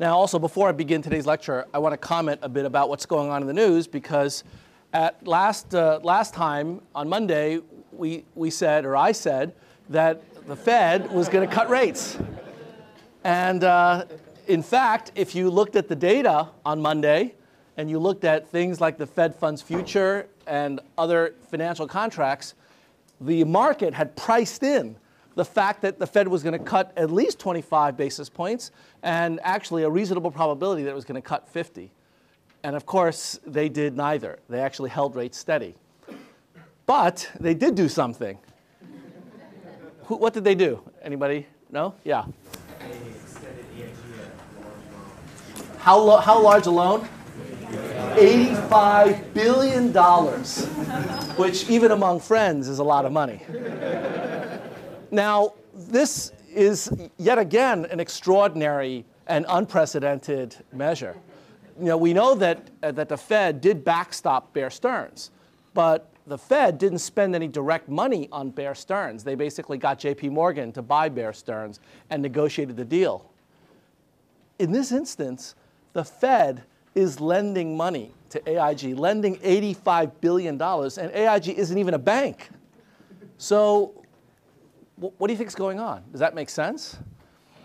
Now, 0.00 0.16
also, 0.16 0.38
before 0.38 0.66
I 0.66 0.72
begin 0.72 1.02
today's 1.02 1.26
lecture, 1.26 1.66
I 1.74 1.78
want 1.78 1.92
to 1.92 1.98
comment 1.98 2.40
a 2.42 2.48
bit 2.48 2.64
about 2.64 2.88
what's 2.88 3.04
going 3.04 3.28
on 3.28 3.42
in 3.42 3.46
the 3.46 3.52
news 3.52 3.86
because 3.86 4.44
at 4.94 5.26
last, 5.26 5.74
uh, 5.74 6.00
last 6.02 6.32
time 6.32 6.80
on 6.94 7.06
Monday, 7.06 7.60
we, 7.92 8.24
we 8.34 8.48
said, 8.48 8.86
or 8.86 8.96
I 8.96 9.12
said, 9.12 9.52
that 9.90 10.22
the 10.46 10.56
Fed 10.56 11.12
was 11.12 11.28
going 11.28 11.46
to 11.46 11.54
cut 11.54 11.68
rates. 11.68 12.16
And 13.24 13.62
uh, 13.62 14.06
in 14.46 14.62
fact, 14.62 15.12
if 15.16 15.34
you 15.34 15.50
looked 15.50 15.76
at 15.76 15.86
the 15.86 15.96
data 15.96 16.48
on 16.64 16.80
Monday 16.80 17.34
and 17.76 17.90
you 17.90 17.98
looked 17.98 18.24
at 18.24 18.48
things 18.48 18.80
like 18.80 18.96
the 18.96 19.06
Fed 19.06 19.34
funds 19.34 19.60
future 19.60 20.28
and 20.46 20.80
other 20.96 21.34
financial 21.50 21.86
contracts, 21.86 22.54
the 23.20 23.44
market 23.44 23.92
had 23.92 24.16
priced 24.16 24.62
in 24.62 24.96
the 25.40 25.44
fact 25.46 25.80
that 25.80 25.98
the 25.98 26.06
Fed 26.06 26.28
was 26.28 26.42
going 26.42 26.52
to 26.52 26.62
cut 26.62 26.92
at 26.98 27.10
least 27.10 27.38
25 27.38 27.96
basis 27.96 28.28
points 28.28 28.72
and 29.02 29.40
actually 29.42 29.84
a 29.84 29.88
reasonable 29.88 30.30
probability 30.30 30.82
that 30.82 30.90
it 30.90 30.94
was 30.94 31.06
going 31.06 31.14
to 31.14 31.26
cut 31.26 31.48
50. 31.48 31.90
And 32.62 32.76
of 32.76 32.84
course, 32.84 33.40
they 33.46 33.70
did 33.70 33.96
neither. 33.96 34.38
They 34.50 34.60
actually 34.60 34.90
held 34.90 35.16
rates 35.16 35.38
steady. 35.38 35.76
But 36.84 37.30
they 37.40 37.54
did 37.54 37.74
do 37.74 37.88
something. 37.88 38.36
what 40.08 40.34
did 40.34 40.44
they 40.44 40.54
do? 40.54 40.82
Anybody 41.00 41.46
know? 41.70 41.94
Yeah. 42.04 42.26
How, 45.78 46.18
how 46.18 46.42
large 46.42 46.66
a 46.66 46.70
loan? 46.70 47.08
$85 48.12 49.32
billion, 49.32 49.90
which 51.38 51.70
even 51.70 51.92
among 51.92 52.20
friends 52.20 52.68
is 52.68 52.78
a 52.78 52.84
lot 52.84 53.06
of 53.06 53.12
money. 53.12 53.40
Now, 55.10 55.54
this 55.74 56.32
is 56.54 56.92
yet 57.16 57.38
again 57.38 57.86
an 57.86 58.00
extraordinary 58.00 59.04
and 59.26 59.44
unprecedented 59.48 60.56
measure. 60.72 61.16
You 61.78 61.86
know, 61.86 61.96
we 61.96 62.12
know 62.12 62.34
that, 62.34 62.68
uh, 62.82 62.92
that 62.92 63.08
the 63.08 63.16
Fed 63.16 63.60
did 63.60 63.84
backstop 63.84 64.52
Bear 64.52 64.70
Stearns, 64.70 65.30
but 65.74 66.10
the 66.26 66.38
Fed 66.38 66.78
didn't 66.78 66.98
spend 66.98 67.34
any 67.34 67.48
direct 67.48 67.88
money 67.88 68.28
on 68.30 68.50
Bear 68.50 68.74
Stearns. 68.74 69.24
They 69.24 69.34
basically 69.34 69.78
got 69.78 69.98
JP 69.98 70.30
Morgan 70.30 70.72
to 70.72 70.82
buy 70.82 71.08
Bear 71.08 71.32
Stearns 71.32 71.80
and 72.10 72.22
negotiated 72.22 72.76
the 72.76 72.84
deal. 72.84 73.30
In 74.58 74.72
this 74.72 74.92
instance, 74.92 75.54
the 75.92 76.04
Fed 76.04 76.64
is 76.94 77.20
lending 77.20 77.76
money 77.76 78.12
to 78.30 78.48
AIG, 78.48 78.96
lending 78.98 79.36
$85 79.38 80.12
billion, 80.20 80.60
and 80.60 81.12
AIG 81.12 81.48
isn't 81.48 81.78
even 81.78 81.94
a 81.94 81.98
bank. 81.98 82.50
So 83.38 83.99
what 85.00 85.26
do 85.26 85.32
you 85.32 85.38
think 85.38 85.48
is 85.48 85.54
going 85.54 85.80
on? 85.80 86.02
Does 86.12 86.20
that 86.20 86.34
make 86.34 86.50
sense? 86.50 86.98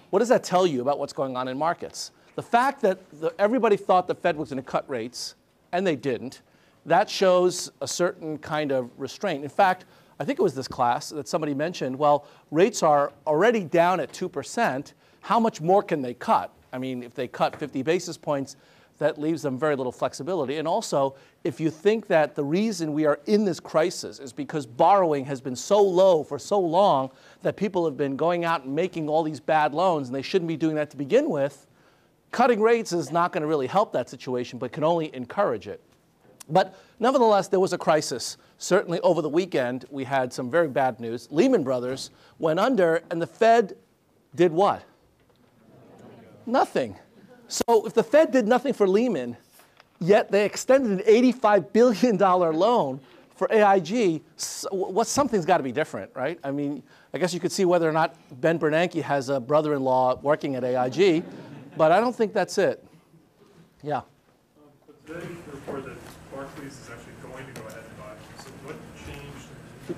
What 0.10 0.20
does 0.20 0.30
that 0.30 0.44
tell 0.44 0.66
you 0.66 0.82
about 0.82 1.00
what's 1.00 1.14
going 1.14 1.36
on 1.36 1.48
in 1.48 1.58
markets? 1.58 2.12
The 2.36 2.42
fact 2.42 2.82
that 2.82 3.00
the, 3.20 3.34
everybody 3.40 3.78
thought 3.78 4.08
the 4.08 4.16
Fed 4.16 4.38
was 4.38 4.50
going 4.50 4.64
to 4.64 4.70
cut 4.70 4.90
rates, 4.90 5.36
and 5.72 5.86
they 5.86 5.96
didn't, 5.96 6.42
that 6.86 7.10
shows 7.10 7.72
a 7.82 7.88
certain 7.88 8.38
kind 8.38 8.72
of 8.72 8.90
restraint. 8.98 9.44
In 9.44 9.50
fact, 9.50 9.86
I 10.20 10.24
think 10.24 10.40
it 10.40 10.42
was 10.42 10.56
this 10.56 10.68
class 10.68 11.10
that 11.10 11.28
somebody 11.28 11.54
mentioned, 11.54 11.98
well, 11.98 12.28
rates 12.52 12.84
are 12.84 13.12
already 13.28 13.64
down 13.64 14.00
at 14.00 14.14
2%. 14.14 14.94
How 15.22 15.40
much 15.40 15.60
more 15.60 15.84
can 15.84 16.02
they 16.02 16.14
cut? 16.14 16.52
I 16.72 16.78
mean, 16.78 17.04
if 17.04 17.14
they 17.14 17.28
cut 17.28 17.58
50 17.58 17.82
basis 17.84 18.18
points, 18.18 18.56
that 18.98 19.20
leaves 19.20 19.42
them 19.42 19.60
very 19.60 19.76
little 19.76 19.92
flexibility. 19.92 20.58
And 20.58 20.68
also, 20.68 21.16
if 21.44 21.60
you 21.60 21.70
think 21.70 22.08
that 22.08 22.36
the 22.36 22.44
reason 22.44 22.94
we 22.94 23.06
are 23.06 23.20
in 23.26 23.44
this 23.44 23.60
crisis 23.60 24.20
is 24.20 24.32
because 24.32 24.66
borrowing 24.66 25.26
has 25.26 25.42
been 25.42 25.56
so 25.56 25.82
low 25.82 26.24
for 26.24 26.40
so 26.40 26.60
long 26.60 27.12
that 27.42 27.58
people 27.58 27.86
have 27.86 27.98
been 27.98 28.16
going 28.16 28.46
out 28.46 28.64
and 28.64 28.74
making 28.74 29.10
all 29.10 29.24
these 29.24 29.40
bad 29.40 29.74
loans 29.74 30.08
and 30.08 30.16
they 30.16 30.22
shouldn't 30.22 30.48
be 30.48 30.58
doing 30.58 30.76
that 30.76 30.90
to 30.92 30.98
begin 30.98 31.30
with, 31.30 31.68
cutting 32.32 32.62
rates 32.62 32.94
is 32.94 33.12
not 33.12 33.34
going 33.34 33.42
to 33.42 33.48
really 33.48 33.68
help 33.68 33.92
that 33.94 34.10
situation, 34.10 34.60
but 34.60 34.72
can 34.72 34.84
only 34.84 35.14
encourage 35.14 35.68
it. 35.68 35.82
But 36.50 36.78
nevertheless, 37.00 37.48
there 37.48 37.60
was 37.60 37.74
a 37.74 37.78
crisis. 37.78 38.38
Certainly 38.58 39.00
over 39.02 39.22
the 39.22 39.30
weekend, 39.30 39.86
we 39.90 40.04
had 40.04 40.32
some 40.32 40.50
very 40.50 40.68
bad 40.68 41.00
news. 41.00 41.28
Lehman 41.32 41.64
Brothers 41.64 42.12
went 42.40 42.60
under, 42.60 43.04
and 43.10 43.22
the 43.22 43.28
Fed 43.28 43.76
did 44.36 44.52
what? 44.52 44.84
Nothing. 46.46 46.96
So 47.48 47.86
if 47.86 47.94
the 47.94 48.04
Fed 48.04 48.32
did 48.32 48.48
nothing 48.48 48.74
for 48.74 48.88
Lehman, 48.88 49.38
yet 50.00 50.32
they 50.32 50.46
extended 50.46 50.92
an 50.92 51.14
$85 51.34 51.74
billion 51.74 52.18
loan 52.18 53.00
for 53.36 53.52
AIG, 53.52 54.22
what 54.72 55.08
something's 55.08 55.46
got 55.46 55.58
to 55.58 55.64
be 55.64 55.74
different, 55.74 56.10
right? 56.16 56.40
I 56.44 56.52
mean, 56.52 56.82
I 57.14 57.18
guess 57.18 57.34
you 57.34 57.40
could 57.40 57.52
see 57.52 57.66
whether 57.66 57.88
or 57.88 57.92
not 57.92 58.16
Ben 58.42 58.58
Bernanke 58.58 59.02
has 59.02 59.30
a 59.30 59.40
brother-in-law 59.40 60.20
working 60.22 60.56
at 60.56 60.64
AIG, 60.64 61.24
but 61.76 61.92
I 61.92 62.00
don't 62.00 62.16
think 62.16 62.34
that's 62.34 62.58
it. 62.58 62.84
Yeah. 63.84 63.98
Um, 63.98 64.04
but 64.88 65.06
today, 65.06 65.28
report 65.52 65.84
that 65.86 65.98
Barclays 66.34 66.72
is 66.72 66.90
actually 66.90 67.14
going 67.22 67.46
to 67.46 67.62
go 67.62 67.68
ahead 67.68 67.84
and 67.84 67.98
buy. 67.98 68.16
So 68.42 68.50
what 68.64 68.76
changed? 69.06 69.48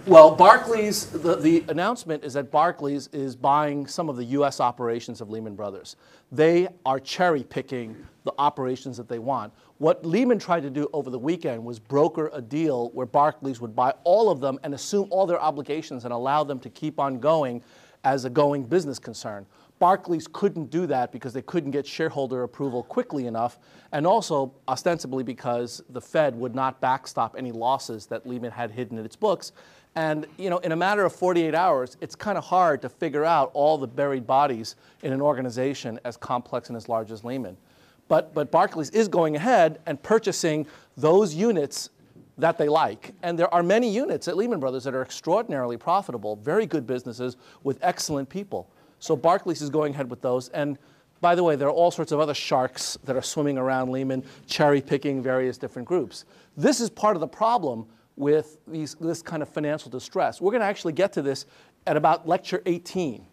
Well, 0.06 0.36
Barclays, 0.36 1.06
the, 1.06 1.38
the 1.38 1.64
announcement 1.70 2.26
is 2.26 2.34
that 2.34 2.52
Barclays 2.52 3.08
is 3.14 3.38
buying 3.38 3.88
some 3.88 4.10
of 4.10 4.18
the 4.18 4.26
U.S. 4.26 4.60
operations 4.60 5.22
of 5.22 5.30
Lehman 5.30 5.56
Brothers. 5.56 5.96
They 6.30 6.68
are 6.86 7.00
cherry 7.00 7.44
picking 7.44 7.96
the 8.26 8.34
operations 8.38 8.98
that 8.98 9.08
they 9.08 9.20
want. 9.20 9.54
What 9.78 10.06
Lehman 10.06 10.40
tried 10.40 10.64
to 10.64 10.70
do 10.70 10.90
over 10.92 11.10
the 11.10 11.20
weekend 11.20 11.64
was 11.64 11.80
broker 11.80 12.30
a 12.34 12.42
deal 12.42 12.90
where 12.90 13.06
Barclays 13.06 13.62
would 13.62 13.78
buy 13.78 13.94
all 14.04 14.30
of 14.30 14.42
them 14.42 14.60
and 14.64 14.74
assume 14.74 15.08
all 15.10 15.26
their 15.26 15.40
obligations 15.40 16.04
and 16.04 16.14
allow 16.14 16.44
them 16.44 16.60
to 16.60 16.70
keep 16.70 17.00
on 17.00 17.20
going 17.20 17.64
as 18.04 18.26
a 18.26 18.30
going 18.30 18.64
business 18.64 19.00
concern. 19.00 19.46
Barclays 19.80 20.28
couldn't 20.32 20.70
do 20.70 20.88
that 20.88 21.12
because 21.12 21.34
they 21.34 21.42
couldn't 21.42 21.72
get 21.72 21.86
shareholder 21.86 22.44
approval 22.44 22.84
quickly 22.84 23.28
enough, 23.28 23.60
and 23.92 24.08
also 24.08 24.54
ostensibly 24.68 25.24
because 25.24 25.84
the 25.90 26.02
Fed 26.02 26.36
would 26.36 26.56
not 26.56 26.82
backstop 26.82 27.36
any 27.38 27.52
losses 27.52 28.08
that 28.08 28.28
Lehman 28.28 28.52
had 28.52 28.72
hidden 28.72 28.98
in 28.98 29.06
its 29.06 29.16
books. 29.16 29.52
And 29.96 30.26
you 30.38 30.50
know, 30.50 30.58
in 30.60 30.72
a 30.72 30.76
matter 30.76 31.06
of 31.06 31.14
48 31.14 31.54
hours, 31.56 31.98
it's 32.02 32.16
kind 32.16 32.38
of 32.38 32.44
hard 32.44 32.82
to 32.84 32.90
figure 32.90 33.26
out 33.26 33.52
all 33.54 33.78
the 33.78 33.88
buried 33.88 34.28
bodies 34.28 34.76
in 35.04 35.14
an 35.14 35.22
organization 35.22 36.00
as 36.06 36.18
complex 36.18 36.70
and 36.70 36.78
as 36.78 36.90
large 36.90 37.12
as 37.12 37.24
Lehman. 37.24 37.58
But, 38.08 38.34
but 38.34 38.52
Barclays 38.52 38.90
is 38.92 39.08
going 39.08 39.36
ahead 39.36 39.80
and 39.86 40.02
purchasing 40.02 40.66
those 40.96 41.34
units 41.34 41.90
that 42.38 42.58
they 42.58 42.70
like. 42.70 43.14
And 43.24 43.38
there 43.38 43.52
are 43.54 43.64
many 43.64 43.90
units 43.90 44.28
at 44.28 44.38
Lehman 44.38 44.60
Brothers 44.60 44.84
that 44.84 44.94
are 44.94 45.02
extraordinarily 45.02 45.78
profitable, 45.78 46.36
very 46.38 46.66
good 46.66 46.86
businesses 46.86 47.36
with 47.64 47.80
excellent 47.82 48.30
people. 48.30 48.70
So 49.00 49.16
Barclays 49.16 49.62
is 49.62 49.70
going 49.70 49.94
ahead 49.94 50.10
with 50.10 50.22
those. 50.22 50.50
And 50.50 50.78
by 51.22 51.36
the 51.36 51.44
way, 51.44 51.56
there 51.56 51.68
are 51.68 51.72
all 51.72 51.92
sorts 51.92 52.12
of 52.12 52.20
other 52.20 52.34
sharks 52.34 52.98
that 53.04 53.16
are 53.16 53.22
swimming 53.22 53.58
around 53.58 53.92
Lehman, 53.92 54.24
cherry 54.46 54.82
picking 54.82 55.22
various 55.22 55.58
different 55.58 55.88
groups. 55.88 56.26
This 56.56 56.80
is 56.80 56.90
part 56.90 57.16
of 57.16 57.22
the 57.22 57.28
problem 57.28 57.88
with 58.16 58.58
these, 58.68 58.96
this 58.96 59.22
kind 59.22 59.42
of 59.42 59.50
financial 59.50 59.90
distress. 59.90 60.42
We're 60.42 60.52
going 60.52 60.62
to 60.62 60.68
actually 60.68 60.94
get 60.94 61.14
to 61.14 61.22
this 61.22 61.46
at 61.86 61.98
about 61.98 62.28
lecture 62.28 62.62
18. 62.66 63.26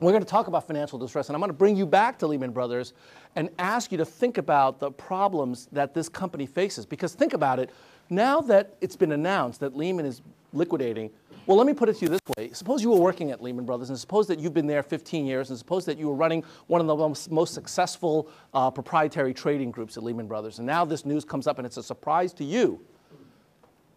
We're 0.00 0.10
going 0.10 0.24
to 0.24 0.28
talk 0.28 0.48
about 0.48 0.66
financial 0.66 0.98
distress, 0.98 1.28
and 1.28 1.36
I'm 1.36 1.40
going 1.40 1.50
to 1.50 1.56
bring 1.56 1.76
you 1.76 1.86
back 1.86 2.18
to 2.18 2.26
Lehman 2.26 2.50
Brothers 2.50 2.92
and 3.36 3.50
ask 3.58 3.92
you 3.92 3.98
to 3.98 4.04
think 4.04 4.36
about 4.36 4.80
the 4.80 4.90
problems 4.90 5.68
that 5.70 5.94
this 5.94 6.08
company 6.08 6.44
faces. 6.44 6.84
Because 6.84 7.14
think 7.14 7.34
about 7.34 7.60
it, 7.60 7.70
now 8.10 8.40
that 8.40 8.74
it's 8.80 8.96
been 8.96 9.12
announced 9.12 9.60
that 9.60 9.76
Lehman 9.76 10.04
is 10.04 10.20
liquidating, 10.52 11.10
well, 11.46 11.56
let 11.56 11.66
me 11.66 11.74
put 11.74 11.88
it 11.88 11.96
to 11.96 12.02
you 12.02 12.08
this 12.08 12.20
way. 12.36 12.50
Suppose 12.52 12.82
you 12.82 12.90
were 12.90 13.00
working 13.00 13.32
at 13.32 13.42
Lehman 13.42 13.64
Brothers, 13.64 13.88
and 13.88 13.98
suppose 13.98 14.28
that 14.28 14.38
you've 14.38 14.54
been 14.54 14.68
there 14.68 14.82
15 14.82 15.26
years, 15.26 15.50
and 15.50 15.58
suppose 15.58 15.84
that 15.86 15.98
you 15.98 16.08
were 16.08 16.14
running 16.14 16.44
one 16.68 16.80
of 16.80 16.86
the 16.86 16.94
most, 16.94 17.30
most 17.32 17.52
successful 17.52 18.28
uh, 18.54 18.70
proprietary 18.70 19.34
trading 19.34 19.72
groups 19.72 19.96
at 19.96 20.04
Lehman 20.04 20.28
Brothers, 20.28 20.58
and 20.58 20.66
now 20.66 20.84
this 20.84 21.04
news 21.04 21.24
comes 21.24 21.48
up 21.48 21.58
and 21.58 21.66
it's 21.66 21.78
a 21.78 21.82
surprise 21.82 22.32
to 22.34 22.44
you. 22.44 22.80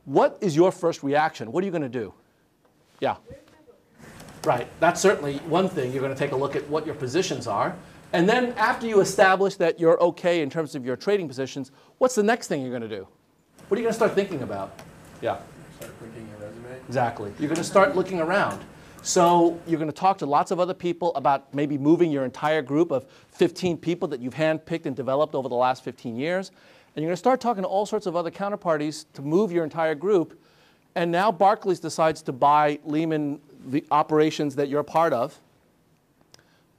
What 0.06 0.38
is 0.42 0.56
your 0.56 0.72
first 0.72 1.04
reaction? 1.04 1.52
What 1.52 1.64
are 1.64 1.66
you 1.66 1.72
going 1.72 1.84
to 1.84 1.90
do? 1.90 2.14
Yeah. 3.00 3.16
Right. 4.44 4.68
That's 4.80 5.02
certainly 5.02 5.38
one 5.40 5.70
thing. 5.70 5.92
You're 5.92 6.02
going 6.02 6.14
to 6.14 6.20
take 6.20 6.32
a 6.32 6.36
look 6.36 6.56
at 6.56 6.68
what 6.70 6.86
your 6.86 6.96
positions 6.96 7.48
are. 7.48 7.76
And 8.14 8.30
then 8.30 8.54
after 8.54 8.86
you 8.86 9.02
establish 9.02 9.56
that 9.56 9.80
you're 9.80 10.00
okay 10.02 10.42
in 10.42 10.50
terms 10.50 10.76
of 10.76 10.86
your 10.86 10.96
trading 10.96 11.28
positions, 11.28 11.72
what's 11.98 12.16
the 12.16 12.24
next 12.24 12.48
thing 12.48 12.62
you're 12.62 12.70
going 12.70 12.84
to 12.84 12.88
do? 12.88 13.08
What 13.68 13.78
are 13.78 13.82
you 13.82 13.86
going 13.86 13.94
to 13.94 13.98
start 13.98 14.14
thinking 14.14 14.44
about? 14.44 14.80
Yeah. 15.22 15.40
Start. 15.78 15.92
Exactly. 16.88 17.34
You're 17.40 17.50
going 17.50 17.58
to 17.58 17.64
start 17.64 17.96
looking 17.96 18.20
around. 18.20 18.64
So 19.02 19.60
you're 19.68 19.78
going 19.78 19.92
to 19.92 19.96
talk 19.96 20.18
to 20.20 20.26
lots 20.26 20.50
of 20.50 20.60
other 20.60 20.74
people 20.74 21.14
about 21.16 21.54
maybe 21.54 21.78
moving 21.78 22.12
your 22.12 22.26
entire 22.26 22.64
group 22.64 22.92
of 22.92 23.06
15 23.34 23.78
people 23.78 24.08
that 24.08 24.20
you've 24.20 24.34
handpicked 24.34 24.88
and 24.88 24.96
developed 24.96 25.36
over 25.36 25.48
the 25.48 25.56
last 25.56 25.84
15 25.84 26.16
years. 26.16 26.50
And 26.96 27.04
you're 27.04 27.10
going 27.10 27.14
to 27.14 27.18
start 27.18 27.40
talking 27.40 27.64
to 27.64 27.70
all 27.70 27.86
sorts 27.86 28.08
of 28.08 28.16
other 28.16 28.32
counterparties 28.32 29.06
to 29.14 29.22
move 29.22 29.52
your 29.52 29.64
entire 29.64 29.96
group. 29.96 30.40
And 30.96 31.12
now 31.12 31.32
Barclays 31.32 31.80
decides 31.80 32.22
to 32.24 32.32
buy 32.32 32.80
Lehman, 32.84 33.42
the 33.68 33.86
operations 33.92 34.56
that 34.56 34.70
you're 34.70 34.80
a 34.80 34.84
part 34.84 35.14
of. 35.14 35.40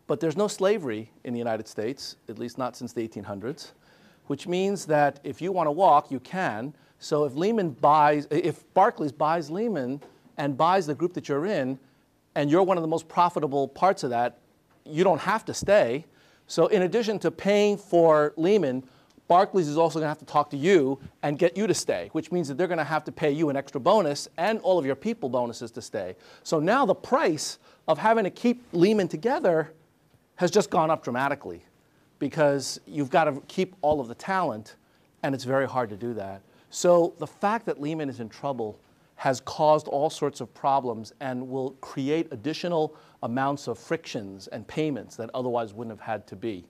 But 0.07 0.21
there's 0.21 0.37
no 0.37 0.49
slavery 0.49 1.11
in 1.25 1.33
the 1.33 1.39
United 1.39 1.69
States, 1.69 2.17
at 2.29 2.39
least 2.39 2.59
not 2.59 2.77
since 2.77 2.93
the 2.93 3.07
1800s, 3.07 3.73
which 4.27 4.47
means 4.47 4.87
that 4.87 5.21
if 5.23 5.43
you 5.43 5.53
want 5.53 5.67
to 5.67 5.73
walk, 5.73 6.11
you 6.11 6.21
can. 6.21 6.75
So 6.99 7.25
if 7.25 7.35
Lehman 7.35 7.71
buys, 7.71 8.27
if 8.31 8.63
Barclays 8.75 9.13
buys 9.13 9.51
Lehman 9.51 10.01
and 10.37 10.57
buys 10.57 10.87
the 10.87 10.95
group 10.95 11.15
that 11.15 11.29
you're 11.29 11.47
in, 11.47 11.79
and 12.35 12.51
you're 12.51 12.63
one 12.63 12.77
of 12.77 12.83
the 12.83 12.89
most 12.89 13.09
profitable 13.09 13.67
parts 13.67 14.03
of 14.03 14.11
that, 14.11 14.39
you 14.85 15.03
don't 15.03 15.21
have 15.21 15.45
to 15.47 15.55
stay. 15.55 16.05
So 16.47 16.67
in 16.67 16.83
addition 16.83 17.19
to 17.21 17.31
paying 17.31 17.79
for 17.79 18.35
Lehman, 18.37 18.85
Barclays 19.27 19.67
is 19.67 19.77
also 19.77 19.99
going 19.99 20.05
to 20.05 20.09
have 20.09 20.19
to 20.19 20.25
talk 20.27 20.51
to 20.51 20.57
you 20.57 21.01
and 21.23 21.39
get 21.39 21.57
you 21.57 21.67
to 21.67 21.75
stay, 21.75 22.11
which 22.13 22.31
means 22.31 22.47
that 22.49 22.57
they're 22.57 22.69
going 22.69 22.79
to 22.79 22.85
have 22.85 23.05
to 23.05 23.13
pay 23.13 23.31
you 23.31 23.49
an 23.49 23.57
extra 23.57 23.81
bonus 23.81 24.29
and 24.37 24.61
all 24.61 24.79
of 24.79 24.87
your 24.87 24.95
people 24.95 25.29
bonuses 25.29 25.71
to 25.73 25.83
stay. 25.83 26.15
So 26.45 26.61
now 26.61 26.87
the 26.87 26.95
price 26.95 27.59
of 27.89 27.99
having 27.99 28.25
to 28.25 28.31
keep 28.31 28.63
Lehman 28.73 29.09
together 29.09 29.73
has 30.37 30.51
just 30.51 30.71
gone 30.71 30.91
up 30.91 31.03
dramatically 31.03 31.65
because 32.19 32.79
you've 32.87 33.11
got 33.11 33.25
to 33.25 33.43
keep 33.49 33.75
all 33.83 34.01
of 34.01 34.09
the 34.09 34.15
talent, 34.15 34.77
and 35.23 35.35
it's 35.35 35.45
very 35.45 35.67
hard 35.67 35.91
to 35.91 35.97
do 35.97 36.15
that. 36.15 36.43
So 36.77 37.15
the 37.17 37.27
fact 37.27 37.65
that 37.65 37.81
Lehman 37.81 38.11
is 38.11 38.21
in 38.21 38.29
trouble 38.29 38.79
has 39.15 39.41
caused 39.41 39.89
all 39.89 40.11
sorts 40.11 40.43
of 40.43 40.53
problems 40.53 41.15
and 41.21 41.49
will 41.49 41.71
create 41.81 42.29
additional 42.33 42.95
amounts 43.23 43.67
of 43.67 43.79
frictions 43.79 44.47
and 44.49 44.69
payments 44.69 45.17
that 45.17 45.31
otherwise 45.33 45.73
wouldn't 45.73 45.99
have 45.99 46.07
had 46.07 46.27
to 46.27 46.37
be. 46.37 46.67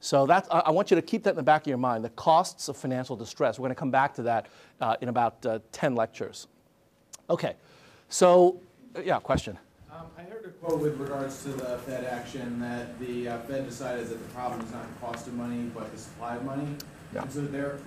So 0.00 0.26
that's, 0.26 0.50
I 0.50 0.70
want 0.70 0.90
you 0.90 0.96
to 0.96 1.02
keep 1.02 1.22
that 1.22 1.30
in 1.30 1.36
the 1.36 1.42
back 1.42 1.62
of 1.62 1.66
your 1.66 1.78
mind, 1.78 2.04
the 2.04 2.10
costs 2.10 2.68
of 2.68 2.76
financial 2.76 3.16
distress. 3.16 3.58
We're 3.58 3.62
going 3.62 3.74
to 3.74 3.80
come 3.80 3.90
back 3.90 4.12
to 4.16 4.22
that 4.24 4.48
uh, 4.82 4.96
in 5.00 5.08
about 5.08 5.46
uh, 5.46 5.60
10 5.72 5.94
lectures. 5.94 6.46
Okay, 7.30 7.54
so 8.10 8.60
uh, 8.94 9.00
yeah, 9.00 9.18
question. 9.18 9.58
Um, 9.90 10.08
I 10.18 10.24
heard 10.24 10.44
a 10.44 10.50
quote 10.50 10.78
with 10.78 11.00
regards 11.00 11.42
to 11.44 11.48
the 11.48 11.78
Fed 11.86 12.04
action 12.04 12.60
that 12.60 13.00
the 13.00 13.28
uh, 13.30 13.38
Fed 13.40 13.66
decided 13.66 14.08
that 14.08 14.22
the 14.22 14.34
problem 14.34 14.60
is 14.60 14.70
not 14.72 14.86
the 14.86 15.06
cost 15.06 15.26
of 15.26 15.32
money, 15.32 15.70
but 15.74 15.90
the 15.90 15.98
supply 15.98 16.36
of 16.36 16.44
money. 16.44 16.76
Yeah. 17.14 17.22
And 17.22 17.32
so 17.32 17.40
they're, 17.40 17.78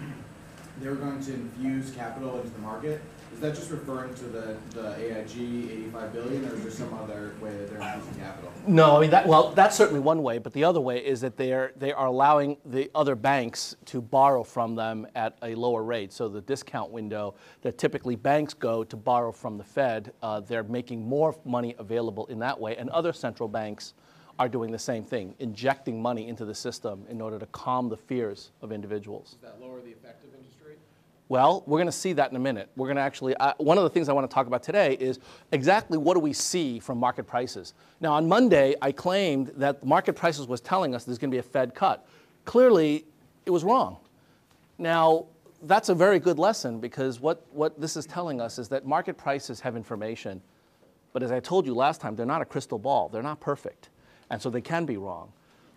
they're 0.80 0.96
going 0.96 1.22
to 1.24 1.34
infuse 1.34 1.92
capital 1.92 2.38
into 2.38 2.50
the 2.50 2.60
market. 2.60 3.02
Is 3.34 3.40
that 3.40 3.56
just 3.56 3.72
referring 3.72 4.14
to 4.16 4.26
the, 4.26 4.58
the 4.72 4.96
AIG 4.98 5.72
85 5.72 6.14
billion, 6.14 6.46
or 6.46 6.56
is 6.56 6.64
there 6.64 6.72
some 6.72 6.94
other 6.94 7.34
way 7.40 7.50
that 7.52 7.70
they're 7.70 7.82
infusing 7.82 8.22
capital? 8.22 8.52
No, 8.68 8.98
I 8.98 9.02
mean 9.02 9.10
that. 9.12 9.28
Well, 9.28 9.52
that's 9.52 9.76
certainly 9.76 10.00
one 10.02 10.22
way, 10.22 10.38
but 10.38 10.54
the 10.54 10.64
other 10.64 10.82
way 10.82 11.04
is 11.04 11.22
that 11.22 11.38
they 11.38 11.54
are 11.54 11.72
they 11.78 11.94
are 11.94 12.08
allowing 12.08 12.58
the 12.66 12.92
other 12.94 13.16
banks 13.16 13.76
to 13.86 14.02
borrow 14.02 14.44
from 14.44 14.76
them 14.76 15.08
at 15.16 15.38
a 15.44 15.56
lower 15.56 15.84
rate. 15.84 16.12
So 16.14 16.28
the 16.28 16.42
discount 16.42 16.92
window 16.92 17.36
that 17.62 17.78
typically 17.78 18.16
banks 18.16 18.54
go 18.54 18.84
to 18.84 18.98
borrow 18.98 19.32
from 19.32 19.58
the 19.58 19.64
Fed, 19.64 20.14
uh, 20.22 20.42
they're 20.42 20.64
making 20.64 21.08
more 21.08 21.36
money 21.46 21.76
available 21.80 22.26
in 22.28 22.40
that 22.40 22.60
way, 22.60 22.76
and 22.76 22.90
other 22.90 23.14
central 23.14 23.48
banks 23.48 23.94
are 24.40 24.50
doing 24.50 24.72
the 24.72 24.80
same 24.80 25.04
thing, 25.04 25.36
injecting 25.40 26.02
money 26.02 26.28
into 26.28 26.46
the 26.46 26.56
system 26.56 27.06
in 27.10 27.22
order 27.22 27.38
to 27.38 27.46
calm 27.48 27.90
the 27.90 27.98
fears 27.98 28.52
of 28.62 28.72
individuals. 28.72 29.38
Does 29.42 29.52
that 29.52 29.62
lower 29.62 29.82
the 29.82 29.92
effective 29.92 30.32
interest 30.34 30.42
rate? 30.50 30.51
Well, 31.32 31.64
we're 31.66 31.78
going 31.78 31.86
to 31.86 31.94
see 31.94 32.12
that 32.12 32.30
in 32.30 32.36
a 32.36 32.42
minute. 32.42 32.70
We're 32.76 32.88
going 32.88 32.98
to 32.98 33.02
actually, 33.02 33.38
uh, 33.38 33.54
one 33.56 33.78
of 33.78 33.86
the 33.86 33.90
things 33.90 34.10
I 34.10 34.12
want 34.12 34.30
to 34.30 34.34
talk 34.34 34.48
about 34.48 34.64
today 34.64 34.98
is 35.00 35.18
exactly 35.54 35.98
what 35.98 36.16
do 36.16 36.20
we 36.20 36.34
see 36.34 36.78
from 36.78 36.98
market 36.98 37.24
prices. 37.24 37.74
Now, 38.02 38.12
on 38.16 38.28
Monday, 38.28 38.76
I 38.82 38.92
claimed 38.92 39.48
that 39.56 39.82
market 39.86 40.12
prices 40.12 40.46
was 40.48 40.60
telling 40.60 40.94
us 40.94 41.06
there's 41.06 41.18
going 41.18 41.32
to 41.32 41.36
be 41.36 41.40
a 41.40 41.44
Fed 41.44 41.74
cut. 41.74 42.06
Clearly, 42.44 43.06
it 43.46 43.50
was 43.50 43.64
wrong. 43.64 43.96
Now, 44.78 45.28
that's 45.64 45.88
a 45.88 45.96
very 45.96 46.20
good 46.20 46.38
lesson 46.38 46.82
because 46.82 47.22
what, 47.22 47.46
what 47.54 47.80
this 47.80 47.96
is 47.96 48.06
telling 48.06 48.42
us 48.42 48.60
is 48.60 48.68
that 48.68 48.86
market 48.86 49.18
prices 49.18 49.62
have 49.62 49.78
information. 49.78 50.42
But 51.14 51.24
as 51.24 51.32
I 51.32 51.40
told 51.40 51.66
you 51.66 51.74
last 51.74 52.02
time, 52.02 52.18
they're 52.18 52.26
not 52.26 52.42
a 52.42 52.46
crystal 52.46 52.78
ball, 52.78 53.08
they're 53.08 53.24
not 53.24 53.40
perfect. 53.40 53.88
And 54.30 54.42
so 54.42 54.50
they 54.50 54.60
can 54.60 54.86
be 54.86 54.98
wrong. 54.98 55.32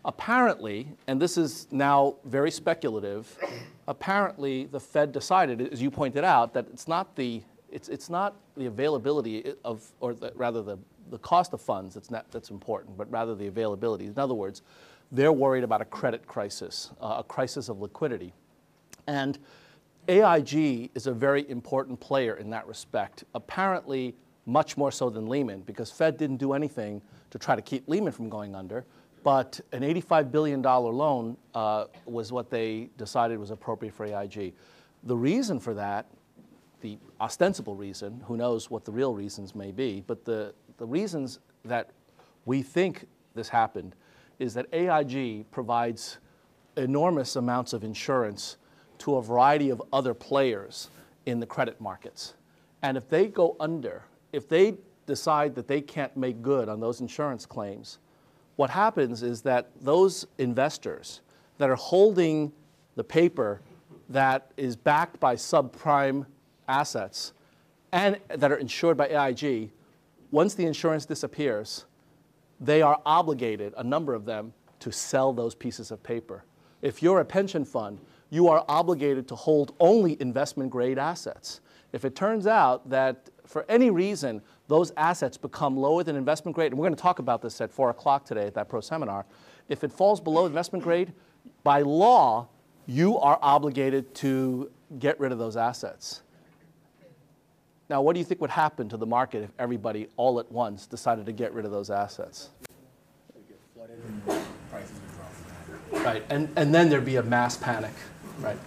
Apparently, 0.05 0.89
and 1.07 1.21
this 1.21 1.39
is 1.39 1.67
now 1.71 2.17
very 2.25 2.51
speculative, 2.51 3.39
apparently 3.89 4.67
the 4.67 4.81
Fed 4.81 5.13
decided, 5.13 5.73
as 5.73 5.81
you 5.81 5.91
pointed 5.91 6.25
out, 6.25 6.53
that 6.53 6.67
it's 6.73 6.87
not 6.87 7.17
the, 7.17 7.43
it's, 7.71 7.89
it's 7.89 8.11
not 8.11 8.37
the 8.57 8.67
availability 8.67 9.55
of, 9.65 9.91
or 10.01 10.13
the, 10.15 10.31
rather 10.35 10.63
the, 10.63 10.79
the 11.11 11.19
cost 11.19 11.55
of 11.55 11.61
funds 11.61 11.95
that's, 11.95 12.11
not, 12.11 12.31
that's 12.31 12.51
important, 12.51 12.97
but 12.99 13.11
rather 13.11 13.35
the 13.35 13.47
availability. 13.47 14.05
In 14.05 14.19
other 14.19 14.35
words, 14.35 14.61
they're 15.11 15.33
worried 15.33 15.65
about 15.65 15.81
a 15.81 15.87
credit 15.87 16.27
crisis, 16.27 16.91
uh, 17.01 17.17
a 17.19 17.25
crisis 17.25 17.71
of 17.71 17.81
liquidity. 17.81 18.35
And 19.07 19.39
AIG 20.07 20.91
is 20.95 21.07
a 21.07 21.13
very 21.13 21.49
important 21.49 21.99
player 21.99 22.35
in 22.35 22.51
that 22.51 22.67
respect, 22.67 23.25
apparently 23.35 24.15
much 24.45 24.77
more 24.77 24.93
so 24.93 25.09
than 25.09 25.29
Lehman, 25.29 25.61
because 25.63 25.91
Fed 25.91 26.19
didn't 26.19 26.37
do 26.37 26.53
anything 26.53 27.01
to 27.31 27.39
try 27.39 27.57
to 27.57 27.63
keep 27.63 27.89
Lehman 27.89 28.13
from 28.13 28.29
going 28.29 28.55
under. 28.55 28.85
But 29.25 29.59
an 29.73 29.81
$85 29.81 30.31
billion 30.31 30.63
loan 30.63 31.37
uh, 31.55 31.87
was 32.05 32.31
what 32.31 32.51
they 32.51 32.91
decided 32.99 33.39
was 33.39 33.51
appropriate 33.51 33.95
for 33.95 34.05
AIG. 34.05 34.53
The 35.05 35.17
reason 35.17 35.59
for 35.59 35.73
that, 35.75 36.07
the 36.83 36.99
ostensible 37.21 37.75
reason, 37.75 38.23
who 38.27 38.37
knows 38.37 38.71
what 38.71 38.85
the 38.85 38.93
real 38.93 39.15
reasons 39.15 39.55
may 39.55 39.73
be, 39.73 40.05
but 40.07 40.27
the, 40.27 40.55
the 40.77 40.87
reasons 40.87 41.41
that 41.65 41.91
we 42.45 42.63
think 42.63 43.07
this 43.35 43.49
happened 43.49 43.97
is 44.39 44.53
that 44.55 44.67
AIG 44.75 45.51
provides 45.51 46.19
enormous 46.77 47.37
amounts 47.37 47.73
of 47.73 47.83
insurance 47.83 48.59
to 48.99 49.17
a 49.17 49.23
variety 49.23 49.71
of 49.71 49.83
other 49.91 50.13
players 50.13 50.91
in 51.25 51.41
the 51.41 51.47
credit 51.47 51.81
markets. 51.81 52.35
And 52.83 52.99
if 52.99 53.09
they 53.09 53.29
go 53.29 53.57
under, 53.59 54.03
if 54.35 54.51
they 54.51 54.75
decide 55.07 55.55
that 55.55 55.67
they 55.67 55.81
can't 55.81 56.15
make 56.15 56.43
good 56.43 56.69
on 56.69 56.79
those 56.79 57.01
insurance 57.01 57.47
claims, 57.47 57.99
what 58.57 58.71
happens 58.71 59.23
is 59.23 59.43
that 59.43 59.71
those 59.81 60.27
investors 60.39 61.21
that 61.59 61.71
are 61.71 61.77
holding 61.77 62.53
the 62.97 63.05
paper 63.05 63.61
that 64.09 64.53
is 64.57 64.77
backed 64.77 65.19
by 65.19 65.35
subprime 65.35 66.27
assets 66.69 67.33
and 67.93 68.19
that 68.29 68.51
are 68.51 68.57
insured 68.57 68.97
by 68.97 69.09
AIG, 69.09 69.71
once 70.31 70.55
the 70.55 70.67
insurance 70.67 71.07
disappears, 71.07 71.85
they 72.61 72.83
are 72.83 73.01
obligated, 73.07 73.73
a 73.77 73.85
number 73.85 74.15
of 74.15 74.25
them, 74.25 74.53
to 74.81 74.91
sell 74.93 75.33
those 75.33 75.55
pieces 75.55 75.91
of 75.91 76.03
paper. 76.03 76.45
If 76.83 77.03
you're 77.03 77.21
a 77.21 77.25
pension 77.25 77.65
fund, 77.65 77.99
you 78.31 78.49
are 78.49 78.65
obligated 78.69 79.29
to 79.29 79.37
hold 79.37 79.75
only 79.79 80.21
investment 80.21 80.71
grade 80.71 80.99
assets. 80.99 81.61
If 81.93 82.05
it 82.05 82.17
turns 82.17 82.47
out 82.47 82.91
that 82.91 83.31
for 83.47 83.65
any 83.69 83.91
reason 83.91 84.43
those 84.69 84.93
assets 84.97 85.37
become 85.37 85.77
lower 85.77 86.03
than 86.03 86.17
investment 86.17 86.55
grade, 86.55 86.73
and 86.73 86.79
we're 86.79 86.87
going 86.87 86.97
to 86.97 87.03
talk 87.03 87.19
about 87.19 87.43
this 87.43 87.61
at 87.61 87.71
4 87.71 87.91
o'clock 87.91 88.25
today 88.25 88.47
at 88.47 88.55
that 88.55 88.69
pro 88.69 88.81
seminar, 88.81 89.27
if 89.69 89.85
it 89.85 89.93
falls 89.93 90.21
below 90.21 90.47
investment 90.47 90.85
grade, 90.85 91.13
by 91.63 91.83
law, 91.83 92.49
you 92.87 93.19
are 93.19 93.39
obligated 93.43 94.15
to 94.17 94.71
get 94.99 95.19
rid 95.21 95.33
of 95.33 95.39
those 95.39 95.57
assets. 95.57 96.23
Now, 97.91 98.01
what 98.01 98.15
do 98.15 98.19
you 98.19 98.25
think 98.25 98.41
would 98.41 98.51
happen 98.51 98.89
to 98.89 98.97
the 98.97 99.07
market 99.07 99.43
if 99.43 99.51
everybody 99.59 100.09
all 100.17 100.41
at 100.41 100.51
once 100.51 100.87
decided 100.87 101.27
to 101.27 101.33
get 101.33 101.53
rid 101.53 101.65
of 101.65 101.71
those 101.71 101.91
assets? 101.91 102.51
Right, 105.93 106.25
and, 106.31 106.49
and 106.57 106.75
then 106.75 106.89
there'd 106.89 107.05
be 107.05 107.17
a 107.17 107.23
mass 107.23 107.57
panic, 107.57 107.93
right? 108.41 108.59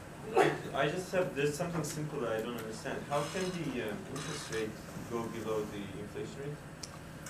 I 0.73 0.87
just 0.87 1.11
have, 1.11 1.35
there's 1.35 1.55
something 1.55 1.83
simple 1.83 2.19
that 2.19 2.33
I 2.33 2.41
don't 2.41 2.57
understand. 2.57 2.99
How 3.09 3.23
can 3.33 3.43
the 3.49 3.81
uh, 3.81 3.93
interest 4.13 4.53
rate 4.53 4.69
go 5.11 5.23
below 5.23 5.61
the 5.61 6.01
inflation 6.01 6.39
rate? 6.41 6.55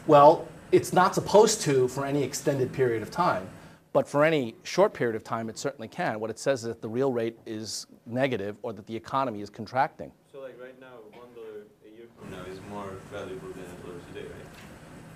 Well, 0.05 0.47
it's 0.71 0.93
not 0.93 1.15
supposed 1.15 1.61
to 1.61 1.87
for 1.87 2.05
any 2.05 2.23
extended 2.23 2.71
period 2.73 3.01
of 3.01 3.11
time, 3.11 3.47
but 3.93 4.07
for 4.07 4.23
any 4.23 4.55
short 4.63 4.93
period 4.93 5.15
of 5.15 5.23
time, 5.23 5.49
it 5.49 5.57
certainly 5.57 5.87
can. 5.87 6.19
What 6.19 6.29
it 6.29 6.39
says 6.39 6.61
is 6.61 6.67
that 6.67 6.81
the 6.81 6.89
real 6.89 7.11
rate 7.11 7.37
is 7.45 7.87
negative 8.05 8.57
or 8.61 8.73
that 8.73 8.85
the 8.85 8.95
economy 8.95 9.41
is 9.41 9.49
contracting. 9.49 10.11
So 10.31 10.41
like 10.41 10.59
right 10.61 10.79
now, 10.79 10.87
one 11.13 11.27
dollar 11.33 11.63
a 11.85 11.97
year 11.97 12.07
from 12.19 12.31
now 12.31 12.43
is 12.51 12.59
more 12.69 12.89
valuable 13.11 13.49
than 13.49 13.63
a 13.63 13.87
dollar 13.87 13.99
today, 14.13 14.27
right? 14.27 14.47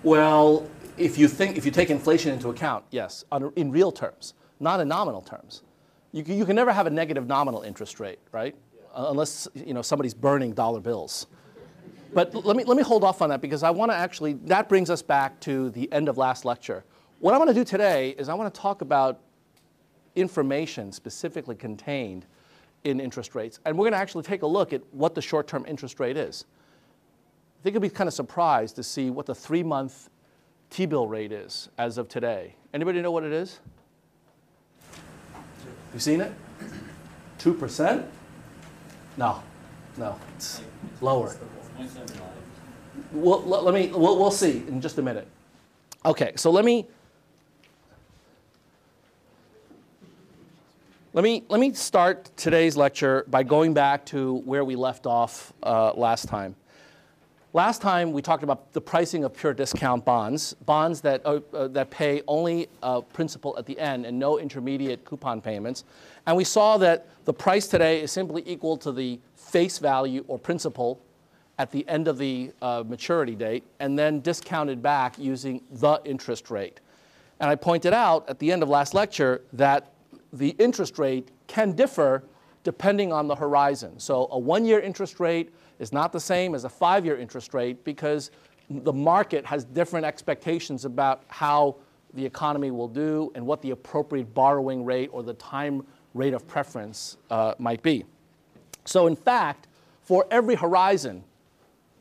Well, 0.02 0.66
if 0.98 1.18
you 1.18 1.28
think 1.28 1.56
if 1.56 1.64
you 1.64 1.70
take 1.70 1.90
inflation 1.90 2.32
into 2.32 2.48
account, 2.48 2.84
yes, 2.90 3.24
on, 3.30 3.52
in 3.56 3.70
real 3.70 3.92
terms, 3.92 4.34
not 4.58 4.80
in 4.80 4.88
nominal 4.88 5.20
terms. 5.20 5.62
You 6.12 6.22
can, 6.22 6.36
you 6.36 6.44
can 6.44 6.56
never 6.56 6.72
have 6.72 6.86
a 6.86 6.90
negative 6.90 7.26
nominal 7.26 7.62
interest 7.62 7.98
rate, 7.98 8.18
right? 8.32 8.54
Uh, 8.94 9.06
unless 9.08 9.48
you 9.54 9.74
know 9.74 9.82
somebody's 9.82 10.14
burning 10.14 10.52
dollar 10.52 10.80
bills. 10.80 11.26
But 12.14 12.34
let 12.44 12.56
me, 12.56 12.64
let 12.64 12.76
me 12.76 12.82
hold 12.82 13.04
off 13.04 13.22
on 13.22 13.30
that 13.30 13.40
because 13.40 13.62
I 13.62 13.70
want 13.70 13.90
to 13.90 13.96
actually, 13.96 14.34
that 14.44 14.68
brings 14.68 14.90
us 14.90 15.00
back 15.02 15.40
to 15.40 15.70
the 15.70 15.90
end 15.92 16.08
of 16.08 16.18
last 16.18 16.44
lecture. 16.44 16.84
What 17.20 17.34
I 17.34 17.38
want 17.38 17.48
to 17.48 17.54
do 17.54 17.64
today 17.64 18.10
is 18.18 18.28
I 18.28 18.34
want 18.34 18.52
to 18.52 18.60
talk 18.60 18.82
about 18.82 19.20
information 20.14 20.92
specifically 20.92 21.54
contained 21.54 22.26
in 22.84 23.00
interest 23.00 23.34
rates. 23.34 23.60
And 23.64 23.78
we're 23.78 23.84
going 23.84 23.92
to 23.92 23.98
actually 23.98 24.24
take 24.24 24.42
a 24.42 24.46
look 24.46 24.72
at 24.72 24.82
what 24.92 25.14
the 25.14 25.22
short 25.22 25.46
term 25.46 25.64
interest 25.66 26.00
rate 26.00 26.16
is. 26.16 26.44
I 27.60 27.62
think 27.62 27.74
you'll 27.74 27.80
be 27.80 27.90
kind 27.90 28.08
of 28.08 28.14
surprised 28.14 28.76
to 28.76 28.82
see 28.82 29.08
what 29.08 29.26
the 29.26 29.34
three 29.34 29.62
month 29.62 30.10
T 30.68 30.86
bill 30.86 31.06
rate 31.06 31.32
is 31.32 31.68
as 31.78 31.96
of 31.96 32.08
today. 32.08 32.56
Anybody 32.74 33.00
know 33.00 33.12
what 33.12 33.24
it 33.24 33.32
is? 33.32 33.60
You 35.94 36.00
seen 36.00 36.20
it? 36.20 36.32
2%? 37.38 38.06
No, 39.16 39.42
no, 39.98 40.18
it's 40.34 40.62
lower. 41.00 41.36
Well, 43.12 43.42
let, 43.42 43.74
me, 43.74 43.88
we'll, 43.88 44.18
we'll 44.18 44.30
see 44.30 44.64
in 44.68 44.80
just 44.80 44.98
a 44.98 45.02
minute. 45.02 45.26
Okay, 46.04 46.32
so 46.34 46.50
let 46.50 46.64
me, 46.64 46.86
let 51.12 51.22
me, 51.22 51.44
let 51.48 51.60
me 51.60 51.72
start 51.74 52.30
today's 52.36 52.76
lecture 52.76 53.24
by 53.28 53.42
going 53.42 53.74
back 53.74 54.04
to 54.06 54.36
where 54.44 54.64
we 54.64 54.76
left 54.76 55.06
off 55.06 55.52
uh, 55.62 55.92
last 55.94 56.28
time. 56.28 56.56
Last 57.54 57.82
time 57.82 58.12
we 58.12 58.22
talked 58.22 58.42
about 58.42 58.72
the 58.72 58.80
pricing 58.80 59.24
of 59.24 59.36
pure 59.36 59.52
discount 59.52 60.06
bonds, 60.06 60.54
bonds 60.64 61.02
that, 61.02 61.20
uh, 61.26 61.40
uh, 61.52 61.68
that 61.68 61.90
pay 61.90 62.22
only 62.26 62.68
uh, 62.82 63.02
principal 63.02 63.54
at 63.58 63.66
the 63.66 63.78
end 63.78 64.06
and 64.06 64.18
no 64.18 64.38
intermediate 64.38 65.04
coupon 65.04 65.42
payments. 65.42 65.84
And 66.26 66.34
we 66.34 66.44
saw 66.44 66.78
that 66.78 67.08
the 67.26 67.34
price 67.34 67.66
today 67.68 68.00
is 68.00 68.10
simply 68.10 68.42
equal 68.46 68.78
to 68.78 68.90
the 68.90 69.20
face 69.36 69.78
value 69.78 70.24
or 70.28 70.38
principal 70.38 70.98
at 71.62 71.70
the 71.70 71.88
end 71.88 72.08
of 72.08 72.18
the 72.18 72.50
uh, 72.60 72.82
maturity 72.84 73.36
date 73.36 73.62
and 73.78 73.96
then 73.96 74.20
discounted 74.20 74.82
back 74.82 75.16
using 75.16 75.62
the 75.70 76.00
interest 76.04 76.50
rate. 76.50 76.80
And 77.38 77.48
I 77.48 77.54
pointed 77.54 77.92
out 77.92 78.28
at 78.28 78.40
the 78.40 78.50
end 78.50 78.64
of 78.64 78.68
last 78.68 78.94
lecture 78.94 79.42
that 79.52 79.92
the 80.32 80.56
interest 80.58 80.98
rate 80.98 81.30
can 81.46 81.70
differ 81.70 82.24
depending 82.64 83.12
on 83.12 83.28
the 83.28 83.36
horizon. 83.36 83.96
So 84.00 84.26
a 84.32 84.38
one 84.40 84.64
year 84.64 84.80
interest 84.80 85.20
rate 85.20 85.54
is 85.78 85.92
not 85.92 86.12
the 86.12 86.18
same 86.18 86.56
as 86.56 86.64
a 86.64 86.68
five 86.68 87.04
year 87.04 87.16
interest 87.16 87.54
rate 87.54 87.84
because 87.84 88.32
the 88.68 88.92
market 88.92 89.46
has 89.46 89.64
different 89.64 90.04
expectations 90.04 90.84
about 90.84 91.22
how 91.28 91.76
the 92.14 92.26
economy 92.26 92.72
will 92.72 92.88
do 92.88 93.30
and 93.36 93.46
what 93.46 93.62
the 93.62 93.70
appropriate 93.70 94.34
borrowing 94.34 94.84
rate 94.84 95.10
or 95.12 95.22
the 95.22 95.34
time 95.34 95.86
rate 96.14 96.34
of 96.34 96.44
preference 96.48 97.18
uh, 97.30 97.54
might 97.60 97.84
be. 97.84 98.04
So, 98.84 99.06
in 99.06 99.14
fact, 99.14 99.68
for 100.02 100.26
every 100.32 100.56
horizon, 100.56 101.22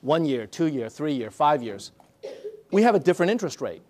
one 0.02 0.26
year, 0.26 0.46
two 0.46 0.68
year, 0.68 0.90
three 0.90 1.14
year, 1.14 1.32
five 1.32 1.64
years, 1.64 1.92
we 2.72 2.84
have 2.84 2.96
a 2.96 3.00
different 3.00 3.32
interest 3.32 3.62
rate. 3.62 3.82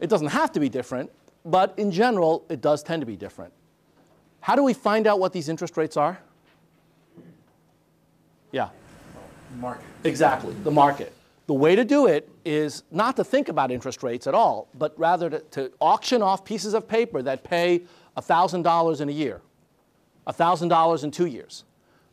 It 0.00 0.08
doesn't 0.08 0.28
have 0.28 0.52
to 0.52 0.60
be 0.60 0.68
different, 0.68 1.10
but 1.44 1.74
in 1.76 1.90
general, 1.90 2.44
it 2.48 2.60
does 2.60 2.82
tend 2.82 3.00
to 3.00 3.06
be 3.06 3.16
different. 3.16 3.52
How 4.40 4.56
do 4.56 4.62
we 4.62 4.74
find 4.74 5.06
out 5.06 5.20
what 5.20 5.32
these 5.32 5.48
interest 5.48 5.76
rates 5.76 5.96
are? 5.96 6.18
Yeah. 8.52 8.68
Market. 9.58 9.84
Exactly, 10.04 10.54
the 10.64 10.70
market. 10.70 11.12
The 11.46 11.54
way 11.54 11.76
to 11.76 11.84
do 11.84 12.06
it 12.06 12.28
is 12.44 12.82
not 12.90 13.16
to 13.16 13.24
think 13.24 13.48
about 13.48 13.70
interest 13.70 14.02
rates 14.02 14.26
at 14.26 14.34
all, 14.34 14.68
but 14.74 14.98
rather 14.98 15.30
to, 15.30 15.40
to 15.40 15.72
auction 15.80 16.22
off 16.22 16.44
pieces 16.44 16.74
of 16.74 16.88
paper 16.88 17.22
that 17.22 17.44
pay 17.44 17.82
$1,000 18.16 19.00
in 19.00 19.08
a 19.08 19.12
year, 19.12 19.42
$1,000 20.26 21.04
in 21.04 21.10
two 21.10 21.26
years, 21.26 21.64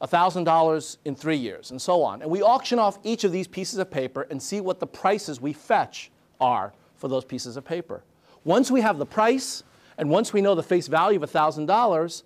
$1,000 0.01 0.97
in 1.05 1.15
three 1.15 1.37
years, 1.37 1.71
and 1.71 1.81
so 1.81 2.01
on. 2.01 2.21
And 2.21 2.31
we 2.31 2.41
auction 2.41 2.79
off 2.79 2.97
each 3.03 3.23
of 3.23 3.31
these 3.31 3.47
pieces 3.47 3.77
of 3.77 3.91
paper 3.91 4.23
and 4.29 4.41
see 4.41 4.59
what 4.59 4.79
the 4.79 4.87
prices 4.87 5.39
we 5.39 5.53
fetch 5.53 6.11
are 6.39 6.73
for 6.95 7.07
those 7.07 7.23
pieces 7.23 7.57
of 7.57 7.65
paper. 7.65 8.03
Once 8.43 8.71
we 8.71 8.81
have 8.81 8.97
the 8.97 9.05
price, 9.05 9.63
and 9.97 10.09
once 10.09 10.33
we 10.33 10.41
know 10.41 10.55
the 10.55 10.63
face 10.63 10.87
value 10.87 11.21
of 11.21 11.31
$1,000, 11.31 12.23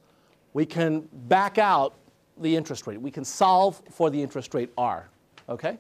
we 0.53 0.65
can 0.65 1.07
back 1.11 1.57
out 1.57 1.95
the 2.37 2.55
interest 2.55 2.87
rate. 2.87 3.01
We 3.01 3.11
can 3.11 3.25
solve 3.25 3.81
for 3.91 4.09
the 4.09 4.21
interest 4.21 4.53
rate 4.53 4.69
R, 4.77 5.09
okay? 5.49 5.77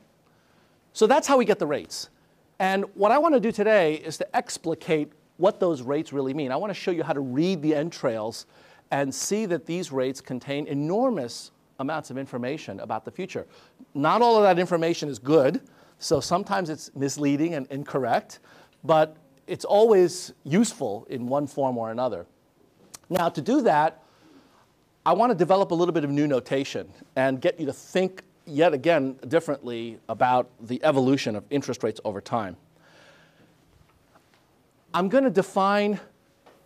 So 0.91 1.07
that's 1.07 1.27
how 1.27 1.37
we 1.37 1.45
get 1.45 1.59
the 1.59 1.67
rates. 1.67 2.09
And 2.59 2.85
what 2.95 3.11
I 3.11 3.17
want 3.17 3.35
to 3.35 3.39
do 3.39 3.51
today 3.51 3.95
is 3.95 4.17
to 4.17 4.35
explicate 4.35 5.11
what 5.37 5.59
those 5.59 5.81
rates 5.81 6.13
really 6.13 6.33
mean. 6.33 6.51
I 6.51 6.55
want 6.55 6.69
to 6.71 6.73
show 6.73 6.91
you 6.91 7.03
how 7.03 7.13
to 7.13 7.19
read 7.19 7.61
the 7.61 7.75
entrails 7.75 8.45
and 8.91 9.13
see 9.13 9.45
that 9.47 9.65
these 9.65 9.91
rates 9.91 10.21
contain 10.21 10.67
enormous 10.67 11.51
amounts 11.79 12.09
of 12.09 12.17
information 12.17 12.79
about 12.79 13.05
the 13.05 13.11
future. 13.11 13.45
Not 13.93 14.21
all 14.21 14.37
of 14.37 14.43
that 14.43 14.59
information 14.59 15.09
is 15.09 15.19
good, 15.19 15.61
so 15.99 16.19
sometimes 16.19 16.69
it's 16.69 16.91
misleading 16.95 17.53
and 17.53 17.67
incorrect, 17.67 18.39
but 18.83 19.17
it's 19.47 19.65
always 19.65 20.33
useful 20.43 21.05
in 21.09 21.27
one 21.27 21.47
form 21.47 21.77
or 21.77 21.91
another. 21.91 22.25
Now, 23.09 23.29
to 23.29 23.41
do 23.41 23.61
that, 23.61 24.03
I 25.05 25.13
want 25.13 25.29
to 25.31 25.35
develop 25.35 25.71
a 25.71 25.75
little 25.75 25.93
bit 25.93 26.03
of 26.03 26.09
new 26.09 26.27
notation 26.27 26.91
and 27.15 27.39
get 27.39 27.59
you 27.59 27.65
to 27.67 27.73
think 27.73 28.23
yet 28.45 28.73
again 28.73 29.19
differently 29.27 29.99
about 30.09 30.49
the 30.59 30.83
evolution 30.83 31.35
of 31.35 31.43
interest 31.49 31.83
rates 31.83 31.99
over 32.03 32.21
time. 32.21 32.57
I'm 34.93 35.09
going 35.09 35.23
to 35.23 35.29
define 35.29 35.99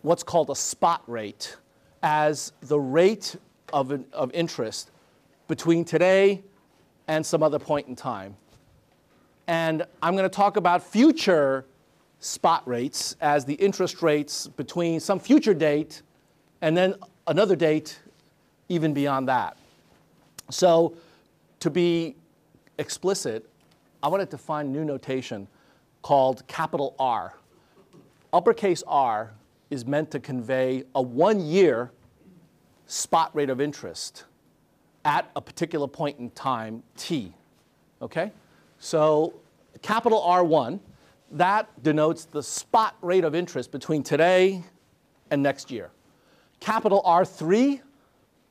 what's 0.02 0.22
called 0.22 0.50
a 0.50 0.56
spot 0.56 1.02
rate 1.06 1.56
as 2.02 2.52
the 2.62 2.80
rate 2.80 3.36
of, 3.72 3.90
an, 3.90 4.06
of 4.12 4.32
interest 4.32 4.90
between 5.50 5.84
today 5.84 6.44
and 7.08 7.26
some 7.26 7.42
other 7.42 7.58
point 7.58 7.88
in 7.88 7.96
time. 7.96 8.36
And 9.48 9.84
I'm 10.00 10.14
going 10.14 10.22
to 10.22 10.34
talk 10.34 10.56
about 10.56 10.80
future 10.80 11.66
spot 12.20 12.66
rates 12.68 13.16
as 13.20 13.44
the 13.44 13.54
interest 13.54 14.00
rates 14.00 14.46
between 14.46 15.00
some 15.00 15.18
future 15.18 15.52
date 15.52 16.02
and 16.62 16.76
then 16.76 16.94
another 17.26 17.56
date 17.56 17.98
even 18.68 18.94
beyond 18.94 19.26
that. 19.26 19.56
So, 20.50 20.94
to 21.58 21.68
be 21.68 22.14
explicit, 22.78 23.44
I 24.04 24.08
want 24.08 24.20
to 24.20 24.26
define 24.26 24.70
new 24.70 24.84
notation 24.84 25.48
called 26.02 26.46
capital 26.46 26.94
R. 26.96 27.34
Uppercase 28.32 28.84
R 28.86 29.32
is 29.68 29.84
meant 29.84 30.12
to 30.12 30.20
convey 30.20 30.84
a 30.94 31.02
one 31.02 31.40
year 31.40 31.90
spot 32.86 33.34
rate 33.34 33.50
of 33.50 33.60
interest 33.60 34.26
at 35.04 35.30
a 35.36 35.40
particular 35.40 35.86
point 35.86 36.18
in 36.18 36.30
time, 36.30 36.82
t. 36.96 37.34
Okay? 38.02 38.32
So, 38.78 39.34
capital 39.82 40.22
R1, 40.22 40.80
that 41.32 41.82
denotes 41.82 42.24
the 42.24 42.42
spot 42.42 42.96
rate 43.02 43.24
of 43.24 43.34
interest 43.34 43.70
between 43.70 44.02
today 44.02 44.64
and 45.30 45.42
next 45.42 45.70
year. 45.70 45.90
Capital 46.58 47.02
R3 47.04 47.80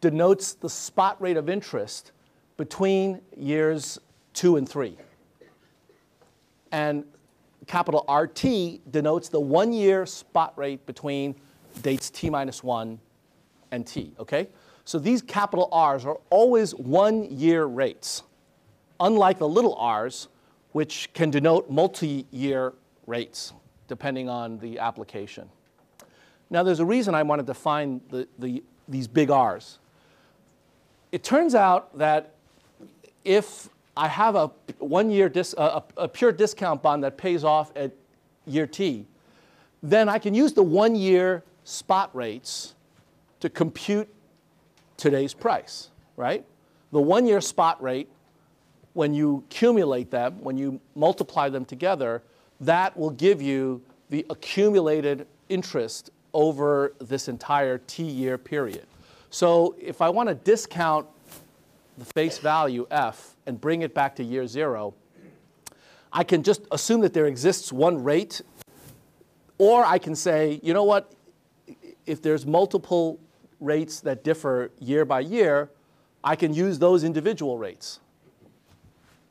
denotes 0.01 0.53
the 0.53 0.69
spot 0.69 1.21
rate 1.21 1.37
of 1.37 1.49
interest 1.49 2.11
between 2.57 3.21
years 3.37 3.99
two 4.33 4.55
and 4.55 4.67
three. 4.67 4.97
And 6.71 7.03
capital 7.67 8.05
RT 8.09 8.91
denotes 8.91 9.29
the 9.29 9.39
one 9.39 9.73
year 9.73 10.05
spot 10.05 10.53
rate 10.57 10.85
between 10.85 11.35
dates 11.81 12.09
t 12.09 12.29
minus 12.29 12.63
one 12.63 12.99
and 13.71 13.85
t, 13.85 14.13
okay? 14.19 14.47
So 14.89 14.97
these 14.97 15.21
capital 15.21 15.69
R's 15.71 16.03
are 16.03 16.17
always 16.31 16.73
one 16.73 17.25
year 17.25 17.65
rates, 17.65 18.23
unlike 18.99 19.37
the 19.37 19.47
little 19.47 19.75
r's, 19.75 20.29
which 20.71 21.11
can 21.13 21.29
denote 21.29 21.69
multi 21.69 22.25
year 22.31 22.73
rates 23.05 23.53
depending 23.87 24.29
on 24.29 24.57
the 24.57 24.79
application. 24.79 25.47
Now, 26.49 26.63
there's 26.63 26.79
a 26.79 26.85
reason 26.85 27.13
I 27.13 27.21
want 27.21 27.37
to 27.39 27.45
define 27.45 28.01
the, 28.09 28.27
the, 28.39 28.63
these 28.87 29.07
big 29.07 29.29
R's 29.29 29.77
it 31.11 31.23
turns 31.23 31.53
out 31.53 31.95
that 31.99 32.33
if 33.23 33.69
I 33.95 34.07
have 34.07 34.33
a 34.33 34.47
one 34.79 35.11
year 35.11 35.29
dis, 35.29 35.53
a, 35.55 35.83
a, 35.97 36.07
pure 36.07 36.31
discount 36.31 36.81
bond 36.81 37.03
that 37.03 37.15
pays 37.15 37.43
off 37.43 37.71
at 37.75 37.91
year 38.47 38.65
T, 38.65 39.05
then 39.83 40.09
I 40.09 40.17
can 40.17 40.33
use 40.33 40.53
the 40.53 40.63
one 40.63 40.95
year 40.95 41.43
spot 41.63 42.09
rates 42.15 42.73
to 43.39 43.51
compute 43.51 44.09
today's 44.99 45.33
price, 45.33 45.89
right? 46.17 46.45
The 46.91 47.01
one 47.01 47.25
year 47.25 47.41
spot 47.41 47.81
rate, 47.81 48.09
when 48.93 49.13
you 49.13 49.43
accumulate 49.49 50.11
them, 50.11 50.41
when 50.41 50.57
you 50.57 50.79
multiply 50.95 51.49
them 51.49 51.65
together, 51.65 52.21
that 52.59 52.97
will 52.97 53.11
give 53.11 53.41
you 53.41 53.81
the 54.09 54.25
accumulated 54.29 55.25
interest 55.47 56.09
over 56.33 56.93
this 56.99 57.27
entire 57.27 57.77
T 57.77 58.03
year 58.03 58.37
period. 58.37 58.85
So 59.29 59.75
if 59.79 60.01
I 60.01 60.09
want 60.09 60.29
to 60.29 60.35
discount 60.35 61.07
the 61.97 62.05
face 62.05 62.37
value 62.37 62.87
f 62.91 63.35
and 63.45 63.59
bring 63.59 63.81
it 63.81 63.93
back 63.93 64.15
to 64.17 64.23
year 64.23 64.47
zero, 64.47 64.93
I 66.11 66.23
can 66.23 66.43
just 66.43 66.61
assume 66.71 67.01
that 67.01 67.13
there 67.13 67.27
exists 67.27 67.71
one 67.71 68.03
rate, 68.03 68.41
or 69.57 69.85
I 69.85 69.99
can 69.99 70.15
say, 70.15 70.59
you 70.63 70.73
know 70.73 70.83
what, 70.83 71.11
if 72.05 72.21
there's 72.21 72.45
multiple 72.45 73.19
rates 73.59 73.99
that 74.01 74.23
differ 74.23 74.71
year 74.79 75.05
by 75.05 75.19
year, 75.19 75.69
I 76.23 76.35
can 76.35 76.53
use 76.53 76.79
those 76.79 77.03
individual 77.03 77.57
rates. 77.57 77.99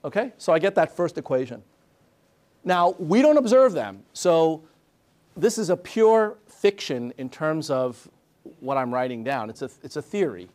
Okay, 0.04 0.32
so 0.38 0.52
I 0.52 0.58
get 0.58 0.74
that 0.76 0.94
first 0.94 1.18
equation. 1.18 1.62
Now, 2.64 2.94
we 2.98 3.22
don't 3.22 3.36
observe 3.36 3.72
them, 3.72 4.02
so 4.12 4.62
this 5.36 5.58
is 5.58 5.70
a 5.70 5.76
pure 5.76 6.38
fiction 6.46 7.12
in 7.18 7.30
terms 7.30 7.70
of 7.70 8.08
what 8.60 8.76
I'm 8.76 8.92
writing 8.92 9.22
down. 9.24 9.50
It's 9.50 9.62
a, 9.62 9.70
it's 9.82 9.96
a 9.96 10.02
theory. 10.02 10.48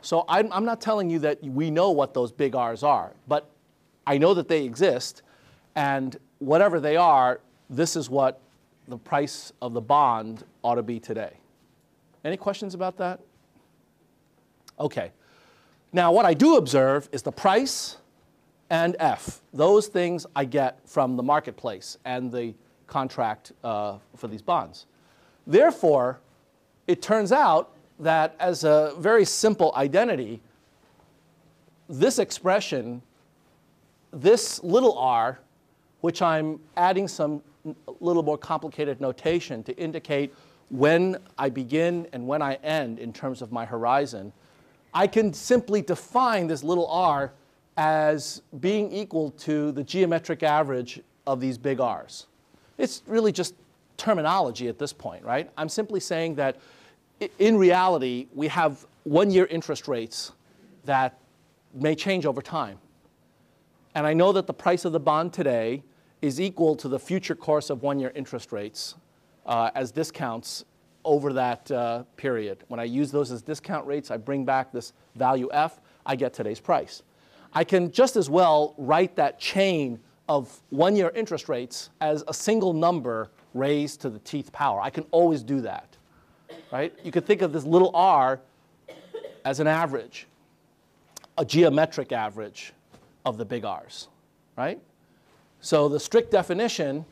So 0.00 0.24
I'm, 0.28 0.52
I'm 0.52 0.64
not 0.64 0.80
telling 0.80 1.10
you 1.10 1.18
that 1.20 1.42
we 1.42 1.70
know 1.70 1.90
what 1.90 2.14
those 2.14 2.32
big 2.32 2.54
R's 2.54 2.82
are, 2.82 3.12
but 3.28 3.50
I 4.06 4.18
know 4.18 4.34
that 4.34 4.48
they 4.48 4.64
exist, 4.64 5.22
and 5.74 6.16
whatever 6.38 6.80
they 6.80 6.96
are, 6.96 7.40
this 7.70 7.96
is 7.96 8.10
what 8.10 8.40
the 8.88 8.98
price 8.98 9.52
of 9.62 9.72
the 9.72 9.80
bond 9.80 10.44
ought 10.62 10.74
to 10.74 10.82
be 10.82 10.98
today. 10.98 11.34
Any 12.24 12.36
questions 12.36 12.74
about 12.74 12.96
that? 12.98 13.20
Okay. 14.78 15.12
Now, 15.92 16.12
what 16.12 16.24
I 16.24 16.34
do 16.34 16.56
observe 16.56 17.08
is 17.12 17.22
the 17.22 17.32
price 17.32 17.96
and 18.70 18.96
F. 18.98 19.42
Those 19.52 19.88
things 19.88 20.24
I 20.34 20.44
get 20.44 20.78
from 20.88 21.16
the 21.16 21.22
marketplace 21.22 21.98
and 22.04 22.32
the 22.32 22.54
contract 22.86 23.52
uh, 23.62 23.98
for 24.16 24.28
these 24.28 24.42
bonds. 24.42 24.86
Therefore, 25.46 26.20
it 26.86 27.02
turns 27.02 27.32
out 27.32 27.74
that 27.98 28.34
as 28.38 28.64
a 28.64 28.94
very 28.98 29.24
simple 29.24 29.72
identity, 29.76 30.40
this 31.88 32.18
expression, 32.18 33.02
this 34.12 34.62
little 34.62 34.96
r, 34.96 35.38
which 36.00 36.22
I'm 36.22 36.58
adding 36.76 37.06
some 37.06 37.42
little 38.00 38.22
more 38.22 38.38
complicated 38.38 39.00
notation 39.00 39.62
to 39.64 39.76
indicate 39.76 40.34
when 40.72 41.18
I 41.36 41.50
begin 41.50 42.08
and 42.14 42.26
when 42.26 42.40
I 42.40 42.54
end 42.54 42.98
in 42.98 43.12
terms 43.12 43.42
of 43.42 43.52
my 43.52 43.66
horizon, 43.66 44.32
I 44.94 45.06
can 45.06 45.34
simply 45.34 45.82
define 45.82 46.46
this 46.46 46.64
little 46.64 46.86
r 46.86 47.32
as 47.76 48.40
being 48.58 48.90
equal 48.90 49.30
to 49.30 49.70
the 49.72 49.84
geometric 49.84 50.42
average 50.42 51.00
of 51.26 51.40
these 51.40 51.58
big 51.58 51.78
R's. 51.78 52.26
It's 52.78 53.02
really 53.06 53.32
just 53.32 53.54
terminology 53.98 54.66
at 54.68 54.78
this 54.78 54.94
point, 54.94 55.24
right? 55.24 55.50
I'm 55.58 55.68
simply 55.68 56.00
saying 56.00 56.36
that 56.36 56.56
in 57.38 57.56
reality, 57.56 58.28
we 58.34 58.48
have 58.48 58.86
one 59.04 59.30
year 59.30 59.46
interest 59.46 59.88
rates 59.88 60.32
that 60.84 61.18
may 61.74 61.94
change 61.94 62.24
over 62.24 62.40
time. 62.40 62.78
And 63.94 64.06
I 64.06 64.14
know 64.14 64.32
that 64.32 64.46
the 64.46 64.54
price 64.54 64.86
of 64.86 64.92
the 64.92 65.00
bond 65.00 65.34
today 65.34 65.82
is 66.22 66.40
equal 66.40 66.76
to 66.76 66.88
the 66.88 66.98
future 66.98 67.34
course 67.34 67.68
of 67.68 67.82
one 67.82 67.98
year 68.00 68.10
interest 68.14 68.52
rates 68.52 68.94
uh, 69.46 69.70
as 69.74 69.90
discounts 69.90 70.64
over 71.04 71.32
that 71.32 71.70
uh, 71.70 72.04
period. 72.16 72.58
When 72.68 72.78
I 72.78 72.84
use 72.84 73.10
those 73.10 73.32
as 73.32 73.42
discount 73.42 73.86
rates, 73.86 74.10
I 74.10 74.16
bring 74.16 74.44
back 74.44 74.72
this 74.72 74.92
value 75.16 75.48
f, 75.52 75.80
I 76.06 76.16
get 76.16 76.32
today's 76.32 76.60
price. 76.60 77.02
I 77.52 77.64
can 77.64 77.90
just 77.90 78.16
as 78.16 78.30
well 78.30 78.74
write 78.78 79.16
that 79.16 79.38
chain 79.38 79.98
of 80.28 80.60
one 80.70 80.96
year 80.96 81.12
interest 81.14 81.48
rates 81.48 81.90
as 82.00 82.24
a 82.28 82.34
single 82.34 82.72
number 82.72 83.30
raised 83.54 84.00
to 84.02 84.10
the 84.10 84.18
teeth 84.20 84.52
power. 84.52 84.80
I 84.80 84.90
can 84.90 85.04
always 85.10 85.42
do 85.42 85.60
that. 85.62 85.96
Right? 86.72 86.94
You 87.04 87.12
could 87.12 87.26
think 87.26 87.42
of 87.42 87.52
this 87.52 87.64
little 87.64 87.90
r 87.94 88.40
as 89.44 89.60
an 89.60 89.66
average, 89.66 90.26
a 91.36 91.44
geometric 91.44 92.12
average 92.12 92.72
of 93.24 93.36
the 93.36 93.44
big 93.44 93.64
R's. 93.64 94.08
Right? 94.56 94.80
So 95.60 95.88
the 95.88 96.00
strict 96.00 96.30
definition 96.30 97.04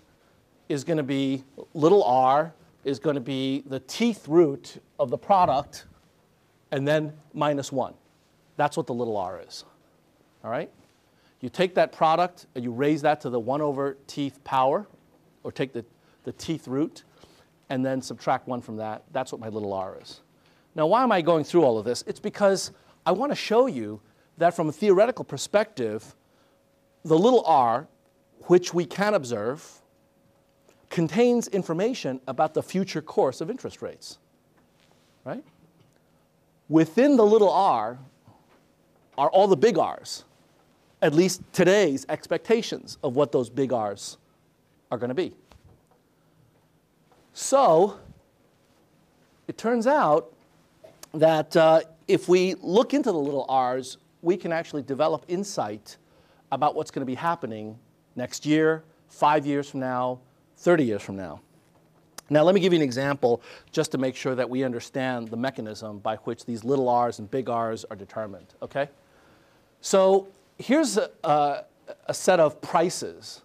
is 0.71 0.85
going 0.85 0.99
to 0.99 1.03
be 1.03 1.43
little 1.75 2.05
r 2.05 2.55
is 2.85 3.01
going 3.01 3.17
to 3.17 3.21
be 3.21 3.65
the 3.67 3.81
teeth 3.81 4.29
root 4.29 4.81
of 5.01 5.11
the 5.11 5.19
product 5.19 5.85
and 6.71 6.87
then 6.87 7.13
minus 7.35 7.73
1. 7.73 7.93
That's 8.57 8.77
what 8.77 8.87
the 8.87 8.95
little 8.95 9.17
r 9.17 9.43
is. 9.47 9.65
All 10.45 10.51
right? 10.51 10.71
You 11.41 11.49
take 11.49 11.75
that 11.75 11.91
product 11.91 12.47
and 12.55 12.63
you 12.63 12.71
raise 12.71 13.03
that 13.03 13.21
to 13.23 13.31
the 13.31 13.41
1 13.41 13.61
over 13.61 13.97
teeth 14.07 14.43
power, 14.45 14.87
or 15.43 15.51
take 15.51 15.73
the, 15.73 15.85
the 16.23 16.33
teeth 16.33 16.69
root, 16.69 17.03
and 17.69 17.85
then 17.85 18.01
subtract 18.01 18.47
1 18.47 18.61
from 18.61 18.77
that. 18.77 19.03
That's 19.11 19.33
what 19.33 19.41
my 19.41 19.49
little 19.49 19.73
r 19.73 19.99
is. 20.01 20.21
Now, 20.77 20.87
why 20.87 21.03
am 21.03 21.11
I 21.11 21.21
going 21.21 21.43
through 21.43 21.65
all 21.65 21.79
of 21.79 21.85
this? 21.85 22.05
It's 22.07 22.21
because 22.21 22.71
I 23.05 23.11
want 23.11 23.33
to 23.33 23.37
show 23.37 23.67
you 23.67 24.01
that 24.39 24.55
from 24.55 24.69
a 24.69 24.73
theoretical 24.73 25.25
perspective, 25.25 26.15
the 27.05 27.19
little 27.19 27.43
r, 27.45 27.89
which 28.47 28.73
we 28.73 28.87
can 28.87 29.15
observe, 29.15 29.80
contains 30.91 31.49
information 31.49 32.21
about 32.27 32.53
the 32.53 32.63
future 32.63 33.01
course 33.01 33.41
of 33.41 33.49
interest 33.49 33.81
rates. 33.81 34.19
Right? 35.25 35.45
Within 36.69 37.17
the 37.17 37.25
little 37.25 37.51
r 37.51 37.99
are 39.17 39.31
all 39.31 39.49
the 39.49 39.57
big 39.57 39.79
R's 39.79 40.25
at 41.03 41.15
least 41.15 41.43
today's 41.53 42.05
expectations 42.09 42.99
of 43.03 43.17
what 43.17 43.33
those 43.33 43.49
big 43.49 43.73
R's 43.73 44.19
are 44.91 44.99
going 44.99 45.09
to 45.09 45.15
be. 45.15 45.33
So 47.33 47.99
it 49.49 49.57
turns 49.57 49.87
out 49.87 50.33
that 51.15 51.57
uh, 51.57 51.81
if 52.07 52.29
we 52.29 52.55
look 52.61 52.93
into 52.93 53.11
the 53.11 53.19
little 53.19 53.47
r's, 53.49 53.99
we 54.23 54.37
can 54.37 54.53
actually 54.53 54.83
develop 54.83 55.25
insight 55.29 55.97
about 56.53 56.75
what's 56.75 56.91
going 56.91 57.01
to 57.01 57.07
be 57.07 57.15
happening 57.15 57.79
next 58.17 58.45
year, 58.45 58.83
five 59.09 59.47
years 59.47 59.71
from 59.71 59.81
now, 59.81 60.19
30 60.61 60.85
years 60.85 61.03
from 61.03 61.17
now. 61.17 61.41
Now, 62.29 62.45
let 62.45 62.55
me 62.55 62.61
give 62.61 62.73
you 62.73 62.79
an 62.79 62.85
example 62.85 63.43
just 63.73 63.91
to 63.93 63.99
make 63.99 64.15
sure 64.15 64.37
that 64.37 64.49
we 64.49 64.63
understand 64.63 65.29
the 65.29 65.37
mechanism 65.37 65.99
by 65.99 66.17
which 66.17 66.45
these 66.45 66.63
little 66.63 66.89
r's 66.89 67.19
and 67.19 67.29
big 67.29 67.49
R's 67.49 67.85
are 67.91 67.97
determined, 67.97 68.55
okay? 68.63 68.89
So 69.81 70.29
here's 70.59 70.97
a, 70.97 71.65
a, 72.07 72.15
set 72.15 72.39
of 72.39 72.61
prices 72.61 73.43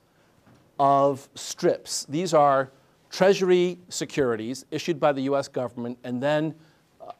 of 0.78 1.28
strips. 1.34 2.06
These 2.10 2.34
are 2.34 2.70
Treasury 3.10 3.80
securities 3.88 4.66
issued 4.70 5.00
by 5.00 5.14
the 5.14 5.22
US 5.22 5.48
government, 5.48 5.98
and 6.04 6.22
then 6.22 6.54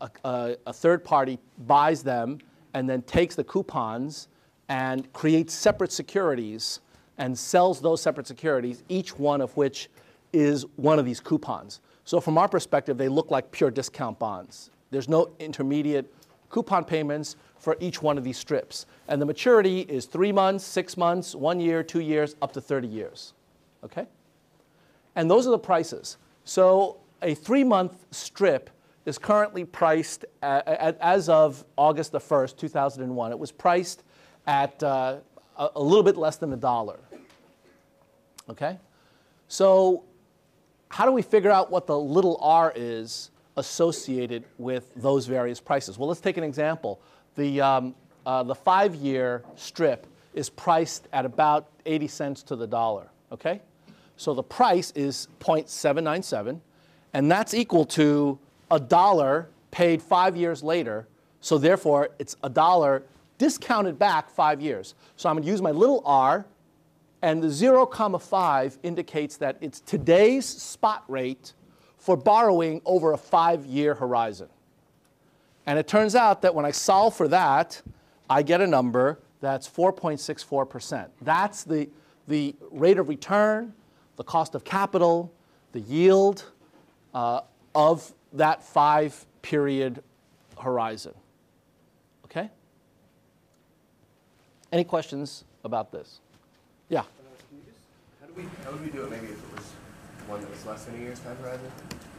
a, 0.02 0.10
a, 0.26 0.58
a, 0.68 0.74
third 0.74 1.04
party 1.06 1.40
buys 1.66 2.04
them 2.04 2.40
and 2.74 2.90
then 2.90 3.02
takes 3.04 3.34
the 3.34 3.44
coupons 3.44 4.28
and 4.68 5.12
creates 5.14 5.54
separate 5.54 5.92
securities 5.92 6.82
and 7.18 7.38
sells 7.38 7.82
those 7.82 8.02
separate 8.02 8.28
securities, 8.28 8.84
each 8.90 9.18
one 9.18 9.42
of 9.42 9.56
which 9.56 9.90
is 10.34 10.66
one 10.76 11.00
of 11.00 11.06
these 11.06 11.20
coupons. 11.20 11.80
So, 12.04 12.20
from 12.20 12.38
our 12.38 12.48
perspective, 12.48 12.98
they 12.98 13.08
look 13.08 13.32
like 13.32 13.52
pure 13.52 13.72
discount 13.72 14.20
bonds. 14.20 14.70
There's 14.92 15.10
no 15.10 15.32
intermediate 15.40 16.14
coupon 16.50 16.86
payments 16.86 17.36
for 17.58 17.76
each 17.80 18.02
one 18.02 18.18
of 18.18 18.24
these 18.24 18.38
strips. 18.38 18.86
And 19.08 19.22
the 19.22 19.26
maturity 19.26 19.82
is 19.82 20.06
three 20.06 20.32
months, 20.32 20.64
six 20.64 20.98
months, 20.98 21.34
one 21.34 21.60
year, 21.60 21.84
two 21.84 22.00
years, 22.00 22.36
up 22.42 22.54
to 22.54 22.62
30 22.62 22.88
years. 22.88 23.34
Okay? 23.84 24.08
And 25.16 25.30
those 25.30 25.48
are 25.48 25.52
the 25.52 25.60
prices. 25.60 26.18
So 26.44 26.98
a 27.22 27.34
three 27.34 27.64
month 27.64 28.06
strip 28.12 28.70
is 29.06 29.18
currently 29.18 29.66
priced 29.66 30.26
at, 30.42 30.68
at, 30.68 30.98
as 31.00 31.30
of 31.30 31.66
August 31.78 32.12
the 32.12 32.20
1st, 32.20 32.58
2001. 32.58 33.32
It 33.32 33.40
was 33.40 33.52
priced 33.52 34.04
at 34.48 34.82
uh, 34.84 35.18
a, 35.58 35.70
a 35.76 35.82
little 35.82 36.04
bit 36.04 36.18
less 36.18 36.38
than 36.38 36.54
a 36.54 36.58
dollar. 36.58 37.00
Okay? 38.50 38.78
So, 39.48 40.04
how 40.90 41.06
do 41.06 41.12
we 41.12 41.22
figure 41.22 41.52
out 41.52 41.72
what 41.72 41.88
the 41.88 41.98
little 41.98 42.38
r 42.42 42.72
is 42.76 43.32
associated 43.58 44.44
with 44.58 44.92
those 44.96 45.26
various 45.28 45.60
prices? 45.60 45.98
Well, 45.98 46.08
let's 46.08 46.22
take 46.22 46.38
an 46.38 46.44
example 46.44 47.02
the, 47.36 47.62
um, 47.62 47.96
uh, 48.26 48.44
the 48.44 48.56
five 48.56 48.96
year 48.96 49.44
strip 49.56 50.08
is 50.34 50.50
priced 50.50 51.08
at 51.14 51.26
about 51.26 51.70
80 51.86 52.08
cents 52.08 52.44
to 52.44 52.56
the 52.56 52.68
dollar, 52.68 53.10
okay? 53.32 53.62
So 54.18 54.34
the 54.34 54.44
price 54.44 54.92
is 54.92 55.28
0.797, 55.40 56.60
and 57.14 57.32
that's 57.32 57.54
equal 57.54 57.86
to 57.86 58.40
a 58.72 58.80
dollar 58.80 59.50
paid 59.72 60.02
five 60.02 60.36
years 60.36 60.64
later. 60.64 61.08
So 61.42 61.58
therefore, 61.58 62.10
it's 62.20 62.36
a 62.44 62.50
dollar 62.50 63.04
discounted 63.38 64.00
back 64.00 64.30
five 64.30 64.62
years. 64.62 64.96
So 65.18 65.30
I'm 65.30 65.36
going 65.36 65.44
to 65.44 65.50
use 65.50 65.62
my 65.62 65.72
little 65.72 66.02
r, 66.06 66.46
and 67.26 67.42
the 67.42 67.50
0, 67.50 67.88
comma 67.88 68.20
5 68.20 68.78
indicates 68.84 69.38
that 69.38 69.58
it's 69.60 69.80
today's 69.80 70.46
spot 70.46 71.04
rate 71.08 71.54
for 71.98 72.16
borrowing 72.16 72.84
over 72.86 73.14
a 73.14 73.18
five 73.18 73.66
year 73.66 73.96
horizon. 73.96 74.48
And 75.66 75.80
it 75.80 75.88
turns 75.88 76.14
out 76.14 76.44
that 76.44 76.54
when 76.54 76.66
I 76.66 76.70
solve 76.70 77.16
for 77.16 77.28
that, 77.30 77.82
I 78.30 78.44
get 78.44 78.62
a 78.62 78.68
number 78.68 79.18
that's 79.42 79.68
4.64%. 79.68 81.08
That's 81.22 81.64
the, 81.64 81.90
the 82.28 82.54
rate 82.70 83.00
of 83.00 83.10
return, 83.10 83.74
the 84.18 84.24
cost 84.24 84.54
of 84.54 84.64
capital, 84.64 85.34
the 85.72 85.80
yield 85.80 86.52
uh, 87.16 87.42
of 87.74 88.14
that 88.34 88.62
five 88.62 89.26
period 89.42 90.04
horizon. 90.60 91.16
Okay? 92.26 92.52
Any 94.72 94.84
questions 94.84 95.44
about 95.64 95.92
this? 95.92 96.20
Yeah. 96.90 97.00
Uh, 97.00 97.04
just, 97.66 97.76
how, 98.22 98.25
do 98.25 98.25
we, 98.36 98.44
how 98.64 98.72
would 98.72 98.82
we 98.82 98.92
do 98.92 99.04
it 99.04 99.10
maybe 99.10 99.28
if 99.28 99.32
it 99.32 99.56
was 99.56 99.66
one 100.28 100.42
that 100.42 100.50
was 100.50 100.66
less 100.66 100.86
than 100.86 100.96
a 100.96 100.98
year's 101.00 101.20
time 101.20 101.38
horizon? 101.38 101.72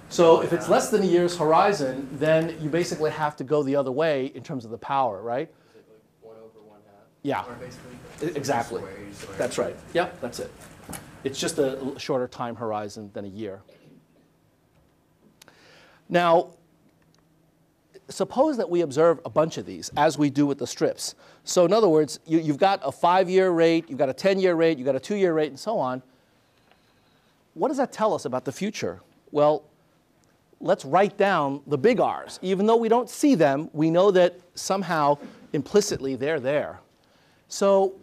So 0.08 0.40
if 0.40 0.52
it's 0.52 0.68
less 0.68 0.90
than 0.90 1.02
a 1.02 1.06
year's 1.06 1.36
horizon, 1.36 2.08
then 2.12 2.56
you 2.60 2.70
basically 2.70 3.10
have 3.10 3.36
to 3.36 3.44
go 3.44 3.62
the 3.62 3.74
other 3.76 3.90
way 3.90 4.26
in 4.26 4.42
terms 4.42 4.64
of 4.64 4.70
the 4.70 4.78
power, 4.78 5.20
right? 5.20 5.48
Is 5.48 5.80
it 5.80 5.84
like 6.22 6.32
one 6.32 6.36
over 6.36 6.66
one 6.68 6.80
half? 6.86 7.06
Yeah. 7.22 7.44
basically? 7.58 8.36
Exactly. 8.36 8.82
That's 9.36 9.58
right. 9.58 9.76
Yep, 9.94 10.20
that's 10.20 10.38
it. 10.40 10.50
It's 11.24 11.40
just 11.40 11.58
a 11.58 11.94
shorter 11.98 12.28
time 12.28 12.54
horizon 12.54 13.10
than 13.12 13.24
a 13.24 13.28
year. 13.28 13.60
Now, 16.08 16.50
suppose 18.08 18.56
that 18.56 18.70
we 18.70 18.82
observe 18.82 19.20
a 19.24 19.30
bunch 19.30 19.58
of 19.58 19.66
these, 19.66 19.90
as 19.96 20.16
we 20.16 20.30
do 20.30 20.46
with 20.46 20.58
the 20.58 20.66
strips. 20.66 21.14
So 21.44 21.64
in 21.64 21.72
other 21.72 21.88
words, 21.88 22.20
you, 22.26 22.40
have 22.44 22.58
got 22.58 22.80
a 22.84 22.92
five-year 22.92 23.50
rate, 23.50 23.86
you've 23.88 23.98
got 23.98 24.08
a 24.08 24.14
10-year 24.14 24.54
rate, 24.54 24.78
you've 24.78 24.86
got 24.86 24.96
a 24.96 25.00
two-year 25.00 25.32
rate, 25.32 25.48
and 25.48 25.58
so 25.58 25.78
on. 25.78 26.02
What 27.54 27.68
does 27.68 27.78
that 27.78 27.92
tell 27.92 28.14
us 28.14 28.24
about 28.24 28.44
the 28.44 28.52
future? 28.52 29.00
Well, 29.32 29.64
let's 30.60 30.84
write 30.84 31.16
down 31.16 31.62
the 31.66 31.78
big 31.78 32.00
R's. 32.00 32.38
Even 32.42 32.66
though 32.66 32.76
we 32.76 32.88
don't 32.88 33.10
see 33.10 33.34
them, 33.34 33.70
we 33.72 33.90
know 33.90 34.10
that 34.10 34.38
somehow 34.54 35.18
implicitly 35.52 36.16
they're 36.16 36.40
there. 36.40 36.80
So, 37.48 37.94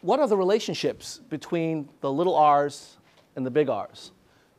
what 0.00 0.20
are 0.20 0.28
the 0.28 0.36
relationships 0.36 1.20
between 1.28 1.88
the 2.00 2.12
little 2.12 2.36
r's 2.36 2.98
and 3.34 3.44
the 3.44 3.50
big 3.50 3.68
R's? 3.68 4.12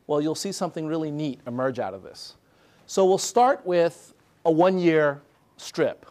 Well, 0.06 0.20
you'll 0.20 0.34
see 0.34 0.52
something 0.52 0.86
really 0.86 1.10
neat 1.10 1.40
emerge 1.46 1.78
out 1.78 1.94
of 1.94 2.02
this. 2.02 2.36
So, 2.86 3.06
we'll 3.06 3.18
start 3.18 3.64
with 3.64 4.14
a 4.44 4.50
one 4.50 4.78
year 4.78 5.20
strip. 5.56 6.06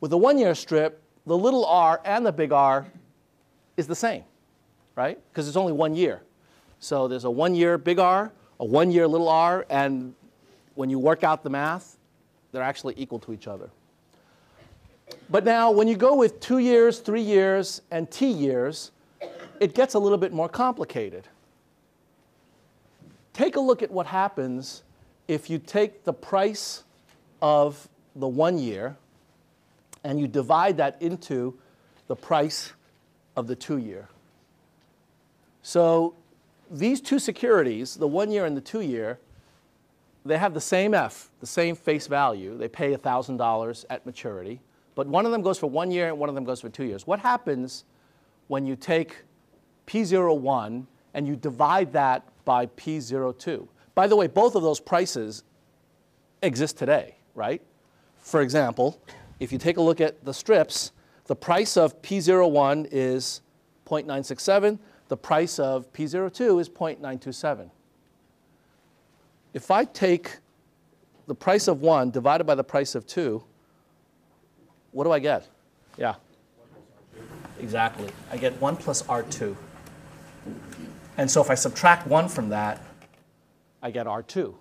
With 0.00 0.12
a 0.12 0.16
one 0.16 0.38
year 0.38 0.54
strip, 0.54 1.02
the 1.26 1.36
little 1.36 1.64
r 1.64 2.00
and 2.04 2.26
the 2.26 2.32
big 2.32 2.52
R 2.52 2.86
is 3.76 3.86
the 3.86 3.94
same, 3.94 4.24
right? 4.96 5.18
Because 5.30 5.48
it's 5.48 5.56
only 5.56 5.72
one 5.72 5.94
year. 5.94 6.22
So, 6.80 7.06
there's 7.06 7.24
a 7.24 7.30
one 7.30 7.54
year 7.54 7.78
big 7.78 8.00
R, 8.00 8.32
a 8.58 8.64
one 8.64 8.90
year 8.90 9.06
little 9.06 9.28
r, 9.28 9.64
and 9.70 10.14
when 10.74 10.90
you 10.90 10.98
work 10.98 11.22
out 11.22 11.44
the 11.44 11.50
math, 11.50 11.96
they're 12.50 12.62
actually 12.62 12.94
equal 12.96 13.18
to 13.20 13.32
each 13.32 13.46
other. 13.46 13.70
But 15.30 15.44
now, 15.44 15.70
when 15.70 15.88
you 15.88 15.96
go 15.96 16.16
with 16.16 16.40
two 16.40 16.58
years, 16.58 16.98
three 16.98 17.22
years, 17.22 17.82
and 17.90 18.10
t 18.10 18.26
years, 18.26 18.90
it 19.60 19.74
gets 19.74 19.94
a 19.94 19.98
little 19.98 20.18
bit 20.18 20.32
more 20.32 20.48
complicated. 20.48 21.28
Take 23.32 23.56
a 23.56 23.60
look 23.60 23.82
at 23.82 23.90
what 23.90 24.06
happens 24.06 24.82
if 25.28 25.48
you 25.48 25.58
take 25.58 26.04
the 26.04 26.12
price 26.12 26.84
of 27.42 27.88
the 28.16 28.28
one 28.28 28.56
year 28.56 28.96
and 30.04 30.18
you 30.18 30.26
divide 30.26 30.76
that 30.78 30.96
into 31.00 31.58
the 32.06 32.16
price 32.16 32.72
of 33.36 33.46
the 33.46 33.56
two 33.56 33.78
year. 33.78 34.08
So 35.62 36.14
these 36.70 37.00
two 37.00 37.18
securities, 37.18 37.94
the 37.94 38.08
one 38.08 38.30
year 38.30 38.46
and 38.46 38.56
the 38.56 38.60
two 38.60 38.80
year, 38.80 39.18
they 40.24 40.38
have 40.38 40.54
the 40.54 40.60
same 40.60 40.94
F, 40.94 41.30
the 41.40 41.46
same 41.46 41.74
face 41.74 42.06
value. 42.06 42.56
They 42.56 42.68
pay 42.68 42.94
$1,000 42.94 43.84
at 43.90 44.06
maturity, 44.06 44.60
but 44.94 45.06
one 45.06 45.26
of 45.26 45.32
them 45.32 45.42
goes 45.42 45.58
for 45.58 45.68
one 45.68 45.90
year 45.90 46.08
and 46.08 46.18
one 46.18 46.28
of 46.28 46.34
them 46.34 46.44
goes 46.44 46.60
for 46.60 46.68
two 46.68 46.84
years. 46.84 47.06
What 47.06 47.20
happens 47.20 47.84
when 48.48 48.66
you 48.66 48.76
take 48.76 49.16
P01 49.86 50.86
and 51.14 51.26
you 51.26 51.36
divide 51.36 51.92
that 51.92 52.24
by 52.44 52.66
P02? 52.66 53.66
By 53.94 54.06
the 54.06 54.16
way, 54.16 54.26
both 54.26 54.54
of 54.54 54.62
those 54.62 54.80
prices 54.80 55.44
exist 56.42 56.78
today, 56.78 57.16
right? 57.34 57.62
For 58.18 58.40
example, 58.40 59.00
if 59.40 59.52
you 59.52 59.58
take 59.58 59.76
a 59.76 59.82
look 59.82 60.00
at 60.00 60.24
the 60.24 60.34
strips, 60.34 60.92
the 61.26 61.36
price 61.36 61.76
of 61.76 62.00
P01 62.02 62.88
is 62.90 63.40
0.967, 63.86 64.78
the 65.08 65.16
price 65.16 65.58
of 65.58 65.92
P02 65.92 66.60
is 66.60 66.68
0.927. 66.68 67.70
If 69.52 69.70
I 69.70 69.84
take 69.84 70.38
the 71.26 71.34
price 71.34 71.68
of 71.68 71.82
1 71.82 72.10
divided 72.10 72.44
by 72.44 72.54
the 72.54 72.64
price 72.64 72.94
of 72.94 73.06
2, 73.06 73.42
what 74.92 75.04
do 75.04 75.12
I 75.12 75.18
get? 75.18 75.48
Yeah. 75.96 76.14
Exactly. 77.60 78.08
I 78.30 78.36
get 78.36 78.60
1 78.60 78.76
plus 78.76 79.02
R2. 79.02 79.54
And 81.18 81.30
so 81.30 81.42
if 81.42 81.50
I 81.50 81.54
subtract 81.54 82.06
1 82.06 82.28
from 82.28 82.48
that, 82.48 82.82
I 83.82 83.90
get 83.90 84.06
R2. 84.06 84.54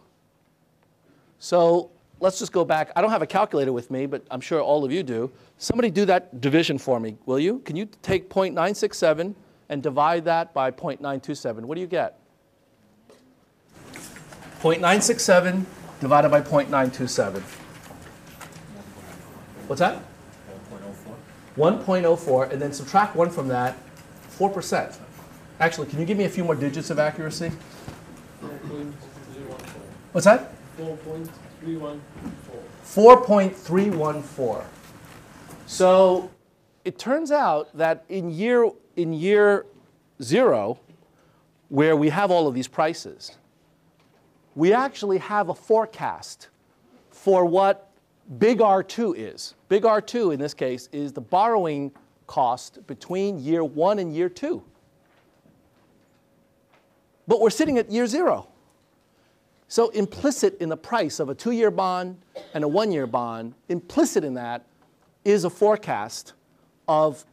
So 1.39 1.91
let's 2.21 2.39
just 2.39 2.51
go 2.51 2.63
back. 2.63 2.91
I 2.95 3.01
don't 3.01 3.09
have 3.09 3.21
a 3.21 3.27
calculator 3.27 3.73
with 3.73 3.91
me, 3.91 4.05
but 4.05 4.25
I'm 4.31 4.39
sure 4.39 4.61
all 4.61 4.85
of 4.85 4.91
you 4.91 5.03
do. 5.03 5.31
Somebody 5.57 5.89
do 5.89 6.05
that 6.05 6.39
division 6.39 6.77
for 6.77 6.99
me, 6.99 7.17
will 7.25 7.39
you? 7.39 7.59
Can 7.59 7.75
you 7.75 7.89
take 8.01 8.29
0.967 8.29 9.35
and 9.69 9.83
divide 9.83 10.25
that 10.25 10.53
by 10.53 10.71
0.927? 10.71 11.61
What 11.61 11.75
do 11.75 11.81
you 11.81 11.87
get? 11.87 12.19
0.967 14.61 15.65
divided 15.99 16.29
by 16.29 16.41
0.927. 16.41 17.41
What's 19.67 19.79
that? 19.79 20.03
1.04. 21.57 21.85
1.04, 21.85 22.51
and 22.51 22.61
then 22.61 22.71
subtract 22.71 23.15
1 23.15 23.29
from 23.29 23.47
that, 23.47 23.77
4%. 24.37 24.97
Actually, 25.59 25.87
can 25.87 25.99
you 25.99 26.05
give 26.05 26.17
me 26.17 26.25
a 26.25 26.29
few 26.29 26.43
more 26.43 26.55
digits 26.55 26.89
of 26.89 26.99
accuracy? 26.99 27.51
4.014. 28.41 28.93
What's 30.11 30.25
that? 30.25 30.53
4.314. 30.77 31.50
4.314. 32.85 34.63
So 35.67 36.29
it 36.83 36.97
turns 36.97 37.31
out 37.31 37.75
that 37.77 38.03
in 38.09 38.29
year, 38.31 38.69
in 38.95 39.13
year 39.13 39.65
zero, 40.21 40.79
where 41.69 41.95
we 41.95 42.09
have 42.09 42.31
all 42.31 42.47
of 42.47 42.53
these 42.53 42.67
prices, 42.67 43.37
we 44.55 44.73
actually 44.73 45.19
have 45.19 45.49
a 45.49 45.55
forecast 45.55 46.49
for 47.09 47.45
what 47.45 47.91
big 48.37 48.59
R2 48.59 49.15
is. 49.17 49.53
Big 49.69 49.83
R2 49.83 50.33
in 50.33 50.39
this 50.39 50.53
case 50.53 50.89
is 50.91 51.13
the 51.13 51.21
borrowing 51.21 51.91
cost 52.27 52.85
between 52.87 53.39
year 53.39 53.63
one 53.63 53.99
and 53.99 54.13
year 54.13 54.29
two. 54.29 54.63
But 57.27 57.39
we're 57.39 57.49
sitting 57.49 57.77
at 57.77 57.89
year 57.91 58.07
zero. 58.07 58.50
So, 59.71 59.87
implicit 59.91 60.59
in 60.59 60.67
the 60.67 60.75
price 60.75 61.21
of 61.21 61.29
a 61.29 61.33
two 61.33 61.51
year 61.51 61.71
bond 61.71 62.17
and 62.53 62.61
a 62.65 62.67
one 62.67 62.91
year 62.91 63.07
bond, 63.07 63.53
implicit 63.69 64.25
in 64.25 64.33
that 64.33 64.65
is 65.23 65.45
a 65.45 65.49
forecast 65.49 66.33
of 66.89 67.23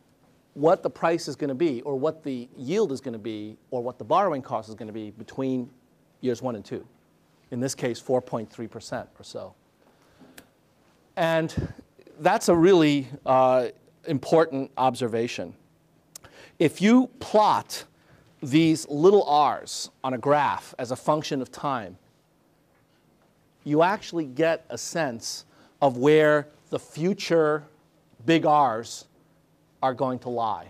what 0.55 0.85
the 0.85 0.89
price 0.89 1.27
is 1.27 1.35
going 1.35 1.49
to 1.49 1.57
be, 1.57 1.83
or 1.83 1.97
what 1.97 2.23
the 2.23 2.49
yield 2.57 2.93
is 2.93 3.01
going 3.01 3.15
to 3.15 3.19
be, 3.19 3.57
or 3.73 3.83
what 3.83 3.99
the 3.99 4.05
borrowing 4.05 4.41
cost 4.41 4.69
is 4.69 4.77
going 4.77 4.87
to 4.87 4.93
be 4.93 5.11
between 5.11 5.69
years 6.21 6.41
one 6.41 6.55
and 6.55 6.65
two. 6.65 6.87
In 7.51 7.59
this 7.59 7.75
case, 7.75 8.01
4.3% 8.01 9.09
or 9.19 9.25
so. 9.25 9.53
And 11.17 11.73
that's 12.21 12.49
a 12.49 12.55
really 12.55 13.09
uh, 13.27 13.71
important 14.07 14.71
observation. 14.79 15.55
If 16.61 16.81
you 16.81 17.09
plot 17.19 17.83
these 18.41 18.87
little 18.89 19.25
r's 19.25 19.91
on 20.05 20.15
a 20.15 20.19
graph 20.19 20.73
as 20.79 20.93
a 20.93 20.97
function 20.97 21.43
of 21.43 21.51
time, 21.51 21.99
you 23.65 23.83
actually 23.83 24.25
get 24.25 24.65
a 24.71 24.79
sense 24.79 25.45
of 25.81 25.97
where 25.97 26.49
the 26.71 26.79
future 26.79 27.65
big 28.27 28.45
R's 28.47 29.07
are 29.83 29.95
going 29.95 30.19
to 30.21 30.29
lie. 30.29 30.69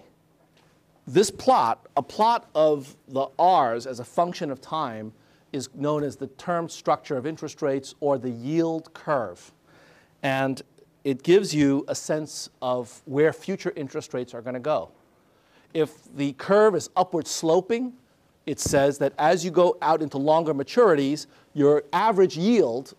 This 1.06 1.30
plot, 1.30 1.86
a 1.96 2.02
plot 2.02 2.48
of 2.54 2.94
the 3.08 3.28
R's 3.38 3.86
as 3.86 3.98
a 4.00 4.04
function 4.04 4.50
of 4.50 4.60
time, 4.60 5.12
is 5.52 5.70
known 5.74 6.04
as 6.04 6.16
the 6.16 6.26
term 6.26 6.68
structure 6.68 7.16
of 7.16 7.26
interest 7.26 7.62
rates 7.62 7.94
or 8.00 8.18
the 8.18 8.30
yield 8.30 8.92
curve. 8.92 9.52
And 10.22 10.60
it 11.04 11.22
gives 11.22 11.54
you 11.54 11.84
a 11.88 11.94
sense 11.94 12.50
of 12.60 13.00
where 13.06 13.32
future 13.32 13.72
interest 13.74 14.12
rates 14.12 14.34
are 14.34 14.42
going 14.42 14.54
to 14.54 14.60
go. 14.60 14.90
If 15.72 16.14
the 16.14 16.32
curve 16.34 16.74
is 16.74 16.90
upward 16.96 17.26
sloping, 17.26 17.94
it 18.48 18.58
says 18.58 18.96
that 18.96 19.12
as 19.18 19.44
you 19.44 19.50
go 19.50 19.76
out 19.82 20.00
into 20.00 20.16
longer 20.16 20.54
maturities, 20.54 21.26
your 21.52 21.84
average 21.92 22.34
yield, 22.34 22.94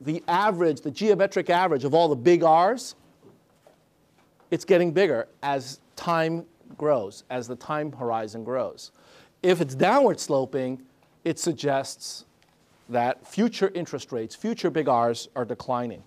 the 0.00 0.20
average, 0.26 0.80
the 0.80 0.90
geometric 0.90 1.48
average 1.48 1.84
of 1.84 1.94
all 1.94 2.08
the 2.08 2.16
big 2.16 2.42
R's, 2.42 2.96
it's 4.50 4.64
getting 4.64 4.90
bigger 4.90 5.28
as 5.44 5.78
time 5.94 6.44
grows, 6.76 7.22
as 7.30 7.46
the 7.46 7.54
time 7.54 7.92
horizon 7.92 8.42
grows. 8.42 8.90
If 9.44 9.60
it's 9.60 9.76
downward 9.76 10.18
sloping, 10.18 10.82
it 11.24 11.38
suggests 11.38 12.24
that 12.88 13.24
future 13.24 13.70
interest 13.76 14.10
rates, 14.10 14.34
future 14.34 14.70
big 14.70 14.88
R's, 14.88 15.28
are 15.36 15.44
declining. 15.44 16.02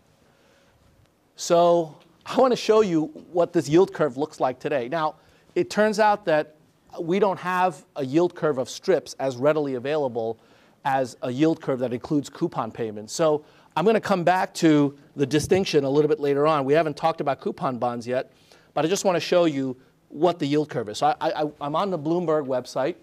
So 1.37 1.95
I 2.25 2.37
want 2.37 2.51
to 2.51 2.57
show 2.57 2.81
you 2.81 3.05
what 3.31 3.53
this 3.53 3.69
yield 3.69 3.93
curve 3.93 4.17
looks 4.17 4.41
like 4.41 4.59
today. 4.59 4.89
Now, 4.89 5.15
it 5.55 5.69
turns 5.69 6.01
out 6.01 6.25
that 6.25 6.54
we 7.01 7.19
don't 7.19 7.39
have 7.39 7.85
a 7.95 8.05
yield 8.05 8.35
curve 8.35 8.57
of 8.57 8.69
strips 8.69 9.15
as 9.19 9.37
readily 9.37 9.75
available 9.75 10.39
as 10.83 11.17
a 11.23 11.31
yield 11.31 11.61
curve 11.61 11.79
that 11.79 11.93
includes 11.93 12.29
coupon 12.29 12.71
payments. 12.71 13.13
So 13.13 13.43
I'm 13.75 13.83
going 13.83 13.95
to 13.95 14.01
come 14.01 14.23
back 14.23 14.53
to 14.55 14.97
the 15.15 15.25
distinction 15.25 15.83
a 15.83 15.89
little 15.89 16.07
bit 16.07 16.19
later 16.19 16.47
on. 16.47 16.63
We 16.63 16.73
haven't 16.73 16.95
talked 16.95 17.21
about 17.21 17.41
coupon 17.41 17.77
bonds 17.77 18.07
yet, 18.07 18.31
but 18.73 18.85
I 18.85 18.87
just 18.87 19.03
want 19.03 19.15
to 19.15 19.19
show 19.19 19.45
you 19.45 19.75
what 20.09 20.39
the 20.39 20.45
yield 20.45 20.69
curve 20.69 20.89
is. 20.89 20.99
So 20.99 21.15
I, 21.19 21.41
am 21.61 21.75
on 21.75 21.89
the 21.89 21.99
Bloomberg 21.99 22.45
website. 22.45 22.95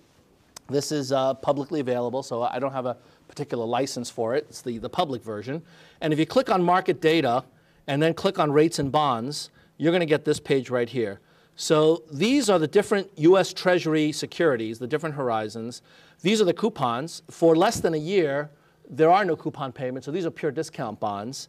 This 0.69 0.93
is 0.93 1.13
uh, 1.13 1.35
publicly 1.35 1.81
available, 1.81 2.23
so 2.23 2.43
I 2.43 2.59
don't 2.59 2.73
have 2.73 2.87
a 2.87 2.97
particular 3.29 3.67
license 3.67 4.09
for 4.09 4.35
it. 4.35 4.47
It's 4.49 4.63
the, 4.63 4.79
the 4.79 4.89
public 4.89 5.23
version. 5.23 5.63
And 6.01 6.13
if 6.13 6.19
you 6.19 6.27
click 6.27 6.49
on 6.49 6.63
market 6.63 7.01
data 7.01 7.45
and 7.87 8.03
then 8.03 8.15
click 8.15 8.39
on 8.39 8.53
rates 8.53 8.79
and 8.79 8.91
bonds, 8.91 9.51
you're 9.77 9.93
going 9.93 10.01
to 10.01 10.07
get 10.07 10.25
this 10.25 10.39
page 10.39 10.71
right 10.71 10.89
here. 10.89 11.21
So 11.57 12.03
these 12.11 12.49
are 12.49 12.59
the 12.59 12.67
different 12.67 13.11
US 13.17 13.53
Treasury 13.53 14.13
securities, 14.13 14.79
the 14.79 14.87
different 14.87 15.15
horizons. 15.15 15.83
These 16.23 16.41
are 16.41 16.45
the 16.45 16.55
coupons. 16.55 17.23
For 17.31 17.55
less 17.55 17.81
than 17.81 17.95
a 17.95 17.99
year, 17.99 18.51
there 18.89 19.11
are 19.11 19.25
no 19.25 19.37
coupon 19.37 19.73
payments, 19.73 20.07
so 20.07 20.13
these 20.13 20.27
are 20.27 20.31
pure 20.31 20.51
discount 20.51 20.99
bonds. 21.01 21.49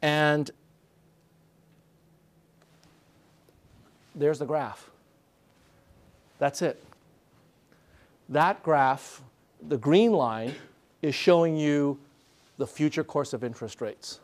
And 0.00 0.50
there's 4.14 4.38
the 4.38 4.46
graph. 4.46 4.90
That's 6.38 6.62
it. 6.62 6.82
That 8.28 8.62
graph, 8.62 9.22
the 9.68 9.76
green 9.76 10.12
line, 10.12 10.54
is 11.02 11.14
showing 11.14 11.56
you 11.56 11.98
the 12.56 12.66
future 12.66 13.04
course 13.04 13.32
of 13.32 13.44
interest 13.44 13.80
rates. 13.80 14.20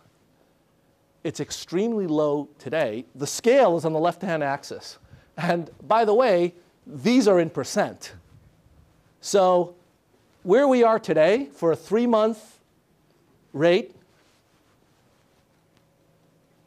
It's 1.24 1.40
extremely 1.40 2.06
low 2.06 2.48
today. 2.58 3.04
The 3.14 3.26
scale 3.26 3.76
is 3.76 3.84
on 3.84 3.92
the 3.92 3.98
left 3.98 4.22
hand 4.22 4.42
axis. 4.42 4.98
And 5.38 5.70
by 5.87 6.05
the 6.05 6.12
way, 6.12 6.53
these 6.85 7.29
are 7.29 7.38
in 7.38 7.48
percent. 7.48 8.12
So, 9.20 9.77
where 10.42 10.66
we 10.66 10.83
are 10.83 10.98
today 10.98 11.48
for 11.55 11.70
a 11.70 11.77
three 11.77 12.07
month 12.07 12.59
rate, 13.53 13.94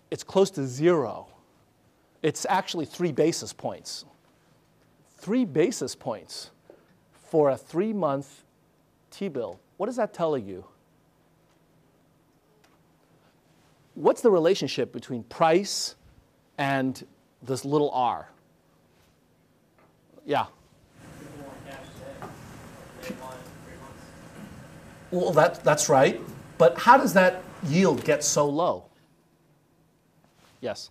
it's 0.09 0.23
close 0.23 0.49
to 0.51 0.65
zero. 0.65 1.27
It's 2.23 2.45
actually 2.49 2.85
three 2.85 3.11
basis 3.11 3.51
points. 3.51 4.05
Three 5.17 5.43
basis 5.43 5.93
points 5.93 6.51
for 7.29 7.49
a 7.49 7.57
three 7.57 7.91
month 7.91 8.43
T 9.09 9.27
bill. 9.27 9.59
What 9.75 9.89
is 9.89 9.97
that 9.97 10.13
telling 10.13 10.47
you? 10.47 10.63
What's 13.95 14.21
the 14.21 14.31
relationship 14.31 14.93
between 14.93 15.23
price 15.23 15.95
and 16.57 17.05
this 17.41 17.65
little 17.65 17.91
r? 17.91 18.29
Yeah. 20.25 20.45
Well, 25.11 25.31
that, 25.33 25.63
that's 25.63 25.89
right. 25.89 26.21
But 26.57 26.77
how 26.77 26.97
does 26.97 27.13
that 27.13 27.43
yield 27.67 28.03
get 28.05 28.23
so 28.23 28.47
low? 28.47 28.85
Yes. 30.61 30.89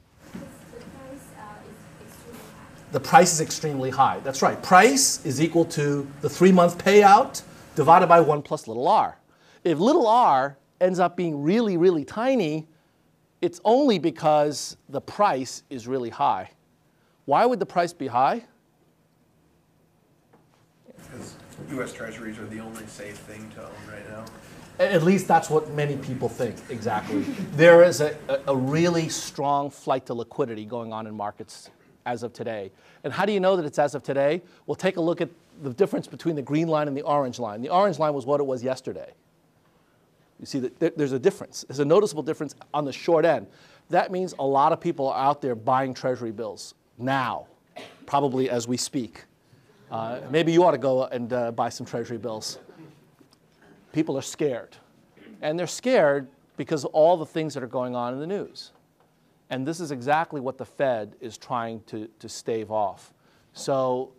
The 2.93 3.01
price 3.01 3.33
is 3.33 3.41
extremely 3.41 3.91
high. 3.91 4.19
That's 4.25 4.43
right. 4.43 4.61
Price 4.63 5.25
is 5.25 5.41
equal 5.41 5.65
to 5.67 6.07
the 6.21 6.29
three 6.29 6.51
month 6.51 6.77
payout 6.77 7.43
divided 7.77 8.09
by 8.09 8.21
1 8.21 8.43
plus 8.43 8.67
little 8.67 8.89
r. 8.89 9.17
If 9.63 9.79
little 9.79 10.09
r 10.09 10.59
ends 10.81 10.99
up 10.99 11.17
being 11.17 11.43
really, 11.43 11.77
really 11.77 12.05
tiny, 12.05 12.67
it's 13.41 13.61
only 13.65 13.99
because 13.99 14.77
the 14.89 15.01
price 15.01 15.63
is 15.71 15.87
really 15.87 16.11
high. 16.11 16.51
Why 17.27 17.47
would 17.47 17.61
the 17.61 17.67
price 17.67 17.93
be 17.93 18.09
high? 18.09 18.43
Because 20.87 21.37
U.S. 21.73 21.93
Treasuries 21.93 22.39
are 22.39 22.47
the 22.47 22.61
only 22.61 22.87
safe 22.87 23.17
thing 23.17 23.51
to 23.55 23.63
own 23.63 23.71
right 23.89 24.09
now. 24.11 24.25
At 24.79 25.03
least 25.03 25.29
that's 25.29 25.51
what 25.51 25.71
many 25.73 25.97
people 25.97 26.29
think, 26.29 26.57
exactly. 26.71 27.21
there 27.53 27.83
is 27.83 28.01
a, 28.01 28.17
a, 28.47 28.57
really 28.57 29.11
strong 29.11 29.71
flight 29.71 30.07
to 30.07 30.15
liquidity 30.15 30.65
going 30.65 30.91
on 30.93 31.07
in 31.07 31.15
markets 31.15 31.69
as 32.07 32.23
of 32.23 32.33
today. 32.33 32.71
And 33.05 33.13
how 33.13 33.27
do 33.27 33.33
you 33.33 33.41
know 33.41 33.57
that 33.57 33.67
it's 33.67 33.79
as 33.79 33.95
of 33.95 34.03
today? 34.03 34.41
Well, 34.67 34.75
take 34.75 34.97
a 34.97 35.01
look 35.01 35.21
at 35.21 35.29
the 35.63 35.71
difference 35.75 36.07
between 36.07 36.35
the 36.35 36.43
green 36.43 36.67
line 36.67 36.89
and 36.89 36.97
the 36.97 37.03
orange 37.03 37.39
line. 37.39 37.61
The 37.61 37.69
orange 37.69 37.99
line 37.99 38.15
was 38.15 38.25
what 38.25 38.41
it 38.41 38.45
was 38.45 38.63
yesterday. 38.63 39.13
You 40.39 40.47
see 40.47 40.61
that 40.61 40.97
there's 40.97 41.13
a 41.13 41.19
difference. 41.19 41.67
There's 41.69 41.81
a 41.81 41.85
noticeable 41.85 42.23
difference 42.23 42.55
on 42.73 42.87
the 42.87 42.93
short 42.93 43.27
end. 43.27 43.47
That 43.91 44.11
means 44.11 44.35
a 44.39 44.47
lot 44.47 44.73
of 44.73 44.81
people 44.81 45.09
are 45.09 45.23
out 45.23 45.43
there 45.43 45.55
buying 45.55 45.93
treasury 45.93 46.33
bills 46.33 46.75
now, 46.97 47.47
probably 48.07 48.49
as 48.49 48.67
we 48.67 48.79
speak. 48.79 49.25
Uh, 49.91 50.21
maybe 50.31 50.53
you 50.53 50.63
ought 50.63 50.71
to 50.71 50.79
go 50.79 51.05
and 51.05 51.33
uh, 51.33 51.51
buy 51.51 51.69
some 51.69 51.85
treasury 51.85 52.19
bills. 52.19 52.59
People 53.93 54.17
are 54.17 54.23
scared. 54.23 54.77
And 55.43 55.59
they're 55.59 55.67
scared 55.67 56.29
because 56.57 56.85
of 56.85 56.93
all 56.93 57.17
the 57.17 57.27
things 57.27 57.55
that 57.55 57.63
are 57.63 57.69
going 57.69 57.97
on 57.97 58.13
in 58.13 58.21
the 58.21 58.27
news. 58.27 58.71
And 59.49 59.67
this 59.67 59.81
is 59.81 59.91
exactly 59.91 60.41
what 60.41 60.59
the 60.59 60.65
Fed 60.65 61.17
is 61.21 61.37
trying 61.37 61.83
to, 61.87 62.09
to 62.21 62.29
stave 62.29 62.71
off. 62.71 63.13
So 63.53 64.13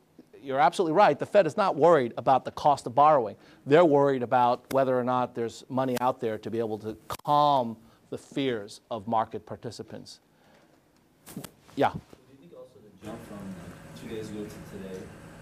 you're 0.44 0.60
absolutely 0.60 0.94
right. 0.94 1.18
The 1.18 1.26
Fed 1.26 1.46
is 1.48 1.56
not 1.56 1.78
worried 1.78 2.14
about 2.18 2.44
the 2.44 2.52
cost 2.52 2.86
of 2.86 2.94
borrowing. 2.94 3.38
They're 3.66 3.86
worried 3.86 4.24
about 4.24 4.66
whether 4.74 4.98
or 5.00 5.06
not 5.06 5.36
there's 5.36 5.64
money 5.70 5.98
out 6.02 6.20
there 6.20 6.38
to 6.40 6.52
be 6.52 6.60
able 6.60 6.80
to 6.80 6.98
calm 7.24 7.78
the 8.10 8.18
fears 8.18 8.82
of 8.90 9.08
market 9.08 9.46
participants. 9.46 10.20
Yeah. 11.78 11.92
Do 11.92 12.00
you 12.32 12.50
think 12.50 12.54
also 12.58 12.74
the 12.84 13.06
jump 13.06 13.20
from 13.28 13.38
two 14.02 14.14
days 14.14 14.30
ago 14.30 14.44
to 14.44 14.78
today 14.78 15.00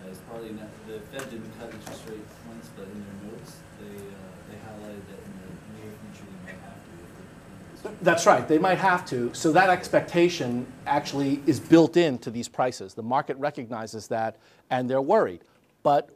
not, 0.09 0.69
the 0.87 0.99
Fed 1.11 1.29
didn't 1.29 1.59
cut 1.59 1.73
interest 1.73 2.01
rate 2.07 2.19
once, 2.47 2.69
but 2.75 2.85
in 2.85 3.03
their 3.03 3.31
notes 3.31 3.57
they 3.79 3.97
uh, 3.97 4.29
they 4.49 4.57
highlighted 4.57 5.01
that 5.07 5.19
in 5.25 5.33
the 5.41 5.81
near 5.81 5.93
future 6.11 6.25
they 6.45 6.51
might 6.51 6.61
have 6.61 7.93
to. 7.93 8.03
That's 8.03 8.25
right. 8.25 8.47
They 8.47 8.57
might 8.57 8.77
have 8.77 9.05
to. 9.07 9.33
So 9.33 9.51
that 9.51 9.69
expectation 9.69 10.65
actually 10.85 11.41
is 11.45 11.59
built 11.59 11.97
into 11.97 12.31
these 12.31 12.47
prices. 12.47 12.93
The 12.93 13.03
market 13.03 13.37
recognizes 13.37 14.07
that 14.07 14.37
and 14.69 14.89
they're 14.89 15.01
worried. 15.01 15.41
But 15.83 16.09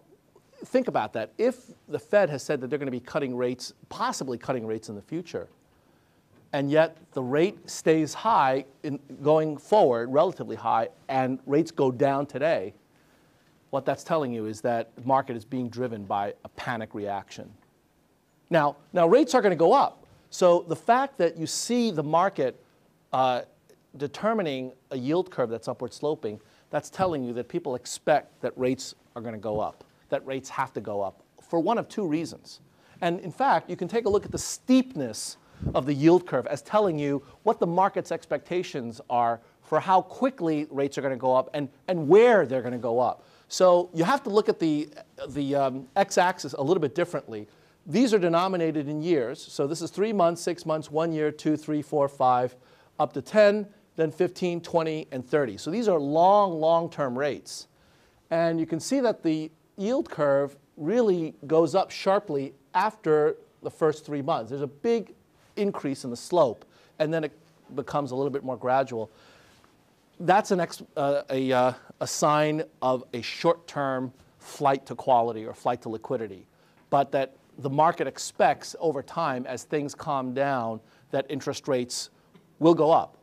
think 0.66 0.88
about 0.88 1.14
that. 1.14 1.32
If 1.38 1.58
the 1.88 2.00
Fed 2.00 2.30
has 2.30 2.44
said 2.44 2.62
that 2.62 2.70
they're 2.70 2.80
going 2.80 2.88
to 2.88 2.92
be 2.92 3.00
cutting 3.00 3.36
rates, 3.36 3.74
possibly 3.90 4.38
cutting 4.38 4.66
rates 4.66 4.90
in 4.90 4.96
the 4.96 5.02
future, 5.02 5.48
and 6.52 6.70
yet 6.70 6.98
the 7.14 7.24
rate 7.24 7.70
stays 7.70 8.14
high 8.14 8.66
in 8.84 9.00
going 9.22 9.58
forward, 9.58 10.12
relatively 10.12 10.56
high, 10.56 10.90
and 11.10 11.40
rates 11.46 11.72
go 11.72 11.92
down 11.92 12.26
today, 12.28 12.74
what 13.74 13.86
that's 13.86 14.04
telling 14.04 14.32
you 14.32 14.46
is 14.46 14.62
that 14.62 14.96
the 14.96 15.02
market 15.02 15.36
is 15.36 15.44
being 15.44 15.68
driven 15.68 16.04
by 16.04 16.32
a 16.46 16.50
panic 16.50 16.94
reaction. 16.94 17.52
Now, 18.52 18.76
now 18.94 19.08
rates 19.08 19.34
are 19.34 19.42
going 19.42 19.50
to 19.50 19.56
go 19.56 19.74
up. 19.74 20.06
So 20.30 20.64
the 20.68 20.76
fact 20.76 21.18
that 21.18 21.38
you 21.38 21.48
see 21.48 21.90
the 21.90 22.04
market 22.04 22.64
uh, 23.12 23.42
determining 23.98 24.74
a 24.92 24.98
yield 24.98 25.32
curve 25.32 25.50
that's 25.50 25.68
upward 25.68 25.92
sloping 25.92 26.40
that's 26.70 26.92
telling 26.92 27.24
you 27.24 27.34
that 27.34 27.50
people 27.50 27.74
expect 27.74 28.40
that 28.42 28.56
rates 28.56 28.94
are 29.16 29.24
going 29.24 29.34
to 29.34 29.40
go 29.40 29.60
up, 29.60 29.84
that 30.10 30.24
rates 30.24 30.50
have 30.50 30.72
to 30.74 30.82
go 30.82 31.02
up 31.02 31.24
for 31.42 31.60
one 31.60 31.80
of 31.80 31.90
two 31.90 32.06
reasons. 32.06 32.60
And 33.02 33.20
in 33.22 33.32
fact, 33.32 33.72
you 33.72 33.76
can 33.76 33.88
take 33.88 34.06
a 34.06 34.10
look 34.10 34.24
at 34.24 34.32
the 34.32 34.38
steepness 34.38 35.38
of 35.74 35.88
the 35.88 35.94
yield 35.96 36.28
curve 36.28 36.46
as 36.46 36.62
telling 36.62 37.00
you 37.00 37.24
what 37.42 37.60
the 37.60 37.68
market's 37.68 38.12
expectations 38.12 39.02
are 39.10 39.42
for 39.64 39.80
how 39.80 40.02
quickly 40.02 40.68
rates 40.70 40.96
are 41.00 41.02
going 41.02 41.14
to 41.14 41.20
go 41.20 41.36
up 41.36 41.50
and, 41.56 41.70
and 41.88 42.08
where 42.08 42.46
they're 42.46 42.62
going 42.62 42.74
to 42.74 42.78
go 42.78 43.00
up. 43.00 43.26
So 43.54 43.92
you 43.94 44.04
have 44.04 44.24
to 44.24 44.32
look 44.32 44.50
at 44.50 44.58
the, 44.58 44.90
the 45.30 45.54
um, 45.54 45.88
x-axis 45.96 46.54
a 46.54 46.62
little 46.64 46.82
bit 46.82 46.96
differently. 46.96 47.48
These 47.86 48.12
are 48.12 48.18
denominated 48.18 48.88
in 48.88 49.04
years. 49.04 49.40
So 49.40 49.68
this 49.68 49.80
is 49.80 49.92
three 49.92 50.12
months, 50.12 50.42
six 50.42 50.66
months, 50.66 50.90
one 50.90 51.14
year, 51.14 51.32
two, 51.32 51.56
three, 51.56 51.84
four, 51.84 52.08
five, 52.08 52.56
up 52.98 53.14
to 53.14 53.22
10, 53.22 53.68
then 53.96 54.10
15, 54.10 54.60
20, 54.60 55.08
and 55.12 55.24
30. 55.24 55.58
So 55.58 55.70
these 55.70 55.88
are 55.88 56.00
long, 56.00 56.60
long-term 56.60 57.16
rates. 57.16 57.68
And 58.32 58.60
you 58.60 58.66
can 58.66 58.80
see 58.80 59.00
that 59.02 59.22
the 59.22 59.52
yield 59.78 60.10
curve 60.10 60.58
really 60.76 61.36
goes 61.46 61.76
up 61.76 61.92
sharply 61.92 62.56
after 62.74 63.36
the 63.62 63.70
first 63.70 64.04
three 64.04 64.24
months. 64.24 64.50
There's 64.50 64.64
a 64.64 64.68
big 64.68 65.14
increase 65.58 66.06
in 66.06 66.10
the 66.10 66.18
slope, 66.18 66.66
and 66.98 67.14
then 67.14 67.24
it 67.24 67.38
becomes 67.76 68.10
a 68.10 68.16
little 68.16 68.32
bit 68.32 68.44
more 68.44 68.58
gradual. 68.58 69.12
That's 70.20 70.52
an 70.52 70.60
ex, 70.60 70.82
uh, 70.96 71.24
a, 71.30 71.52
uh, 71.52 71.74
a 72.00 72.08
sign 72.08 72.64
of 72.82 73.04
a 73.14 73.22
short-term 73.22 74.14
flight 74.40 74.86
to 74.86 74.96
quality 74.96 75.46
or 75.46 75.54
flight 75.54 75.82
to 75.84 75.90
liquidity, 75.90 76.46
but 76.90 77.12
that 77.12 77.36
the 77.60 77.70
market 77.70 78.08
expects 78.08 78.76
over 78.80 79.02
time 79.02 79.46
as 79.46 79.64
things 79.64 79.96
calm 79.96 80.34
down 80.34 80.80
that 81.12 81.26
interest 81.30 81.68
rates 81.68 82.10
will 82.60 82.74
go 82.74 82.92
up 82.92 83.18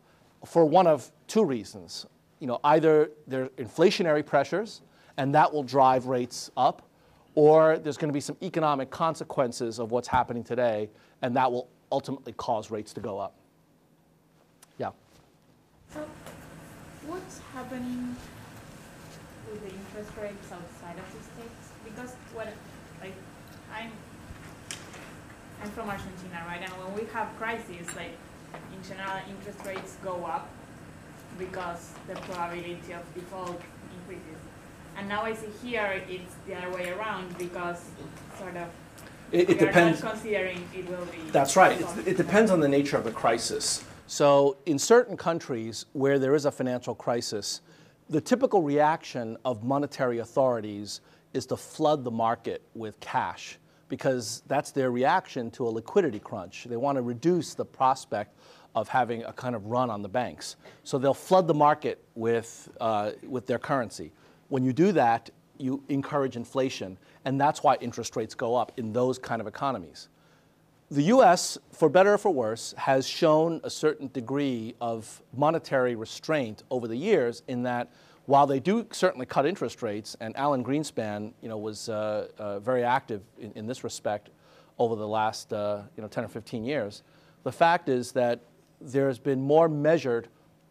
for 0.47 0.65
one 0.65 0.87
of 0.87 1.11
two 1.27 1.45
reasons. 1.45 2.07
You 2.39 2.47
know, 2.47 2.61
either 2.65 3.11
there 3.27 3.45
are 3.45 3.49
inflationary 3.51 4.25
pressures, 4.25 4.83
and 5.17 5.35
that 5.35 5.53
will 5.53 5.63
drive 5.63 6.07
rates 6.07 6.51
up, 6.57 6.89
or 7.35 7.79
there's 7.79 7.97
going 7.97 8.09
to 8.09 8.15
be 8.15 8.21
some 8.21 8.37
economic 8.43 8.91
consequences 8.91 9.79
of 9.79 9.91
what's 9.91 10.09
happening 10.09 10.43
today, 10.43 10.89
and 11.23 11.37
that 11.37 11.51
will 11.51 11.69
ultimately 11.93 12.33
cause 12.33 12.71
rates 12.71 12.93
to 12.95 13.01
go 13.01 13.19
up. 13.19 13.35
Yeah. 14.79 14.91
What's 17.11 17.41
happening 17.53 18.15
with 19.51 19.61
the 19.63 19.75
interest 19.75 20.17
rates 20.23 20.47
outside 20.53 20.95
of 20.95 21.07
the 21.11 21.19
states? 21.27 21.65
Because 21.83 22.15
what, 22.33 22.47
like, 23.01 23.15
I'm, 23.75 23.91
I'm 25.61 25.71
from 25.73 25.89
Argentina, 25.89 26.45
right? 26.47 26.63
And 26.63 26.71
when 26.71 26.95
we 26.95 27.13
have 27.13 27.37
crises, 27.37 27.89
like 27.97 28.15
in 28.73 28.89
general, 28.89 29.19
interest 29.29 29.59
rates 29.67 29.97
go 30.05 30.25
up 30.25 30.49
because 31.37 31.95
the 32.07 32.15
probability 32.15 32.93
of 32.93 33.03
default 33.13 33.61
increases. 33.99 34.41
And 34.97 35.09
now 35.09 35.23
I 35.23 35.35
see 35.35 35.51
here 35.65 36.01
it's 36.09 36.35
the 36.47 36.55
other 36.55 36.71
way 36.71 36.91
around 36.91 37.37
because 37.39 37.87
sort 38.39 38.57
of 38.57 38.69
it, 39.33 39.51
it 39.51 39.59
depends. 39.59 40.01
are 40.01 40.05
not 40.05 40.13
considering 40.15 40.69
it 40.73 40.89
will 40.89 41.07
be. 41.07 41.29
That's 41.33 41.57
right. 41.57 41.81
It's, 41.81 41.97
it 42.07 42.17
depends 42.17 42.53
on 42.53 42.61
the 42.61 42.69
nature 42.69 42.97
of 42.97 43.03
the 43.03 43.11
crisis. 43.11 43.83
So 44.11 44.57
in 44.67 44.77
certain 44.77 45.17
countries 45.17 45.87
where 45.93 46.19
there 46.19 46.35
is 46.35 46.45
a 46.45 46.51
financial 46.51 46.97
crisis, 46.97 47.61
the 48.09 48.21
typical 48.21 48.61
reaction 48.61 49.37
of 49.45 49.63
monetary 49.63 50.19
authorities 50.19 51.01
is 51.33 51.47
to 51.47 51.57
flood 51.57 52.03
the 52.03 52.11
market 52.11 52.61
with 52.75 52.99
cash 52.99 53.57
because 53.89 54.43
that's 54.49 54.73
their 54.73 54.91
reaction 54.91 55.49
to 55.53 55.65
a 55.65 55.71
liquidity 55.71 56.19
crunch. 56.19 56.65
They 56.65 56.77
want 56.77 56.97
to 56.97 57.03
reduce 57.03 57.55
the 57.55 57.65
prospect 57.65 58.37
of 58.75 58.89
having 58.89 59.23
a 59.23 59.33
kind 59.33 59.55
of 59.55 59.67
run 59.67 59.91
on 59.91 60.03
the 60.03 60.09
banks. 60.09 60.57
So 60.83 60.99
they'll 60.99 61.15
flood 61.15 61.47
the 61.47 61.55
market 61.55 62.03
with, 62.17 62.69
uh, 62.81 63.13
with 63.29 63.47
their 63.47 63.61
currency. 63.61 64.11
When 64.49 64.65
you 64.65 64.73
do 64.73 64.91
that, 64.91 65.31
you 65.57 65.85
encourage 65.89 66.35
inflation, 66.35 66.99
and 67.25 67.41
that's 67.41 67.63
why 67.63 67.77
interest 67.77 68.17
rates 68.17 68.35
go 68.35 68.57
up 68.57 68.73
in 68.77 68.93
those 68.93 69.21
kind 69.21 69.41
of 69.41 69.47
economies. 69.47 70.09
The 70.91 71.05
US, 71.05 71.57
for 71.73 71.89
better 71.89 72.15
or 72.15 72.19
for 72.19 72.33
worse, 72.33 72.75
has 72.77 73.07
shown 73.07 73.61
a 73.63 73.71
certain 73.71 74.09
degree 74.09 74.75
of 74.81 75.23
monetary 75.33 75.95
restraint 75.95 76.65
over 76.71 76.89
the 76.89 76.97
years 76.97 77.43
in 77.47 77.63
that 77.63 77.93
while 78.27 78.47
they 78.47 78.59
do 78.61 78.87
certainly 78.91 79.27
cut 79.27 79.47
interest 79.47 79.83
rates, 79.83 80.17
and 80.21 80.37
Alan 80.37 80.65
Greenspan 80.65 81.33
you 81.43 81.49
know, 81.49 81.59
was 81.59 81.89
uh, 81.89 82.29
uh, 82.39 82.59
very 82.61 82.85
active 82.85 83.23
in, 83.39 83.53
in, 83.53 83.67
this 83.67 83.83
respect 83.83 84.31
over 84.79 84.95
the 84.95 85.07
last 85.07 85.53
uh, 85.53 85.83
you 85.97 86.03
know, 86.03 86.09
10 86.09 86.25
or 86.25 86.29
15 86.29 86.65
years, 86.65 87.03
the 87.45 87.53
fact 87.53 87.89
is 87.89 88.13
that 88.13 88.41
there's 88.81 89.19
been 89.19 89.41
more 89.41 89.69
measured 89.69 90.29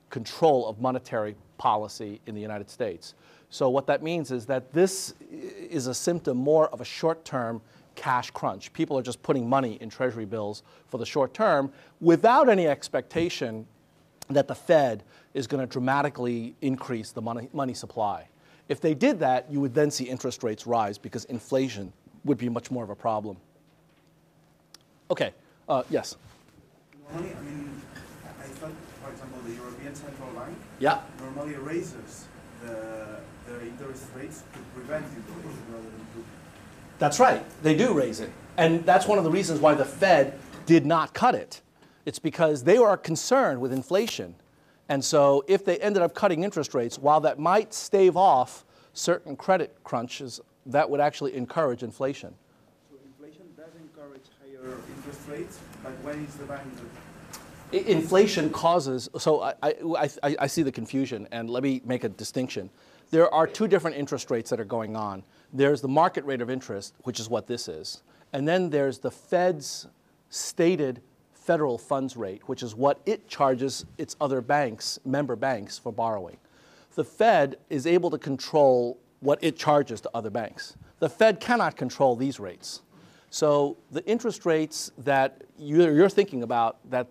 control 0.10 0.67
of 0.67 0.79
monetary 0.79 1.36
policy 1.58 2.19
in 2.25 2.36
the 2.36 2.41
United 2.41 2.69
States. 2.69 3.13
So 3.49 3.69
what 3.69 3.88
that 3.88 4.03
means 4.03 4.32
is 4.32 4.45
that 4.45 4.71
this 4.73 5.13
is 5.32 5.88
a 5.88 5.93
symptom 5.93 6.38
more 6.38 6.69
of 6.69 6.82
a 6.82 6.86
short-term 6.86 7.62
cash 7.99 8.31
crunch. 8.31 8.71
People 8.71 8.97
are 8.97 9.01
just 9.01 9.21
putting 9.21 9.47
money 9.47 9.77
in 9.81 9.89
treasury 9.89 10.23
bills 10.23 10.63
for 10.88 10.97
the 10.97 11.05
short 11.05 11.33
term 11.33 11.69
without 11.99 12.47
any 12.47 12.65
expectation 12.65 13.67
that 14.29 14.47
the 14.47 14.55
Fed 14.55 15.03
is 15.33 15.47
going 15.47 15.59
to 15.59 15.67
dramatically 15.67 16.55
increase 16.62 17.12
the 17.12 17.21
money, 17.21 17.49
money 17.51 17.73
supply. 17.73 18.25
If 18.69 18.79
they 18.79 18.93
did 18.93 19.19
that, 19.19 19.51
you 19.51 19.59
would 19.59 19.73
then 19.73 19.91
see 19.91 20.05
interest 20.05 20.43
rates 20.43 20.65
rise 20.65 20.97
because 20.97 21.25
inflation 21.25 21.91
would 22.23 22.38
be 22.38 22.47
much 22.47 22.71
more 22.71 22.85
of 22.85 22.89
a 22.89 22.95
problem. 22.95 23.35
Okay, 25.12 25.33
uh, 25.67 25.83
yes? 25.89 26.15
Normally, 27.12 27.33
I 27.35 27.41
mean, 27.41 27.81
I 28.23 28.43
thought, 28.43 28.71
for 29.03 29.12
example, 29.12 29.39
the 29.45 29.55
European 29.55 29.93
Central 29.93 30.29
Bank 30.31 30.55
yeah. 30.79 31.01
normally 31.19 31.55
raises 31.55 32.27
the, 32.63 33.19
the 33.47 33.62
interest 33.62 34.05
rates 34.15 34.43
to 34.53 34.59
prevent 34.73 35.05
inflation 35.17 35.59
rather 35.73 35.83
than 35.83 36.05
to 36.13 36.38
that's 36.99 37.19
right. 37.19 37.43
They 37.63 37.75
do 37.75 37.93
raise 37.93 38.19
it. 38.19 38.29
And 38.57 38.85
that's 38.85 39.07
one 39.07 39.17
of 39.17 39.23
the 39.23 39.31
reasons 39.31 39.62
why 39.62 39.73
the 39.73 39.85
Fed 39.85 40.38
did 40.65 40.85
not 40.85 41.13
cut 41.13 41.33
it. 41.33 41.62
It's 42.05 42.19
because 42.19 42.63
they 42.63 42.77
are 42.77 42.97
concerned 42.97 43.62
with 43.62 43.71
inflation. 43.71 44.35
And 44.89 45.03
so 45.03 45.43
if 45.47 45.63
they 45.63 45.77
ended 45.77 46.01
up 46.01 46.13
cutting 46.13 46.43
interest 46.43 46.73
rates, 46.73 46.99
while 46.99 47.21
that 47.21 47.39
might 47.39 47.73
stave 47.73 48.17
off 48.17 48.65
certain 48.93 49.35
credit 49.35 49.75
crunches, 49.83 50.41
that 50.65 50.89
would 50.89 50.99
actually 50.99 51.35
encourage 51.35 51.83
inflation. 51.83 52.33
So 52.89 52.97
inflation 53.05 53.45
does 53.55 53.71
encourage 53.79 54.23
higher 54.41 54.75
interest 54.97 55.21
rates, 55.29 55.59
but 55.83 55.91
when 56.03 56.23
is 56.25 56.35
the 56.35 56.45
bank 56.45 56.63
Inflation 57.71 58.49
causes, 58.49 59.09
so 59.19 59.43
I, 59.43 59.53
I, 59.62 60.09
I, 60.23 60.35
I 60.39 60.47
see 60.47 60.63
the 60.63 60.71
confusion, 60.71 61.27
and 61.31 61.51
let 61.51 61.62
me 61.62 61.81
make 61.85 62.03
a 62.03 62.09
distinction. 62.09 62.71
There 63.12 63.34
are 63.34 63.48
two 63.48 63.67
different 63.67 63.98
interest 63.98 64.30
rates 64.30 64.50
that 64.52 64.60
are 64.60 64.65
going 64.65 64.95
on. 64.95 65.24
There's 65.52 65.82
the 65.82 65.88
market 65.88 66.24
rate 66.26 66.41
of 66.41 66.50
interest, 66.50 66.93
which 67.04 67.19
is 67.19 67.30
what 67.30 67.48
this 67.48 67.67
is. 67.67 68.04
And 68.34 68.48
then 68.48 68.69
there's 68.69 69.00
the 69.00 69.10
Fed's 69.10 69.88
stated 70.30 71.02
federal 71.34 71.80
funds 71.80 72.15
rate, 72.15 72.48
which 72.48 72.62
is 72.62 72.76
what 72.76 73.00
it 73.08 73.28
charges 73.28 73.86
its 73.98 74.15
other 74.22 74.41
banks, 74.41 75.00
member 75.04 75.36
banks, 75.36 75.80
for 75.80 75.91
borrowing. 75.91 76.38
The 76.93 77.04
Fed 77.04 77.58
is 77.69 77.88
able 77.88 78.12
to 78.12 78.19
control 78.19 79.00
what 79.22 79.39
it 79.41 79.58
charges 79.58 80.02
to 80.02 80.10
other 80.13 80.30
banks. 80.30 80.76
The 81.00 81.10
Fed 81.10 81.39
cannot 81.39 81.76
control 81.76 82.15
these 82.15 82.39
rates. 82.39 82.82
So 83.32 83.78
the 83.89 84.06
interest 84.06 84.45
rates 84.45 84.91
that 85.00 85.41
you're 85.58 86.10
thinking 86.10 86.43
about, 86.43 86.78
that, 86.91 87.08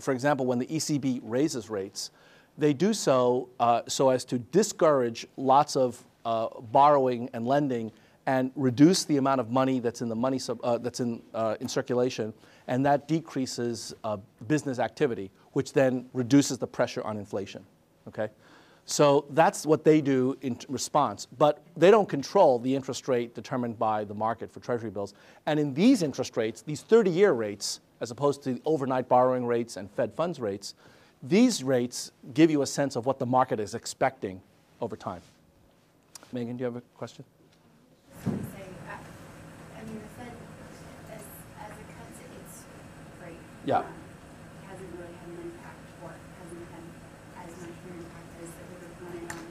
for 0.00 0.12
example, 0.12 0.46
when 0.46 0.58
the 0.58 0.66
ECB 0.66 1.20
raises 1.22 1.70
rates, 1.70 2.10
they 2.58 2.74
do 2.74 2.92
so 2.92 3.48
uh, 3.60 3.82
so 3.88 4.10
as 4.10 4.24
to 4.26 4.38
discourage 4.38 5.26
lots 5.36 5.76
of 5.76 6.04
uh, 6.24 6.48
borrowing 6.72 7.30
and 7.32 7.46
lending 7.46 7.92
and 8.26 8.50
reduce 8.56 9.04
the 9.04 9.16
amount 9.16 9.40
of 9.40 9.50
money 9.50 9.80
that's 9.80 10.02
in 10.02 10.08
the 10.10 10.14
money 10.14 10.38
sub, 10.38 10.60
uh, 10.62 10.76
that's 10.76 11.00
in, 11.00 11.22
uh, 11.32 11.56
in 11.60 11.68
circulation, 11.68 12.34
and 12.66 12.84
that 12.84 13.08
decreases 13.08 13.94
uh, 14.04 14.18
business 14.46 14.78
activity, 14.78 15.30
which 15.52 15.72
then 15.72 16.04
reduces 16.12 16.58
the 16.58 16.66
pressure 16.66 17.02
on 17.04 17.16
inflation. 17.16 17.64
Okay, 18.06 18.28
so 18.84 19.24
that's 19.30 19.64
what 19.64 19.82
they 19.82 20.02
do 20.02 20.36
in 20.42 20.58
response. 20.68 21.26
But 21.38 21.62
they 21.74 21.90
don't 21.90 22.08
control 22.08 22.58
the 22.58 22.74
interest 22.74 23.08
rate 23.08 23.34
determined 23.34 23.78
by 23.78 24.04
the 24.04 24.14
market 24.14 24.50
for 24.50 24.60
Treasury 24.60 24.90
bills. 24.90 25.14
And 25.46 25.58
in 25.58 25.72
these 25.72 26.02
interest 26.02 26.36
rates, 26.36 26.60
these 26.60 26.82
30-year 26.82 27.32
rates, 27.32 27.80
as 28.00 28.10
opposed 28.10 28.42
to 28.42 28.54
the 28.54 28.62
overnight 28.66 29.08
borrowing 29.08 29.46
rates 29.46 29.78
and 29.78 29.90
Fed 29.90 30.14
funds 30.14 30.38
rates, 30.38 30.74
these 31.22 31.64
rates 31.64 32.12
give 32.34 32.50
you 32.50 32.62
a 32.62 32.66
sense 32.66 32.96
of 32.96 33.06
what 33.06 33.18
the 33.18 33.26
market 33.26 33.58
is 33.60 33.74
expecting 33.74 34.40
over 34.80 34.96
time. 34.96 35.22
Megan, 36.32 36.56
do 36.56 36.62
you 36.62 36.64
have 36.66 36.76
a 36.76 36.82
question? 36.96 37.24
Say, 38.24 38.30
I, 38.86 39.00
I 39.74 39.82
mean, 39.88 39.98
the 39.98 40.10
Fed, 40.14 40.32
as, 41.10 41.24
as 41.58 41.72
it 41.72 41.88
cuts 41.96 42.18
it, 42.20 42.30
it's 42.44 42.62
great. 43.18 43.40
Yeah. 43.64 43.80
It 43.80 44.66
hasn't 44.68 44.92
really 44.94 45.16
had 45.18 45.28
an 45.32 45.40
impact, 45.48 45.80
or 46.04 46.12
hasn't 46.12 46.66
had 46.70 46.84
as 47.42 47.50
much 47.64 47.72
of 47.72 47.86
an 47.88 47.96
impact 47.98 48.30
as 48.44 48.50
it 48.52 48.66
would 48.70 48.82
have 48.86 48.96
wanted 49.02 49.26
on 49.32 49.44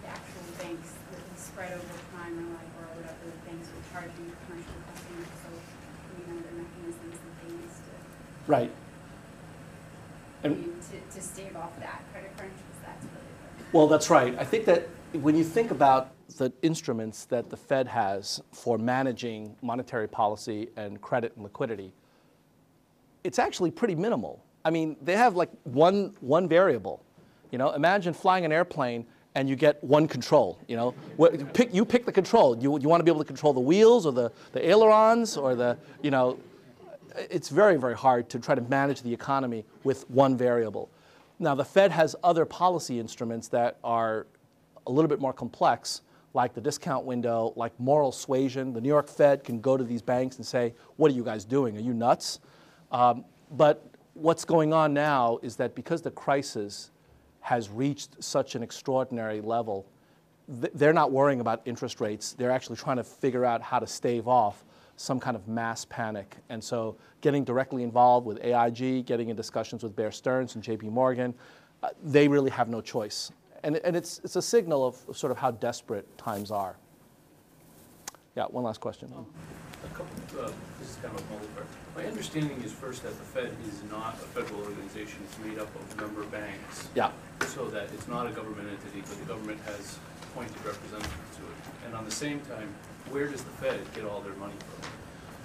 the 0.00 0.08
actual 0.08 0.46
banks, 0.62 0.96
the 1.10 1.18
spread 1.36 1.74
over 1.74 1.98
time, 2.14 2.38
or 2.38 2.48
like, 2.56 2.70
or 2.80 2.86
whatever 2.96 3.26
the 3.28 3.36
banks 3.44 3.68
were 3.68 3.84
charging 3.92 4.30
commercial 4.46 4.78
customers, 4.88 5.28
so, 5.44 5.50
you 5.52 6.24
know, 6.30 6.38
the 6.40 6.54
mechanisms 6.56 7.18
that 7.20 7.34
they 7.42 7.50
used 7.52 7.82
to. 7.84 7.94
Right. 8.48 8.72
Mean, 10.42 10.71
to, 11.14 11.20
stave 11.20 11.56
off 11.56 11.78
that 11.78 12.02
credit 12.12 12.36
crunch, 12.36 12.52
that's 12.82 13.04
really. 13.04 13.66
Well, 13.72 13.88
that's 13.88 14.10
right. 14.10 14.36
I 14.38 14.44
think 14.44 14.64
that 14.66 14.88
when 15.12 15.36
you 15.36 15.44
think 15.44 15.70
about 15.70 16.10
the 16.36 16.52
instruments 16.62 17.24
that 17.26 17.50
the 17.50 17.56
Fed 17.56 17.86
has 17.88 18.40
for 18.52 18.78
managing 18.78 19.56
monetary 19.62 20.08
policy 20.08 20.68
and 20.76 21.00
credit 21.00 21.32
and 21.34 21.44
liquidity, 21.44 21.92
it's 23.24 23.38
actually 23.38 23.70
pretty 23.70 23.94
minimal. 23.94 24.42
I 24.64 24.70
mean, 24.70 24.96
they 25.02 25.16
have 25.16 25.36
like 25.36 25.50
one, 25.64 26.14
one 26.20 26.48
variable. 26.48 27.04
You 27.50 27.58
know, 27.58 27.72
imagine 27.72 28.14
flying 28.14 28.44
an 28.44 28.52
airplane 28.52 29.06
and 29.34 29.48
you 29.48 29.56
get 29.56 29.82
one 29.82 30.06
control. 30.08 30.58
You 30.68 30.76
know, 30.76 30.94
what, 31.16 31.54
pick, 31.54 31.74
you 31.74 31.84
pick 31.84 32.04
the 32.04 32.12
control. 32.12 32.56
You, 32.58 32.78
you 32.78 32.88
want 32.88 33.00
to 33.00 33.04
be 33.04 33.10
able 33.10 33.20
to 33.20 33.26
control 33.26 33.52
the 33.52 33.60
wheels 33.60 34.06
or 34.06 34.12
the, 34.12 34.32
the 34.52 34.66
ailerons 34.66 35.36
or 35.36 35.54
the, 35.54 35.76
you 36.02 36.10
know, 36.10 36.38
it's 37.16 37.48
very, 37.48 37.76
very 37.76 37.96
hard 37.96 38.28
to 38.30 38.38
try 38.38 38.54
to 38.54 38.60
manage 38.62 39.02
the 39.02 39.12
economy 39.12 39.64
with 39.84 40.08
one 40.10 40.36
variable. 40.36 40.90
Now, 41.38 41.54
the 41.54 41.64
Fed 41.64 41.90
has 41.90 42.14
other 42.22 42.44
policy 42.44 43.00
instruments 43.00 43.48
that 43.48 43.78
are 43.82 44.26
a 44.86 44.92
little 44.92 45.08
bit 45.08 45.20
more 45.20 45.32
complex, 45.32 46.02
like 46.34 46.54
the 46.54 46.60
discount 46.60 47.04
window, 47.04 47.52
like 47.56 47.78
moral 47.78 48.12
suasion. 48.12 48.72
The 48.72 48.80
New 48.80 48.88
York 48.88 49.08
Fed 49.08 49.44
can 49.44 49.60
go 49.60 49.76
to 49.76 49.84
these 49.84 50.02
banks 50.02 50.36
and 50.36 50.46
say, 50.46 50.74
what 50.96 51.10
are 51.10 51.14
you 51.14 51.24
guys 51.24 51.44
doing? 51.44 51.76
Are 51.76 51.80
you 51.80 51.94
nuts? 51.94 52.40
Um, 52.90 53.24
but 53.50 53.84
what's 54.14 54.44
going 54.44 54.72
on 54.72 54.94
now 54.94 55.38
is 55.42 55.56
that 55.56 55.74
because 55.74 56.02
the 56.02 56.10
crisis 56.10 56.90
has 57.40 57.70
reached 57.70 58.22
such 58.22 58.54
an 58.54 58.62
extraordinary 58.62 59.40
level, 59.40 59.86
th 60.60 60.72
they're 60.74 60.92
not 60.92 61.10
worrying 61.10 61.40
about 61.40 61.60
interest 61.64 62.00
rates. 62.00 62.34
They're 62.38 62.50
actually 62.50 62.76
trying 62.76 62.98
to 62.98 63.04
figure 63.04 63.44
out 63.44 63.62
how 63.62 63.78
to 63.78 63.86
stave 63.86 64.28
off 64.28 64.64
some 64.96 65.18
kind 65.18 65.36
of 65.36 65.48
mass 65.48 65.84
panic. 65.84 66.36
And 66.48 66.62
so 66.62 66.96
getting 67.20 67.44
directly 67.44 67.82
involved 67.82 68.26
with 68.26 68.42
AIG, 68.44 69.06
getting 69.06 69.28
in 69.28 69.36
discussions 69.36 69.82
with 69.82 69.96
Bear 69.96 70.10
Stearns 70.10 70.54
and 70.54 70.62
JP 70.62 70.84
Morgan, 70.84 71.34
uh, 71.82 71.88
they 72.02 72.28
really 72.28 72.50
have 72.50 72.68
no 72.68 72.80
choice 72.80 73.32
and, 73.62 73.76
and 73.84 73.96
it's, 73.96 74.20
it's 74.24 74.36
a 74.36 74.42
signal 74.42 74.84
of 74.84 75.16
sort 75.16 75.30
of 75.30 75.38
how 75.38 75.50
desperate 75.50 76.06
times 76.18 76.50
are. 76.50 76.76
Yeah, 78.36 78.44
one 78.44 78.64
last 78.64 78.80
question. 78.80 79.12
Um, 79.16 79.26
a 79.84 79.88
couple, 79.88 80.40
uh, 80.40 80.50
this 80.78 80.90
is 80.90 80.96
kind 80.96 81.14
of 81.14 81.20
a 81.20 81.30
multi-part. 81.30 81.66
My 81.94 82.06
understanding 82.06 82.60
is 82.62 82.72
first 82.72 83.02
that 83.02 83.16
the 83.18 83.24
Fed 83.24 83.52
is 83.68 83.82
not 83.90 84.14
a 84.14 84.26
federal 84.32 84.60
organization. 84.60 85.20
It's 85.24 85.38
made 85.38 85.58
up 85.58 85.68
of 85.74 85.96
member 85.96 86.24
banks. 86.24 86.88
Yeah. 86.94 87.10
So 87.46 87.68
that 87.68 87.88
it's 87.92 88.08
not 88.08 88.26
a 88.26 88.30
government 88.30 88.68
entity, 88.70 89.00
but 89.00 89.18
the 89.18 89.26
government 89.26 89.60
has 89.66 89.98
appointed 90.22 90.56
representatives 90.64 91.36
to 91.36 91.42
it. 91.42 91.86
And 91.86 91.94
on 91.94 92.04
the 92.04 92.10
same 92.10 92.40
time, 92.40 92.72
where 93.12 93.28
does 93.28 93.42
the 93.42 93.50
Fed 93.50 93.78
get 93.94 94.04
all 94.04 94.20
their 94.22 94.34
money 94.34 94.54
from? 94.58 94.90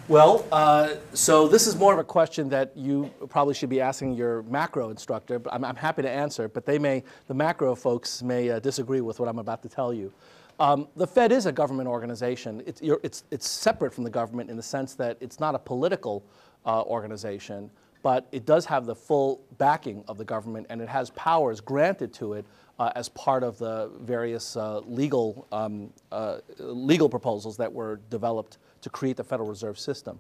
Well, 0.08 0.46
uh, 0.54 0.96
so 1.14 1.50
this 1.50 1.68
is 1.68 1.76
more 1.76 1.92
of 1.92 2.00
a 2.00 2.04
question 2.04 2.48
that 2.50 2.72
you 2.78 3.12
probably 3.28 3.54
should 3.54 3.70
be 3.70 3.82
asking 3.82 4.14
your 4.14 4.44
macro 4.44 4.90
instructor, 4.90 5.38
but 5.38 5.54
I'm, 5.54 5.66
I'm 5.66 5.76
happy 5.76 6.02
to 6.02 6.10
answer, 6.10 6.48
but 6.48 6.66
they 6.66 6.80
may, 6.80 7.04
the 7.28 7.34
macro 7.34 7.76
folks 7.76 8.24
may 8.24 8.50
uh, 8.50 8.60
disagree 8.60 9.02
with 9.02 9.20
what 9.20 9.28
I'm 9.28 9.40
about 9.40 9.62
to 9.64 9.70
tell 9.70 9.94
you. 9.94 10.14
Um, 10.62 10.88
the 10.96 11.06
Fed 11.06 11.34
is 11.34 11.46
a 11.46 11.52
government 11.52 11.90
organization. 11.90 12.64
It's, 12.66 12.80
it's, 12.82 13.26
it's 13.32 13.50
separate 13.50 13.94
from 13.94 14.06
the 14.06 14.10
government 14.10 14.50
in 14.50 14.56
the 14.56 14.64
sense 14.64 14.96
that 14.96 15.18
it's 15.20 15.42
not 15.42 15.54
a 15.54 15.60
political 15.60 16.24
uh, 16.66 16.84
organization, 16.84 17.70
but 18.02 18.28
it 18.32 18.46
does 18.46 18.66
have 18.66 18.86
the 18.86 18.96
full 18.96 19.42
backing 19.58 20.06
of 20.08 20.18
the 20.18 20.26
government 20.26 20.68
and 20.70 20.82
it 20.82 20.88
has 20.88 21.10
powers 21.12 21.60
granted 21.60 22.14
to 22.14 22.34
it 22.34 22.46
uh, 22.80 22.92
as 22.96 23.10
part 23.10 23.44
of 23.44 23.58
the 23.58 23.90
various 24.02 24.56
uh, 24.56 24.80
legal, 24.80 25.48
um, 25.52 25.92
uh, 26.12 26.38
legal 26.60 27.10
proposals 27.10 27.58
that 27.58 27.72
were 27.72 28.00
developed 28.10 28.58
to 28.82 28.90
create 28.90 29.18
the 29.18 29.24
Federal 29.24 29.50
Reserve 29.50 29.80
System. 29.80 30.20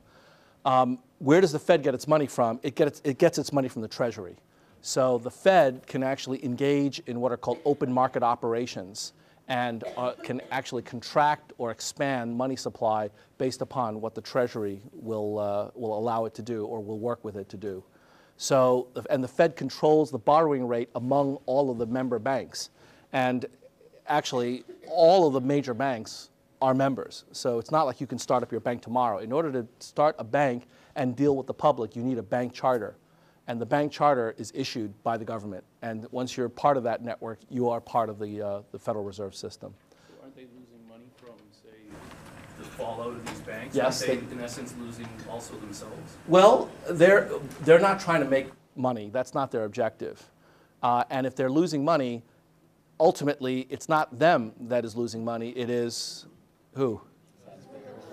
Um, 0.66 1.00
where 1.20 1.40
does 1.40 1.52
the 1.52 1.60
Fed 1.60 1.84
get 1.84 1.94
its 1.94 2.08
money 2.08 2.28
from? 2.28 2.60
It 2.64 2.76
gets, 2.76 3.02
it 3.04 3.18
gets 3.18 3.38
its 3.38 3.54
money 3.54 3.70
from 3.70 3.82
the 3.82 3.88
Treasury. 3.88 4.36
So 4.82 5.18
the 5.18 5.32
Fed 5.32 5.86
can 5.88 6.04
actually 6.04 6.44
engage 6.44 7.00
in 7.08 7.20
what 7.20 7.32
are 7.32 7.38
called 7.38 7.60
open 7.66 7.92
market 7.92 8.24
operations 8.24 9.14
and 9.48 9.84
uh, 9.96 10.14
can 10.24 10.42
actually 10.52 10.82
contract 10.82 11.54
or 11.58 11.72
expand 11.72 12.36
money 12.36 12.56
supply 12.56 13.10
based 13.38 13.62
upon 13.62 14.02
what 14.02 14.14
the 14.14 14.22
Treasury 14.22 14.82
will, 14.92 15.40
uh, 15.40 15.70
will 15.74 15.98
allow 15.98 16.26
it 16.26 16.34
to 16.36 16.42
do 16.42 16.66
or 16.66 16.84
will 16.84 17.00
work 17.00 17.24
with 17.24 17.38
it 17.38 17.48
to 17.50 17.58
do. 17.58 17.84
So, 18.38 18.88
and 19.10 19.24
the 19.24 19.28
Fed 19.28 19.56
controls 19.56 20.12
the 20.12 20.20
borrowing 20.20 20.68
rate 20.68 20.90
among 20.96 21.40
all 21.48 21.72
of 21.72 21.80
the 21.80 21.88
member 21.88 22.20
banks. 22.20 22.70
And 23.12 23.46
actually, 24.08 24.64
all 24.88 25.28
of 25.28 25.34
the 25.34 25.42
major 25.42 25.74
banks 25.74 26.30
are 26.62 26.74
members. 26.74 27.26
So 27.32 27.60
it's 27.60 27.72
not 27.72 27.84
like 27.84 28.00
you 28.00 28.08
can 28.08 28.20
start 28.20 28.44
up 28.44 28.52
your 28.52 28.62
bank 28.62 28.82
tomorrow. 28.82 29.20
In 29.20 29.32
order 29.32 29.52
to 29.52 29.68
start 29.80 30.16
a 30.20 30.24
bank 30.24 30.68
and 30.96 31.16
deal 31.16 31.36
with 31.36 31.48
the 31.48 31.54
public, 31.54 31.96
you 31.96 32.04
need 32.04 32.18
a 32.18 32.24
bank 32.24 32.54
charter. 32.54 32.96
And 33.48 33.62
the 33.62 33.66
bank 33.66 33.92
charter 33.92 34.36
is 34.38 34.52
issued 34.54 34.92
by 35.04 35.18
the 35.18 35.26
government. 35.26 35.64
And 35.82 36.06
once 36.12 36.36
you're 36.36 36.50
part 36.50 36.78
of 36.78 36.84
that 36.84 37.04
network, 37.04 37.40
you 37.50 37.70
are 37.70 37.80
part 37.80 38.10
of 38.10 38.20
the, 38.20 38.42
uh, 38.42 38.62
the 38.72 38.80
Federal 38.80 39.06
Reserve 39.06 39.36
System. 39.36 39.74
So 40.10 40.22
aren't 40.22 40.36
they 40.36 40.44
losing 40.44 40.88
money 40.90 41.06
from, 41.16 41.36
say, 41.64 42.67
the 42.78 42.84
fallout 42.84 43.08
of 43.14 43.26
these 43.26 43.40
banks? 43.42 43.76
Yes, 43.76 44.02
they- 44.02 44.18
they, 44.18 44.32
in 44.34 44.40
essence, 44.42 44.74
losing 44.80 45.08
also 45.30 45.56
themselves? 45.56 46.18
Well, 46.28 46.70
they're, 46.90 47.30
they're 47.62 47.80
not 47.80 48.00
trying 48.00 48.22
to 48.24 48.30
make 48.30 48.48
money. 48.76 49.10
That's 49.12 49.34
not 49.34 49.52
their 49.52 49.66
objective. 49.66 50.30
Uh, 50.84 51.04
and 51.10 51.26
if 51.26 51.36
they're 51.36 51.50
losing 51.50 51.84
money, 51.84 52.24
ultimately, 53.00 53.68
it's 53.70 53.90
not 53.90 54.18
them 54.18 54.54
that 54.62 54.86
is 54.86 54.96
losing 54.96 55.26
money. 55.26 55.50
It 55.50 55.70
is 55.70 56.26
who? 56.76 57.02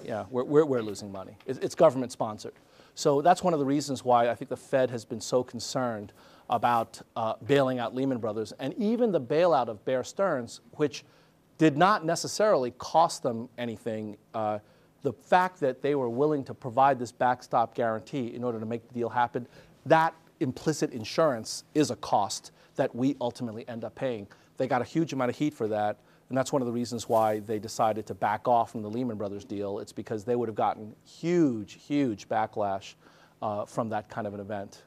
Yeah, 0.03 0.25
we're, 0.31 0.45
we're, 0.45 0.65
we're 0.67 0.83
losing 0.83 1.11
money. 1.11 1.37
It's, 1.47 1.59
it's 1.61 1.75
government 1.75 2.12
sponsored. 2.12 2.53
So 2.95 3.23
that's 3.23 3.43
one 3.43 3.55
of 3.55 3.59
the 3.59 3.65
reasons 3.65 4.05
why 4.05 4.29
I 4.29 4.35
think 4.35 4.51
the 4.51 4.57
Fed 4.57 4.91
has 4.91 5.05
been 5.05 5.21
so 5.21 5.43
concerned 5.43 6.12
about 6.51 7.01
uh, 7.17 7.35
bailing 7.47 7.79
out 7.79 7.95
Lehman 7.95 8.19
Brothers 8.19 8.53
and 8.61 8.75
even 8.75 9.12
the 9.12 9.21
bailout 9.21 9.69
of 9.69 9.83
Bear 9.87 10.05
Stearns, 10.05 10.61
which 10.73 11.05
did 11.59 11.76
not 11.76 12.05
necessarily 12.05 12.72
cost 12.72 13.22
them 13.22 13.48
anything. 13.59 14.16
Uh, 14.32 14.59
the 15.02 15.12
fact 15.12 15.61
that 15.61 15.82
they 15.82 15.94
were 15.94 16.09
willing 16.09 16.44
to 16.44 16.55
provide 16.55 16.98
this 16.98 17.12
backstop 17.12 17.74
guarantee 17.74 18.34
in 18.34 18.42
order 18.42 18.59
to 18.59 18.66
make 18.66 18.86
the 18.88 18.94
deal 18.94 19.09
happen, 19.09 19.46
that 19.86 20.14
implicit 20.40 20.92
insurance 20.92 21.64
is 21.74 21.90
a 21.90 21.96
cost 21.96 22.52
that 22.76 22.94
we 22.94 23.16
ultimately 23.20 23.68
end 23.68 23.84
up 23.84 23.94
paying. 23.94 24.26
They 24.57 24.66
got 24.66 24.82
a 24.82 24.84
huge 24.84 25.12
amount 25.12 25.30
of 25.30 25.36
heat 25.36 25.55
for 25.55 25.68
that, 25.68 25.98
and 26.28 26.38
that's 26.38 26.52
one 26.52 26.62
of 26.62 26.66
the 26.66 26.72
reasons 26.72 27.09
why 27.09 27.40
they 27.40 27.59
decided 27.59 28.07
to 28.07 28.14
back 28.14 28.48
off 28.48 28.72
from 28.72 28.82
the 28.82 28.90
Lehman 28.90 29.16
Brothers 29.16 29.44
deal. 29.44 29.78
It's 29.78 29.92
because 29.92 30.24
they 30.24 30.36
would 30.36 30.48
have 30.48 30.57
gotten 30.57 30.94
huge, 31.05 31.74
huge 31.86 32.28
backlash 32.28 32.94
uh, 33.42 33.64
from 33.64 33.90
that 33.90 34.09
kind 34.09 34.26
of 34.26 34.34
an 34.34 34.40
event. 34.40 34.82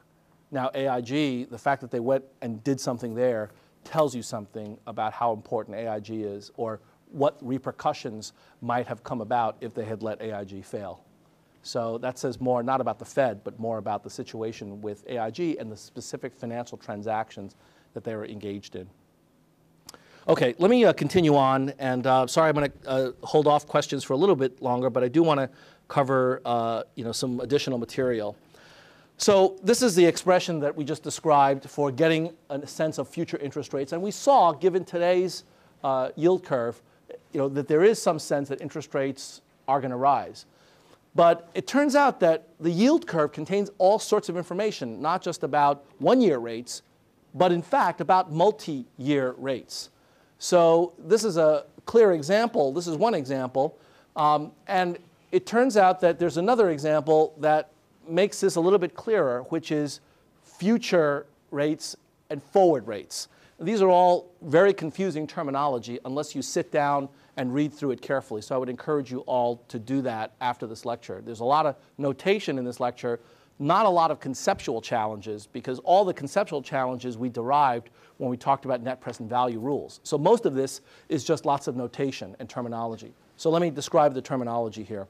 Now, 0.50 0.70
AIG, 0.74 1.50
the 1.50 1.58
fact 1.58 1.80
that 1.82 1.90
they 1.90 2.00
went 2.00 2.24
and 2.42 2.62
did 2.64 2.80
something 2.80 3.14
there 3.14 3.50
tells 3.84 4.14
you 4.14 4.22
something 4.22 4.78
about 4.86 5.12
how 5.12 5.32
important 5.32 5.76
AIG 5.76 6.10
is 6.10 6.50
or 6.56 6.80
what 7.10 7.36
repercussions 7.40 8.32
might 8.60 8.86
have 8.86 9.02
come 9.02 9.20
about 9.20 9.56
if 9.60 9.74
they 9.74 9.84
had 9.84 10.02
let 10.02 10.20
AIG 10.20 10.64
fail. 10.64 11.04
So 11.62 11.98
that 11.98 12.18
says 12.18 12.40
more 12.40 12.62
not 12.62 12.80
about 12.80 12.98
the 12.98 13.04
Fed, 13.04 13.42
but 13.44 13.58
more 13.58 13.78
about 13.78 14.02
the 14.02 14.10
situation 14.10 14.80
with 14.80 15.04
AIG 15.08 15.56
and 15.58 15.70
the 15.70 15.76
specific 15.76 16.34
financial 16.34 16.78
transactions 16.78 17.56
that 17.94 18.04
they 18.04 18.14
were 18.14 18.26
engaged 18.26 18.76
in. 18.76 18.88
Okay, 20.28 20.54
let 20.58 20.70
me 20.70 20.84
uh, 20.84 20.92
continue 20.92 21.36
on, 21.36 21.72
and 21.78 22.06
uh, 22.06 22.26
sorry, 22.26 22.50
I'm 22.50 22.54
going 22.54 22.70
to 22.70 22.88
uh, 22.88 23.12
hold 23.22 23.46
off 23.46 23.66
questions 23.66 24.04
for 24.04 24.12
a 24.12 24.16
little 24.16 24.36
bit 24.36 24.60
longer, 24.60 24.90
but 24.90 25.02
I 25.02 25.08
do 25.08 25.22
want 25.22 25.40
to 25.40 25.48
cover, 25.88 26.42
uh, 26.44 26.82
you 26.96 27.04
know, 27.04 27.12
some 27.12 27.40
additional 27.40 27.78
material. 27.78 28.36
So 29.20 29.56
this 29.64 29.82
is 29.82 29.96
the 29.96 30.06
expression 30.06 30.60
that 30.60 30.76
we 30.76 30.84
just 30.84 31.02
described 31.02 31.68
for 31.68 31.90
getting 31.90 32.32
a 32.50 32.64
sense 32.66 32.98
of 32.98 33.08
future 33.08 33.36
interest 33.38 33.74
rates, 33.74 33.92
and 33.92 34.00
we 34.00 34.12
saw, 34.12 34.52
given 34.52 34.84
today's 34.84 35.42
uh, 35.82 36.10
yield 36.14 36.44
curve, 36.44 36.80
you 37.32 37.40
know, 37.40 37.48
that 37.48 37.66
there 37.66 37.82
is 37.82 38.00
some 38.00 38.20
sense 38.20 38.48
that 38.48 38.60
interest 38.60 38.94
rates 38.94 39.40
are 39.66 39.80
going 39.80 39.90
to 39.90 39.96
rise. 39.96 40.46
But 41.16 41.50
it 41.52 41.66
turns 41.66 41.96
out 41.96 42.20
that 42.20 42.46
the 42.60 42.70
yield 42.70 43.08
curve 43.08 43.32
contains 43.32 43.70
all 43.78 43.98
sorts 43.98 44.28
of 44.28 44.36
information, 44.36 45.02
not 45.02 45.20
just 45.20 45.42
about 45.42 45.84
one-year 45.98 46.38
rates, 46.38 46.82
but 47.34 47.50
in 47.50 47.60
fact 47.60 48.00
about 48.00 48.30
multi-year 48.30 49.34
rates. 49.36 49.90
So 50.38 50.92
this 50.96 51.24
is 51.24 51.36
a 51.36 51.64
clear 51.86 52.12
example. 52.12 52.72
This 52.72 52.86
is 52.86 52.96
one 52.96 53.14
example. 53.14 53.76
Um, 54.14 54.52
and 54.68 54.96
it 55.32 55.44
turns 55.44 55.76
out 55.76 56.00
that 56.02 56.20
there's 56.20 56.36
another 56.36 56.70
example 56.70 57.34
that 57.38 57.70
makes 58.08 58.40
this 58.40 58.56
a 58.56 58.60
little 58.60 58.78
bit 58.78 58.94
clearer, 58.94 59.42
which 59.50 59.70
is 59.70 60.00
future 60.42 61.26
rates 61.50 61.96
and 62.30 62.42
forward 62.42 62.86
rates. 62.86 63.28
These 63.60 63.82
are 63.82 63.88
all 63.88 64.30
very 64.42 64.72
confusing 64.72 65.26
terminology 65.26 65.98
unless 66.04 66.34
you 66.34 66.42
sit 66.42 66.70
down 66.70 67.08
and 67.36 67.52
read 67.52 67.72
through 67.72 67.92
it 67.92 68.00
carefully. 68.00 68.42
So 68.42 68.54
I 68.54 68.58
would 68.58 68.68
encourage 68.68 69.10
you 69.10 69.20
all 69.20 69.62
to 69.68 69.78
do 69.78 70.00
that 70.02 70.32
after 70.40 70.66
this 70.66 70.84
lecture. 70.84 71.22
There's 71.24 71.40
a 71.40 71.44
lot 71.44 71.66
of 71.66 71.76
notation 71.96 72.58
in 72.58 72.64
this 72.64 72.80
lecture, 72.80 73.20
not 73.58 73.86
a 73.86 73.88
lot 73.88 74.10
of 74.10 74.20
conceptual 74.20 74.80
challenges, 74.80 75.46
because 75.46 75.80
all 75.80 76.04
the 76.04 76.14
conceptual 76.14 76.62
challenges 76.62 77.16
we 77.18 77.28
derived 77.28 77.90
when 78.18 78.30
we 78.30 78.36
talked 78.36 78.64
about 78.64 78.80
net 78.82 79.00
present 79.00 79.28
value 79.28 79.58
rules. 79.58 80.00
So 80.02 80.18
most 80.18 80.46
of 80.46 80.54
this 80.54 80.80
is 81.08 81.24
just 81.24 81.44
lots 81.44 81.66
of 81.66 81.76
notation 81.76 82.36
and 82.38 82.48
terminology. 82.48 83.12
So 83.36 83.50
let 83.50 83.62
me 83.62 83.70
describe 83.70 84.14
the 84.14 84.22
terminology 84.22 84.82
here. 84.82 85.06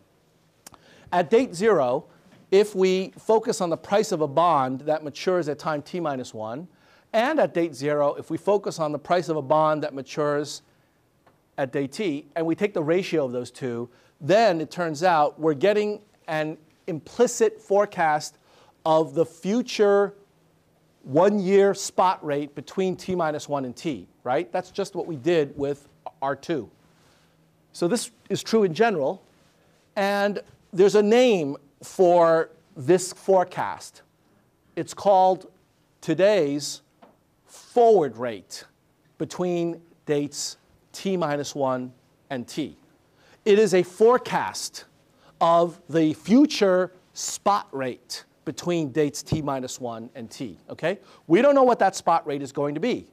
At 1.12 1.30
date 1.30 1.54
zero, 1.54 2.04
if 2.50 2.74
we 2.74 3.12
focus 3.18 3.60
on 3.60 3.70
the 3.70 3.76
price 3.76 4.12
of 4.12 4.20
a 4.20 4.28
bond 4.28 4.80
that 4.82 5.04
matures 5.04 5.48
at 5.48 5.58
time 5.58 5.82
t 5.82 6.00
minus 6.00 6.32
1, 6.32 6.66
and 7.12 7.40
at 7.40 7.54
date 7.54 7.74
zero, 7.74 8.14
if 8.14 8.30
we 8.30 8.36
focus 8.36 8.78
on 8.78 8.92
the 8.92 8.98
price 8.98 9.28
of 9.28 9.36
a 9.36 9.42
bond 9.42 9.82
that 9.82 9.94
matures 9.94 10.62
at 11.56 11.72
day 11.72 11.86
t, 11.86 12.26
and 12.36 12.46
we 12.46 12.54
take 12.54 12.74
the 12.74 12.82
ratio 12.82 13.24
of 13.24 13.32
those 13.32 13.50
two, 13.50 13.88
then 14.20 14.60
it 14.60 14.70
turns 14.70 15.02
out 15.02 15.38
we're 15.38 15.54
getting 15.54 16.00
an 16.26 16.56
implicit 16.86 17.60
forecast 17.60 18.38
of 18.84 19.14
the 19.14 19.24
future 19.24 20.14
one 21.02 21.38
year 21.38 21.74
spot 21.74 22.24
rate 22.24 22.54
between 22.54 22.96
t 22.96 23.14
minus 23.14 23.48
1 23.48 23.64
and 23.64 23.76
t, 23.76 24.06
right? 24.24 24.50
That's 24.52 24.70
just 24.70 24.94
what 24.94 25.06
we 25.06 25.16
did 25.16 25.56
with 25.56 25.88
R2. 26.22 26.68
So 27.72 27.88
this 27.88 28.10
is 28.28 28.42
true 28.42 28.64
in 28.64 28.74
general. 28.74 29.22
And 29.96 30.40
there's 30.72 30.94
a 30.94 31.02
name 31.02 31.56
for 31.82 32.50
this 32.76 33.12
forecast. 33.12 34.02
It's 34.76 34.94
called 34.94 35.50
today's 36.00 36.82
forward 37.46 38.16
rate 38.16 38.64
between 39.18 39.80
dates 40.06 40.56
t 40.92 41.16
minus 41.16 41.54
1 41.54 41.92
and 42.30 42.46
t. 42.46 42.76
It 43.44 43.58
is 43.58 43.74
a 43.74 43.82
forecast 43.82 44.84
of 45.40 45.80
the 45.88 46.14
future 46.14 46.92
spot 47.14 47.68
rate 47.72 48.24
between 48.44 48.90
dates 48.90 49.22
t 49.22 49.42
minus 49.42 49.80
1 49.80 50.10
and 50.14 50.30
t, 50.30 50.56
okay? 50.70 50.98
We 51.26 51.42
don't 51.42 51.54
know 51.54 51.64
what 51.64 51.78
that 51.80 51.96
spot 51.96 52.26
rate 52.26 52.42
is 52.42 52.52
going 52.52 52.74
to 52.74 52.80
be 52.80 53.06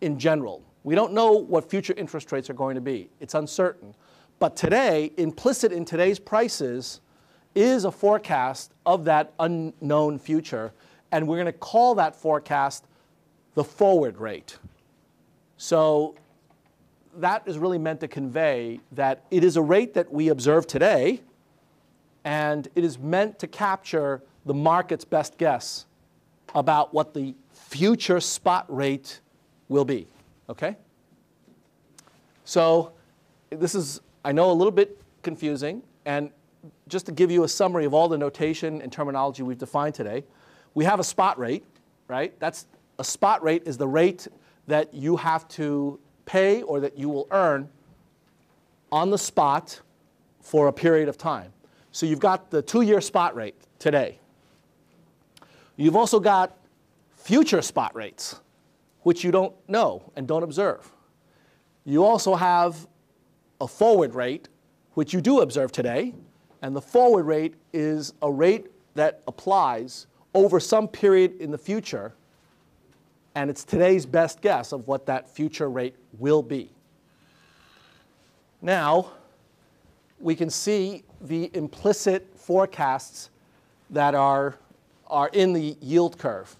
in 0.00 0.18
general. 0.18 0.62
We 0.82 0.94
don't 0.94 1.12
know 1.12 1.32
what 1.32 1.68
future 1.68 1.94
interest 1.96 2.32
rates 2.32 2.48
are 2.48 2.54
going 2.54 2.74
to 2.74 2.80
be. 2.80 3.10
It's 3.20 3.34
uncertain. 3.34 3.94
But 4.38 4.56
today, 4.56 5.12
implicit 5.18 5.72
in 5.72 5.84
today's 5.84 6.18
prices 6.18 7.00
is 7.54 7.84
a 7.84 7.90
forecast 7.90 8.72
of 8.86 9.04
that 9.06 9.32
unknown 9.38 10.18
future, 10.18 10.72
and 11.12 11.26
we're 11.26 11.36
going 11.36 11.46
to 11.46 11.52
call 11.52 11.94
that 11.96 12.14
forecast 12.14 12.84
the 13.54 13.64
forward 13.64 14.18
rate. 14.18 14.58
So 15.56 16.14
that 17.16 17.42
is 17.46 17.58
really 17.58 17.78
meant 17.78 18.00
to 18.00 18.08
convey 18.08 18.80
that 18.92 19.24
it 19.30 19.42
is 19.42 19.56
a 19.56 19.62
rate 19.62 19.94
that 19.94 20.12
we 20.12 20.28
observe 20.28 20.66
today, 20.66 21.20
and 22.24 22.68
it 22.74 22.84
is 22.84 22.98
meant 22.98 23.38
to 23.40 23.46
capture 23.46 24.22
the 24.46 24.54
market's 24.54 25.04
best 25.04 25.36
guess 25.36 25.86
about 26.54 26.94
what 26.94 27.14
the 27.14 27.34
future 27.52 28.20
spot 28.20 28.64
rate 28.68 29.20
will 29.68 29.84
be. 29.84 30.06
Okay? 30.48 30.76
So 32.44 32.92
this 33.50 33.74
is, 33.74 34.00
I 34.24 34.32
know, 34.32 34.50
a 34.50 34.54
little 34.54 34.72
bit 34.72 35.00
confusing, 35.22 35.82
and 36.04 36.30
just 36.88 37.06
to 37.06 37.12
give 37.12 37.30
you 37.30 37.44
a 37.44 37.48
summary 37.48 37.84
of 37.84 37.94
all 37.94 38.08
the 38.08 38.18
notation 38.18 38.82
and 38.82 38.92
terminology 38.92 39.42
we've 39.42 39.58
defined 39.58 39.94
today, 39.94 40.24
we 40.74 40.84
have 40.84 41.00
a 41.00 41.04
spot 41.04 41.38
rate, 41.38 41.64
right? 42.08 42.38
That's 42.40 42.66
a 42.98 43.04
spot 43.04 43.42
rate 43.42 43.62
is 43.66 43.76
the 43.76 43.88
rate 43.88 44.28
that 44.66 44.92
you 44.94 45.16
have 45.16 45.48
to 45.48 45.98
pay 46.26 46.62
or 46.62 46.80
that 46.80 46.98
you 46.98 47.08
will 47.08 47.26
earn 47.30 47.68
on 48.92 49.10
the 49.10 49.18
spot 49.18 49.80
for 50.40 50.68
a 50.68 50.72
period 50.72 51.08
of 51.08 51.16
time. 51.16 51.52
So 51.92 52.06
you've 52.06 52.20
got 52.20 52.50
the 52.50 52.62
two-year 52.62 53.00
spot 53.00 53.34
rate 53.34 53.56
today. 53.78 54.18
You've 55.76 55.96
also 55.96 56.20
got 56.20 56.56
future 57.16 57.62
spot 57.62 57.94
rates, 57.94 58.40
which 59.02 59.24
you 59.24 59.30
don't 59.30 59.54
know 59.68 60.12
and 60.14 60.26
don't 60.28 60.42
observe. 60.42 60.90
You 61.84 62.04
also 62.04 62.34
have 62.34 62.86
a 63.60 63.66
forward 63.66 64.14
rate, 64.14 64.48
which 64.94 65.12
you 65.12 65.20
do 65.20 65.40
observe 65.40 65.72
today, 65.72 66.14
and 66.62 66.74
the 66.74 66.82
forward 66.82 67.24
rate 67.24 67.54
is 67.72 68.12
a 68.22 68.30
rate 68.30 68.66
that 68.94 69.22
applies 69.26 70.06
over 70.34 70.60
some 70.60 70.86
period 70.86 71.40
in 71.40 71.50
the 71.50 71.58
future, 71.58 72.12
and 73.34 73.50
it's 73.50 73.64
today's 73.64 74.06
best 74.06 74.40
guess 74.40 74.72
of 74.72 74.86
what 74.86 75.06
that 75.06 75.28
future 75.28 75.70
rate 75.70 75.94
will 76.18 76.42
be. 76.42 76.70
Now, 78.62 79.12
we 80.20 80.34
can 80.34 80.50
see 80.50 81.02
the 81.22 81.50
implicit 81.54 82.26
forecasts 82.36 83.30
that 83.88 84.14
are, 84.14 84.56
are 85.06 85.30
in 85.32 85.52
the 85.52 85.76
yield 85.80 86.18
curve. 86.18 86.54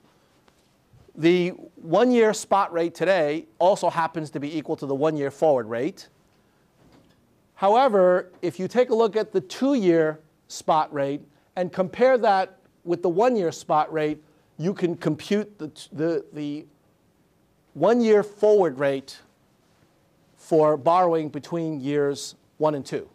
The 1.14 1.50
one 1.76 2.10
year 2.10 2.32
spot 2.32 2.72
rate 2.72 2.94
today 2.94 3.46
also 3.58 3.90
happens 3.90 4.30
to 4.30 4.40
be 4.40 4.56
equal 4.56 4.76
to 4.76 4.86
the 4.86 4.94
one 4.94 5.16
year 5.16 5.30
forward 5.30 5.66
rate. 5.66 6.08
However, 7.60 8.32
if 8.40 8.58
you 8.58 8.68
take 8.68 8.88
a 8.88 8.94
look 8.94 9.16
at 9.16 9.32
the 9.32 9.40
two 9.42 9.74
year 9.74 10.18
spot 10.48 10.90
rate 10.94 11.20
and 11.56 11.70
compare 11.70 12.16
that 12.16 12.56
with 12.84 13.02
the 13.02 13.10
one 13.10 13.36
year 13.36 13.52
spot 13.52 13.92
rate, 13.92 14.24
you 14.56 14.72
can 14.72 14.96
compute 14.96 15.58
the, 15.58 15.70
the, 15.92 16.24
the 16.32 16.64
one 17.74 18.00
year 18.00 18.22
forward 18.22 18.78
rate 18.78 19.18
for 20.38 20.78
borrowing 20.78 21.28
between 21.28 21.82
years 21.82 22.34
one 22.56 22.74
and 22.74 22.86
two. 22.86 23.06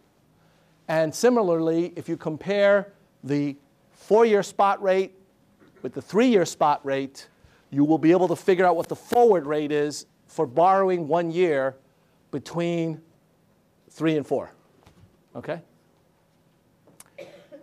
And 0.86 1.12
similarly, 1.12 1.92
if 1.96 2.08
you 2.08 2.16
compare 2.16 2.92
the 3.24 3.56
four 3.90 4.24
year 4.24 4.44
spot 4.44 4.80
rate 4.80 5.12
with 5.82 5.92
the 5.92 6.00
three 6.00 6.28
year 6.28 6.44
spot 6.44 6.86
rate, 6.86 7.26
you 7.70 7.82
will 7.82 7.98
be 7.98 8.12
able 8.12 8.28
to 8.28 8.36
figure 8.36 8.64
out 8.64 8.76
what 8.76 8.88
the 8.88 8.94
forward 8.94 9.44
rate 9.44 9.72
is 9.72 10.06
for 10.28 10.46
borrowing 10.46 11.08
one 11.08 11.32
year 11.32 11.74
between 12.30 13.02
three 13.96 14.16
and 14.16 14.26
four. 14.26 14.52
Okay? 15.34 15.60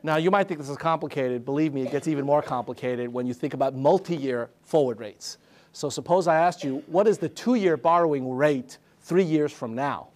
Now, 0.02 0.18
you 0.18 0.32
might 0.32 0.48
think 0.48 0.60
this 0.60 0.70
is 0.70 0.78
complicated. 0.78 1.46
Believe 1.46 1.74
me, 1.74 1.84
it 1.84 1.92
gets 1.92 2.08
even 2.08 2.26
more 2.26 2.42
complicated 2.42 3.14
when 3.14 3.26
you 3.26 3.34
think 3.34 3.54
about 3.54 3.74
multi 3.74 4.18
year 4.18 4.50
forward 4.64 5.00
rates. 5.00 5.38
So, 5.72 5.90
suppose 5.90 6.28
I 6.28 6.36
asked 6.36 6.64
you, 6.64 6.84
what 6.88 7.08
is 7.08 7.20
the 7.20 7.30
two 7.30 7.56
year 7.56 7.78
borrowing 7.78 8.30
rate 8.36 8.80
three 9.02 9.24
years 9.24 9.54
from 9.54 9.76
now? 9.76 10.10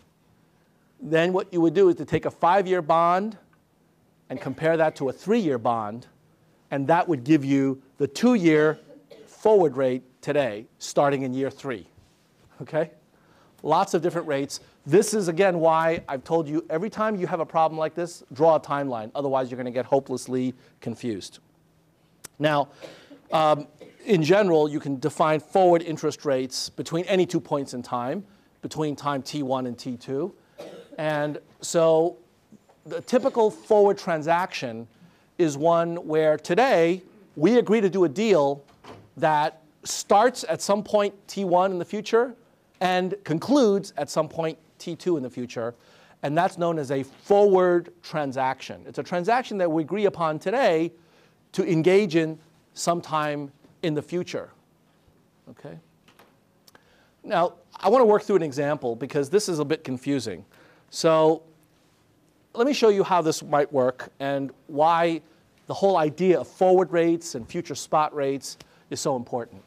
Then, 1.00 1.32
what 1.32 1.54
you 1.54 1.62
would 1.62 1.74
do 1.74 1.88
is 1.88 1.96
to 1.96 2.06
take 2.06 2.26
a 2.26 2.32
five 2.32 2.68
year 2.68 2.82
bond 2.82 3.38
and 4.30 4.42
compare 4.42 4.76
that 4.76 4.96
to 4.98 5.10
a 5.10 5.14
three 5.14 5.40
year 5.40 5.58
bond, 5.58 6.08
and 6.72 6.88
that 6.88 7.08
would 7.08 7.24
give 7.24 7.46
you 7.46 7.82
the 7.98 8.08
two 8.08 8.34
year 8.34 8.80
forward 9.26 9.78
rate 9.78 10.04
today, 10.22 10.66
starting 10.80 11.22
in 11.22 11.34
year 11.34 11.50
three. 11.50 11.88
Okay? 12.62 12.92
Lots 13.64 13.94
of 13.94 14.02
different 14.02 14.28
rates. 14.28 14.60
This 14.88 15.14
is, 15.14 15.28
again, 15.28 15.60
why 15.60 16.02
I've 16.08 16.24
told 16.24 16.48
you 16.48 16.66
every 16.70 16.90
time 16.90 17.18
you 17.18 17.28
have 17.28 17.42
a 17.42 17.46
problem 17.46 17.78
like 17.78 17.94
this, 17.94 18.24
draw 18.32 18.56
a 18.56 18.60
timeline. 18.60 19.12
Otherwise, 19.16 19.52
you're 19.52 19.58
going 19.58 19.66
to 19.66 19.72
get 19.72 19.86
hopelessly 19.86 20.54
confused. 20.80 21.40
Now, 22.40 22.70
um, 23.34 23.68
in 24.06 24.24
general, 24.24 24.70
you 24.70 24.80
can 24.80 24.98
define 24.98 25.42
forward 25.42 25.82
interest 25.82 26.24
rates 26.24 26.70
between 26.70 27.04
any 27.04 27.26
two 27.26 27.42
points 27.42 27.74
in 27.74 27.84
time, 27.84 28.24
between 28.62 28.96
time 28.96 29.22
t1 29.22 29.68
and 29.68 29.78
t2. 29.78 30.32
And 30.98 31.40
so 31.60 32.16
the 32.86 33.02
typical 33.02 33.52
forward 33.52 33.98
transaction 33.98 34.88
is 35.38 35.58
one 35.58 35.98
where 36.08 36.38
today 36.38 37.04
we 37.36 37.58
agree 37.58 37.82
to 37.82 37.90
do 37.90 38.06
a 38.06 38.10
deal 38.10 38.64
that 39.18 39.64
starts 39.84 40.46
at 40.48 40.62
some 40.62 40.82
point 40.82 41.14
t1 41.28 41.72
in 41.72 41.78
the 41.78 41.84
future 41.84 42.36
and 42.80 43.16
concludes 43.26 43.92
at 43.98 44.10
some 44.10 44.30
point 44.30 44.58
t2 44.80 45.18
in 45.18 45.24
the 45.24 45.30
future. 45.30 45.74
And 46.24 46.38
that's 46.38 46.58
known 46.58 46.80
as 46.80 46.92
a 46.92 47.04
forward 47.04 47.94
transaction. 48.02 48.84
It's 48.88 48.98
a 48.98 49.04
transaction 49.04 49.58
that 49.60 49.72
we 49.72 49.84
agree 49.84 50.06
upon 50.06 50.40
today 50.40 50.92
to 51.54 51.70
engage 51.70 52.16
in 52.16 52.40
sometime 52.74 53.52
in 53.84 53.94
the 53.94 54.02
future. 54.02 54.50
Okay? 55.50 55.78
Now, 57.24 57.54
I 57.76 57.90
want 57.90 58.02
to 58.02 58.06
work 58.06 58.24
through 58.24 58.38
an 58.38 58.44
example 58.44 58.96
because 58.96 59.30
this 59.30 59.48
is 59.48 59.60
a 59.60 59.66
bit 59.66 59.84
confusing. 59.84 60.46
So, 60.90 61.44
let 62.54 62.66
me 62.66 62.74
show 62.74 62.90
you 62.90 63.04
how 63.04 63.22
this 63.22 63.44
might 63.44 63.72
work 63.72 64.10
and 64.20 64.52
why 64.66 65.22
the 65.68 65.74
whole 65.74 65.98
idea 65.98 66.40
of 66.40 66.48
forward 66.48 66.92
rates 66.92 67.36
and 67.36 67.48
future 67.48 67.76
spot 67.76 68.16
rates 68.16 68.58
is 68.90 69.00
so 69.00 69.16
important. 69.16 69.62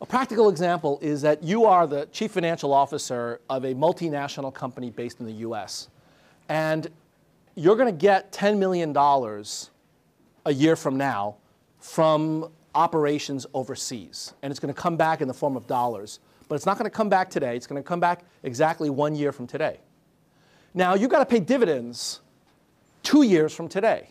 A 0.00 0.06
practical 0.06 0.48
example 0.48 1.00
is 1.02 1.22
that 1.22 1.42
you 1.42 1.64
are 1.64 1.86
the 1.86 2.06
chief 2.12 2.30
financial 2.30 2.72
officer 2.72 3.40
of 3.50 3.64
a 3.64 3.74
multinational 3.74 4.54
company 4.54 4.90
based 4.90 5.18
in 5.18 5.26
the 5.26 5.32
US. 5.32 5.88
And 6.48 6.88
you're 7.56 7.74
going 7.74 7.92
to 7.92 8.00
get 8.00 8.30
$10 8.30 8.58
million 8.58 8.96
a 10.46 10.52
year 10.52 10.76
from 10.76 10.96
now 10.96 11.36
from 11.80 12.50
operations 12.76 13.44
overseas. 13.54 14.34
And 14.42 14.52
it's 14.52 14.60
going 14.60 14.72
to 14.72 14.80
come 14.80 14.96
back 14.96 15.20
in 15.20 15.26
the 15.26 15.34
form 15.34 15.56
of 15.56 15.66
dollars. 15.66 16.20
But 16.48 16.54
it's 16.54 16.66
not 16.66 16.78
going 16.78 16.88
to 16.88 16.96
come 16.96 17.08
back 17.08 17.28
today. 17.28 17.56
It's 17.56 17.66
going 17.66 17.82
to 17.82 17.86
come 17.86 18.00
back 18.00 18.24
exactly 18.44 18.90
one 18.90 19.16
year 19.16 19.32
from 19.32 19.48
today. 19.48 19.80
Now, 20.74 20.94
you've 20.94 21.10
got 21.10 21.18
to 21.18 21.26
pay 21.26 21.40
dividends 21.40 22.20
two 23.02 23.22
years 23.22 23.52
from 23.52 23.68
today. 23.68 24.10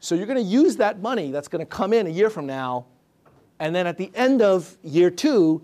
So 0.00 0.16
you're 0.16 0.26
going 0.26 0.44
to 0.44 0.50
use 0.50 0.76
that 0.76 1.00
money 1.00 1.30
that's 1.30 1.46
going 1.46 1.64
to 1.64 1.70
come 1.70 1.92
in 1.92 2.08
a 2.08 2.10
year 2.10 2.28
from 2.28 2.46
now 2.46 2.86
and 3.62 3.72
then 3.72 3.86
at 3.86 3.96
the 3.96 4.10
end 4.16 4.42
of 4.42 4.76
year 4.82 5.08
two, 5.08 5.62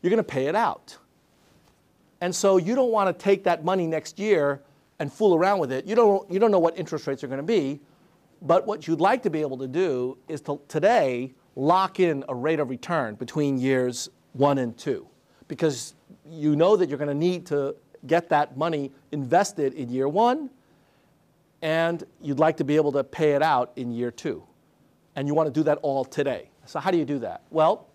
you're 0.00 0.10
going 0.10 0.18
to 0.18 0.22
pay 0.22 0.46
it 0.46 0.54
out. 0.54 0.96
And 2.20 2.32
so 2.32 2.56
you 2.56 2.76
don't 2.76 2.92
want 2.92 3.08
to 3.08 3.24
take 3.24 3.42
that 3.42 3.64
money 3.64 3.84
next 3.88 4.20
year 4.20 4.62
and 5.00 5.12
fool 5.12 5.34
around 5.34 5.58
with 5.58 5.72
it. 5.72 5.84
You 5.84 5.96
don't, 5.96 6.30
you 6.30 6.38
don't 6.38 6.52
know 6.52 6.60
what 6.60 6.78
interest 6.78 7.08
rates 7.08 7.24
are 7.24 7.26
going 7.26 7.40
to 7.40 7.42
be. 7.42 7.80
But 8.42 8.64
what 8.64 8.86
you'd 8.86 9.00
like 9.00 9.24
to 9.24 9.30
be 9.30 9.40
able 9.40 9.58
to 9.58 9.66
do 9.66 10.16
is 10.28 10.40
to 10.42 10.60
today 10.68 11.32
lock 11.56 11.98
in 11.98 12.24
a 12.28 12.34
rate 12.34 12.60
of 12.60 12.70
return 12.70 13.16
between 13.16 13.58
years 13.58 14.08
one 14.34 14.58
and 14.58 14.78
two. 14.78 15.08
Because 15.48 15.94
you 16.30 16.54
know 16.54 16.76
that 16.76 16.88
you're 16.88 16.96
going 16.96 17.08
to 17.08 17.26
need 17.28 17.44
to 17.46 17.74
get 18.06 18.28
that 18.28 18.56
money 18.56 18.92
invested 19.10 19.74
in 19.74 19.88
year 19.90 20.06
one, 20.06 20.48
and 21.60 22.04
you'd 22.20 22.38
like 22.38 22.56
to 22.58 22.64
be 22.64 22.76
able 22.76 22.92
to 22.92 23.02
pay 23.02 23.32
it 23.32 23.42
out 23.42 23.72
in 23.74 23.90
year 23.90 24.12
two. 24.12 24.44
And 25.16 25.26
you 25.26 25.34
want 25.34 25.52
to 25.52 25.52
do 25.52 25.64
that 25.64 25.78
all 25.78 26.04
today. 26.04 26.51
So 26.66 26.80
how 26.80 26.90
do 26.90 26.98
you 26.98 27.04
do 27.04 27.18
that? 27.20 27.42
Well, 27.50 27.86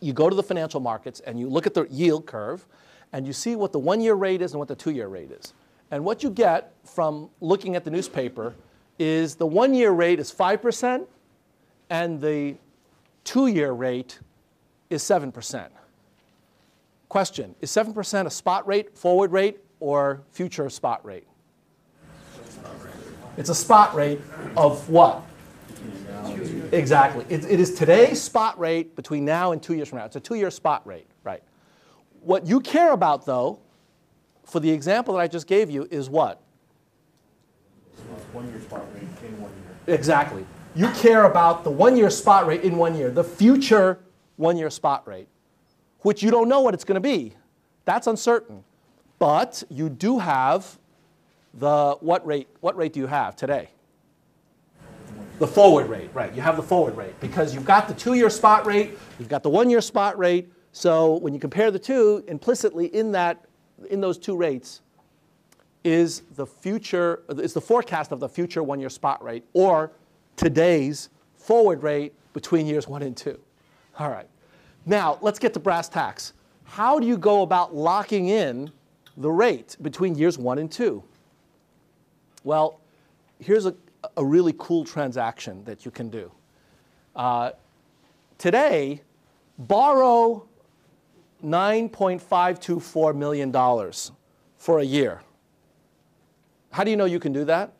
you 0.00 0.12
go 0.12 0.28
to 0.28 0.36
the 0.36 0.42
financial 0.42 0.80
markets 0.80 1.20
and 1.20 1.38
you 1.38 1.48
look 1.48 1.66
at 1.66 1.74
the 1.74 1.86
yield 1.90 2.26
curve 2.26 2.66
and 3.12 3.26
you 3.26 3.32
see 3.32 3.56
what 3.56 3.72
the 3.72 3.78
one-year 3.78 4.14
rate 4.14 4.42
is 4.42 4.52
and 4.52 4.58
what 4.58 4.68
the 4.68 4.76
two-year 4.76 5.08
rate 5.08 5.30
is. 5.30 5.54
And 5.90 6.04
what 6.04 6.22
you 6.22 6.30
get 6.30 6.72
from 6.84 7.30
looking 7.40 7.76
at 7.76 7.84
the 7.84 7.90
newspaper 7.90 8.54
is 8.98 9.36
the 9.36 9.46
one-year 9.46 9.92
rate 9.92 10.18
is 10.18 10.32
5% 10.32 11.06
and 11.90 12.20
the 12.20 12.56
two-year 13.24 13.72
rate 13.72 14.18
is 14.90 15.02
7%. 15.02 15.68
Question, 17.08 17.54
is 17.60 17.70
7% 17.70 18.26
a 18.26 18.30
spot 18.30 18.66
rate, 18.66 18.96
forward 18.96 19.32
rate, 19.32 19.58
or 19.80 20.22
future 20.30 20.68
spot 20.68 21.04
rate? 21.04 21.26
It's 23.36 23.50
a 23.50 23.54
spot 23.54 23.94
rate 23.94 24.20
of 24.56 24.88
what? 24.88 25.22
Exactly. 26.72 27.24
It, 27.28 27.44
it 27.44 27.60
is 27.60 27.74
today's 27.74 28.20
spot 28.22 28.58
rate 28.58 28.96
between 28.96 29.24
now 29.24 29.52
and 29.52 29.62
two 29.62 29.74
years 29.74 29.88
from 29.88 29.98
now. 29.98 30.04
It's 30.04 30.16
a 30.16 30.20
two-year 30.20 30.50
spot 30.50 30.86
rate, 30.86 31.06
right? 31.24 31.42
What 32.20 32.46
you 32.46 32.60
care 32.60 32.92
about, 32.92 33.26
though, 33.26 33.60
for 34.44 34.60
the 34.60 34.70
example 34.70 35.14
that 35.14 35.20
I 35.20 35.28
just 35.28 35.46
gave 35.46 35.70
you, 35.70 35.86
is 35.90 36.08
what? 36.08 36.40
One-year 38.32 38.60
spot 38.60 38.84
rate 38.94 39.02
in 39.28 39.40
one 39.40 39.50
year. 39.50 39.94
Exactly. 39.94 40.44
You 40.74 40.90
care 40.90 41.24
about 41.24 41.64
the 41.64 41.70
one-year 41.70 42.10
spot 42.10 42.46
rate 42.46 42.62
in 42.62 42.76
one 42.76 42.96
year, 42.96 43.10
the 43.10 43.24
future 43.24 43.98
one-year 44.36 44.68
spot 44.70 45.06
rate, 45.08 45.28
which 46.00 46.22
you 46.22 46.30
don't 46.30 46.48
know 46.48 46.60
what 46.60 46.74
it's 46.74 46.84
going 46.84 46.96
to 46.96 47.00
be. 47.00 47.34
That's 47.84 48.06
uncertain. 48.06 48.62
But 49.18 49.62
you 49.70 49.88
do 49.88 50.18
have 50.18 50.78
the 51.54 51.96
what 52.00 52.26
rate? 52.26 52.48
What 52.60 52.76
rate 52.76 52.92
do 52.92 53.00
you 53.00 53.06
have 53.06 53.34
today? 53.36 53.70
The 55.38 55.46
forward 55.46 55.88
rate, 55.88 56.10
right. 56.14 56.34
You 56.34 56.40
have 56.40 56.56
the 56.56 56.62
forward 56.62 56.96
rate 56.96 57.18
because 57.20 57.54
you've 57.54 57.66
got 57.66 57.88
the 57.88 57.94
two-year 57.94 58.30
spot 58.30 58.64
rate, 58.66 58.98
you've 59.18 59.28
got 59.28 59.42
the 59.42 59.50
one-year 59.50 59.82
spot 59.82 60.18
rate. 60.18 60.50
So 60.72 61.16
when 61.16 61.34
you 61.34 61.40
compare 61.40 61.70
the 61.70 61.78
two, 61.78 62.24
implicitly 62.26 62.86
in 62.86 63.12
that, 63.12 63.44
in 63.90 64.00
those 64.00 64.18
two 64.18 64.36
rates, 64.36 64.80
is 65.84 66.22
the 66.36 66.46
future, 66.46 67.22
is 67.28 67.52
the 67.52 67.60
forecast 67.60 68.12
of 68.12 68.20
the 68.20 68.28
future 68.28 68.62
one-year 68.62 68.88
spot 68.88 69.22
rate 69.22 69.44
or 69.52 69.92
today's 70.36 71.10
forward 71.36 71.82
rate 71.82 72.14
between 72.32 72.66
years 72.66 72.88
one 72.88 73.02
and 73.02 73.16
two. 73.16 73.38
All 73.98 74.10
right. 74.10 74.28
Now 74.84 75.18
let's 75.20 75.38
get 75.38 75.54
to 75.54 75.60
brass 75.60 75.88
tacks. 75.88 76.32
How 76.64 76.98
do 76.98 77.06
you 77.06 77.16
go 77.16 77.42
about 77.42 77.74
locking 77.74 78.28
in 78.28 78.70
the 79.16 79.30
rate 79.30 79.76
between 79.80 80.14
years 80.14 80.38
one 80.38 80.58
and 80.58 80.70
two? 80.70 81.02
Well, 82.42 82.80
here's 83.38 83.66
a 83.66 83.74
a 84.16 84.24
really 84.24 84.54
cool 84.58 84.84
transaction 84.84 85.64
that 85.64 85.84
you 85.84 85.90
can 85.90 86.08
do. 86.08 86.30
Uh, 87.14 87.50
today, 88.38 89.02
borrow 89.58 90.46
$9.524 91.44 93.14
million 93.14 93.52
for 94.56 94.78
a 94.80 94.84
year. 94.84 95.22
How 96.70 96.84
do 96.84 96.90
you 96.90 96.96
know 96.96 97.04
you 97.04 97.20
can 97.20 97.32
do 97.32 97.44
that? 97.44 97.72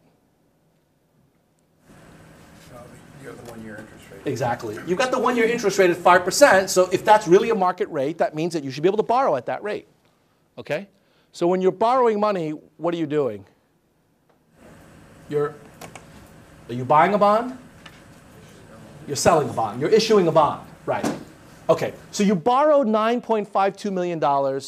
You 3.22 3.28
have 3.28 3.44
the 3.44 3.50
one-year 3.50 3.76
interest 3.76 4.04
rate. 4.10 4.20
Exactly. 4.24 4.78
You've 4.86 4.98
got 4.98 5.10
the 5.10 5.18
one-year 5.18 5.46
interest 5.46 5.78
rate 5.78 5.90
at 5.90 5.96
5%, 5.96 6.68
so 6.68 6.88
if 6.92 7.04
that's 7.04 7.26
really 7.26 7.50
a 7.50 7.54
market 7.54 7.88
rate, 7.90 8.18
that 8.18 8.34
means 8.34 8.52
that 8.52 8.62
you 8.64 8.70
should 8.70 8.82
be 8.82 8.88
able 8.88 8.98
to 8.98 9.02
borrow 9.02 9.36
at 9.36 9.46
that 9.46 9.62
rate. 9.62 9.88
Okay? 10.56 10.88
So 11.32 11.46
when 11.46 11.60
you're 11.60 11.72
borrowing 11.72 12.18
money, 12.20 12.50
what 12.76 12.94
are 12.94 12.96
you 12.96 13.06
doing? 13.06 13.44
You're, 15.28 15.54
are 16.68 16.74
you 16.74 16.84
buying 16.84 17.14
a 17.14 17.18
bond? 17.18 17.56
You're 19.06 19.16
selling 19.16 19.48
a 19.48 19.52
bond. 19.52 19.80
You're 19.80 19.90
issuing 19.90 20.26
a 20.26 20.32
bond, 20.32 20.66
right? 20.84 21.06
Okay, 21.68 21.94
so 22.10 22.22
you 22.22 22.34
borrowed 22.34 22.86
$9.52 22.86 23.92
million 23.92 24.60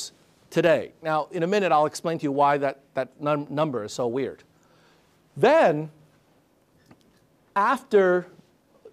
today. 0.51 0.93
Now, 1.03 1.29
in 1.31 1.43
a 1.43 1.47
minute, 1.47 1.73
I'll 1.73 1.87
explain 1.87 2.19
to 2.19 2.25
you 2.25 2.33
why 2.33 2.59
that, 2.59 2.81
that 2.95 3.21
num 3.21 3.47
number 3.51 3.85
is 3.85 3.93
so 3.93 4.07
weird. 4.07 4.43
Then, 5.37 5.91
after 7.55 8.27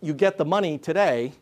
you 0.02 0.14
get 0.14 0.38
the 0.38 0.46
money 0.46 0.78
today, 0.78 1.34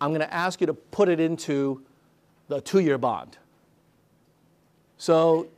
I'm 0.00 0.10
going 0.10 0.20
to 0.20 0.32
ask 0.32 0.60
you 0.60 0.66
to 0.66 0.74
put 0.74 1.08
it 1.08 1.20
into 1.20 1.82
the 2.48 2.60
two 2.60 2.80
year 2.80 2.98
bond. 2.98 3.36
So 4.96 5.48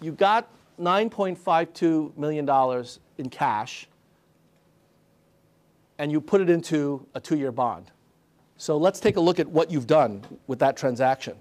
you 0.00 0.12
got 0.12 0.48
$9.52 0.80 2.16
million 2.16 2.84
in 3.18 3.30
cash, 3.30 3.88
and 5.98 6.12
you 6.12 6.20
put 6.20 6.40
it 6.40 6.50
into 6.50 7.06
a 7.14 7.20
two 7.20 7.36
year 7.36 7.52
bond. 7.52 7.90
So 8.58 8.76
let's 8.76 9.00
take 9.00 9.16
a 9.16 9.20
look 9.20 9.38
at 9.38 9.48
what 9.48 9.70
you've 9.70 9.86
done 9.86 10.22
with 10.46 10.58
that 10.60 10.76
transaction. 10.76 11.36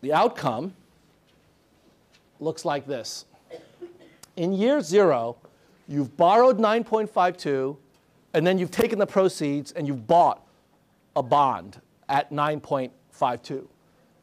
The 0.00 0.12
outcome 0.12 0.74
looks 2.38 2.64
like 2.64 2.86
this. 2.86 3.24
In 4.36 4.52
year 4.52 4.80
zero, 4.80 5.36
you've 5.88 6.16
borrowed 6.16 6.58
9.52, 6.58 7.76
and 8.34 8.46
then 8.46 8.58
you've 8.58 8.70
taken 8.70 8.98
the 8.98 9.06
proceeds 9.06 9.72
and 9.72 9.86
you've 9.86 10.06
bought 10.06 10.46
a 11.16 11.22
bond 11.22 11.80
at 12.08 12.30
9.52. 12.30 13.66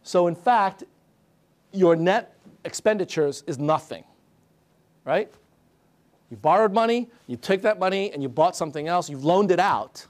So 0.03 0.27
in 0.27 0.35
fact, 0.35 0.83
your 1.75 1.95
net 1.95 2.35
expenditures 2.63 3.43
is 3.47 3.59
nothing, 3.59 4.03
right? 5.03 5.31
You 6.29 6.37
borrowed 6.37 6.73
money, 6.73 7.09
you 7.27 7.37
took 7.37 7.61
that 7.61 7.79
money 7.79 8.11
and 8.11 8.23
you 8.23 8.29
bought 8.29 8.55
something 8.55 8.87
else, 8.87 9.09
you've 9.09 9.23
loaned 9.23 9.51
it 9.51 9.59
out. 9.59 10.05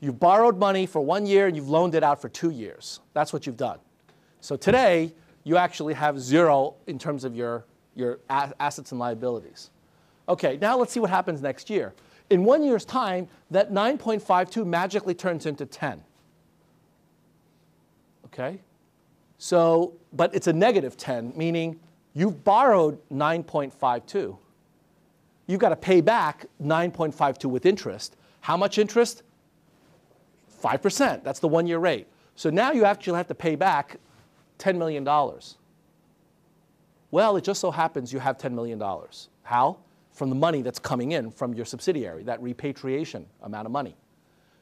You've 0.00 0.20
borrowed 0.20 0.58
money 0.58 0.86
for 0.86 1.00
one 1.00 1.26
year 1.26 1.46
and 1.46 1.56
you've 1.56 1.68
loaned 1.68 1.94
it 1.94 2.02
out 2.02 2.22
for 2.22 2.28
two 2.28 2.50
years. 2.50 3.00
That's 3.14 3.32
what 3.32 3.46
you've 3.46 3.56
done. 3.56 3.78
So 4.40 4.56
today, 4.56 5.12
you 5.44 5.56
actually 5.56 5.94
have 5.94 6.20
zero 6.20 6.74
in 6.86 6.98
terms 6.98 7.24
of 7.24 7.34
your, 7.34 7.64
your 7.94 8.20
assets 8.28 8.92
and 8.92 9.00
liabilities. 9.00 9.70
Okay, 10.28 10.58
now 10.60 10.76
let's 10.76 10.92
see 10.92 11.00
what 11.00 11.10
happens 11.10 11.42
next 11.42 11.68
year. 11.70 11.94
In 12.30 12.44
one 12.44 12.62
year's 12.62 12.84
time, 12.84 13.28
that 13.50 13.72
9.52 13.72 14.66
magically 14.66 15.14
turns 15.14 15.46
into 15.46 15.64
10. 15.64 16.02
Okay? 18.26 18.60
So, 19.38 19.94
but 20.12 20.34
it's 20.34 20.48
a 20.48 20.52
negative 20.52 20.96
10, 20.96 21.32
meaning 21.36 21.78
you've 22.12 22.42
borrowed 22.44 22.98
9.52. 23.10 24.36
You've 25.46 25.60
got 25.60 25.70
to 25.70 25.76
pay 25.76 26.00
back 26.00 26.46
9.52 26.62 27.44
with 27.46 27.64
interest. 27.64 28.16
How 28.40 28.56
much 28.56 28.78
interest? 28.78 29.22
5%. 30.62 31.22
That's 31.22 31.38
the 31.38 31.48
one 31.48 31.66
year 31.66 31.78
rate. 31.78 32.08
So 32.34 32.50
now 32.50 32.72
you 32.72 32.84
actually 32.84 33.16
have 33.16 33.28
to 33.28 33.34
pay 33.34 33.54
back 33.54 33.98
$10 34.58 34.76
million. 34.76 35.08
Well, 37.10 37.36
it 37.36 37.44
just 37.44 37.60
so 37.60 37.70
happens 37.70 38.12
you 38.12 38.18
have 38.18 38.36
$10 38.36 38.52
million. 38.52 38.82
How? 39.42 39.78
From 40.12 40.28
the 40.28 40.36
money 40.36 40.62
that's 40.62 40.78
coming 40.78 41.12
in 41.12 41.30
from 41.30 41.54
your 41.54 41.64
subsidiary, 41.64 42.24
that 42.24 42.42
repatriation 42.42 43.26
amount 43.42 43.66
of 43.66 43.72
money. 43.72 43.96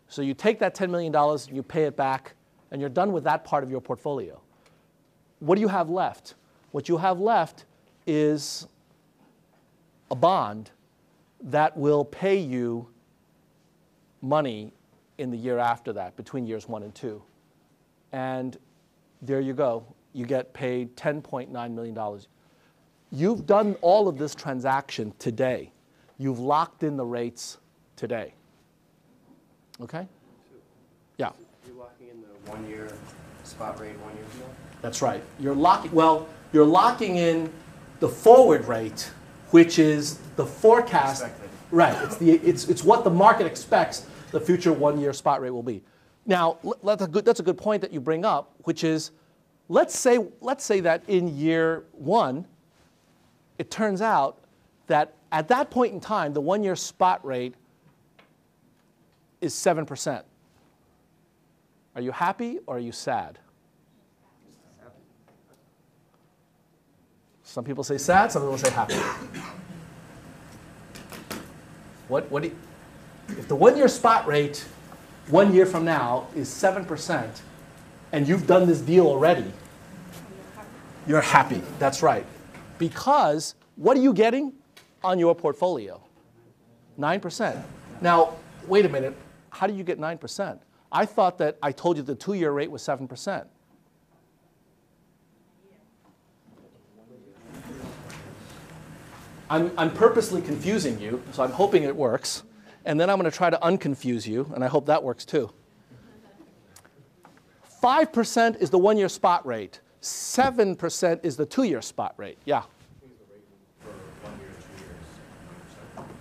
So 0.09 0.23
you 0.23 0.35
take 0.35 0.59
that 0.61 0.77
$10 0.77 0.91
million, 0.91 1.13
you 1.51 1.63
pay 1.63 1.85
it 1.85 1.97
back, 1.97 2.35
and 2.71 2.81
you're 2.81 2.91
done 2.91 3.13
with 3.13 3.25
that 3.25 3.45
part 3.45 3.65
of 3.65 3.71
your 3.71 3.81
portfolio. 3.81 4.41
What 5.41 5.57
do 5.57 5.61
you 5.61 5.69
have 5.69 5.91
left? 5.91 6.35
What 6.73 6.89
you 6.89 6.97
have 6.97 7.21
left 7.21 7.65
is 8.07 8.67
a 10.11 10.15
bond 10.15 10.71
that 11.41 11.77
will 11.77 12.05
pay 12.05 12.39
you 12.39 12.89
money 14.23 14.73
in 15.19 15.31
the 15.31 15.37
year 15.37 15.59
after 15.59 15.93
that, 15.93 16.17
between 16.17 16.47
years 16.47 16.69
one 16.69 16.83
and 16.83 16.95
two. 16.95 17.23
And 18.13 18.57
there 19.23 19.41
you 19.41 19.55
go. 19.55 19.85
You 20.13 20.27
get 20.27 20.53
paid 20.53 20.97
$10.9 20.97 21.71
million. 21.73 22.21
You've 23.11 23.47
done 23.47 23.77
all 23.81 24.09
of 24.09 24.19
this 24.19 24.35
transaction 24.35 25.13
today. 25.19 25.73
You've 26.19 26.39
locked 26.39 26.83
in 26.83 26.97
the 26.97 27.05
rates 27.05 27.59
today. 27.95 28.35
Okay? 29.81 30.09
Yeah. 31.19 31.31
You're 31.67 31.77
locking 31.77 32.09
in 32.09 32.23
the 32.23 32.51
one 32.51 32.69
year 32.69 32.91
spot 33.47 33.81
rate, 33.81 33.99
one 34.01 34.15
year 34.15 34.25
deal? 34.37 34.49
That's 34.83 35.03
right. 35.03 35.23
You're 35.39 35.55
locking, 35.55 35.93
well, 35.93 36.29
you're 36.53 36.67
locking 36.67 37.17
in 37.17 37.53
the 38.01 38.09
forward 38.09 38.67
rate, 38.67 39.11
which 39.51 39.79
is 39.79 40.19
the 40.37 40.47
forecast. 40.47 41.23
Expected. 41.23 41.51
Right. 41.71 42.05
It's, 42.05 42.17
the, 42.17 42.33
it's, 42.33 42.69
it's 42.69 42.85
what 42.85 43.05
the 43.05 43.11
market 43.11 43.47
expects 43.47 44.07
the 44.31 44.41
future 44.41 44.73
one 44.73 45.01
year 45.01 45.13
spot 45.13 45.41
rate 45.41 45.51
will 45.51 45.63
be. 45.63 45.83
Now, 46.27 46.59
that's 46.83 47.03
a, 47.03 47.09
good, 47.09 47.25
that's 47.25 47.41
a 47.41 47.43
good 47.43 47.59
point 47.59 47.81
that 47.83 47.93
you 47.93 48.01
bring 48.01 48.25
up, 48.25 48.53
which 48.65 48.85
is 48.85 49.13
let's 49.69 49.97
say, 49.97 50.19
let's 50.41 50.65
say 50.65 50.81
that 50.81 51.03
in 51.09 51.37
year 51.37 51.85
one, 51.93 52.47
it 53.59 53.71
turns 53.71 54.03
out 54.03 54.39
that 54.87 55.15
at 55.33 55.49
that 55.49 55.71
point 55.71 55.93
in 55.93 56.01
time, 56.01 56.33
the 56.33 56.41
one 56.41 56.63
year 56.63 56.77
spot 56.77 57.25
rate 57.25 57.55
is 59.41 59.55
7%. 59.55 60.23
Are 61.97 62.03
you 62.03 62.13
happy 62.13 62.59
or 62.67 62.77
are 62.77 62.81
you 62.81 62.93
sad? 62.93 63.39
Some 67.43 67.65
people 67.65 67.83
say 67.83 67.97
sad, 67.97 68.31
some 68.31 68.43
people 68.43 68.59
say 68.59 68.71
happy. 68.71 68.95
What, 72.09 72.31
what 72.31 72.45
you, 72.45 72.55
if 73.31 73.49
the 73.49 73.57
one 73.57 73.79
year 73.79 73.89
spot 73.89 74.27
rate 74.27 74.67
one 75.29 75.53
year 75.55 75.67
from 75.67 75.85
now 75.85 76.29
is 76.37 76.49
7%, 76.49 77.41
and 78.13 78.29
you've 78.29 78.47
done 78.47 78.67
this 78.67 78.81
deal 78.81 79.07
already, 79.07 79.51
you're 81.07 81.21
happy. 81.21 81.63
That's 81.79 82.03
right. 82.03 82.25
Because 82.79 83.55
what 83.77 83.97
are 83.97 84.01
you 84.01 84.13
getting 84.13 84.53
on 85.03 85.19
your 85.19 85.35
portfolio? 85.35 86.01
9%. 86.99 87.63
Now, 88.01 88.35
wait 88.67 88.85
a 88.85 88.89
minute. 88.89 89.17
How 89.51 89.67
do 89.67 89.75
you 89.75 89.83
get 89.83 89.99
9%? 89.99 90.59
I 90.97 91.05
thought 91.05 91.37
that 91.39 91.59
I 91.63 91.73
told 91.73 91.99
you 91.99 92.03
the 92.03 92.15
two 92.15 92.33
year 92.33 92.51
rate 92.51 92.71
was 92.71 92.81
7%. 92.81 93.45
I'm, 99.51 99.71
I'm 99.77 99.93
purposely 99.93 100.41
confusing 100.41 100.99
you, 100.99 101.23
so 101.33 101.43
I'm 101.43 101.51
hoping 101.51 101.83
it 101.83 101.95
works. 101.95 102.45
And 102.87 102.99
then 102.99 103.11
I'm 103.11 103.19
going 103.19 103.31
to 103.31 103.37
try 103.37 103.51
to 103.51 103.59
unconfuse 103.59 104.27
you, 104.27 104.51
and 104.55 104.65
I 104.65 104.69
hope 104.69 104.87
that 104.87 105.03
works 105.03 105.27
too. 105.27 105.51
5% 107.83 108.59
is 108.59 108.71
the 108.71 108.79
one 108.79 108.97
year 108.97 109.11
spot 109.11 109.45
rate, 109.45 109.81
7% 110.01 111.21
is 111.23 111.37
the 111.37 111.45
two 111.45 111.65
year 111.65 111.83
spot 111.83 112.15
rate. 112.17 112.39
Yeah? 112.47 112.63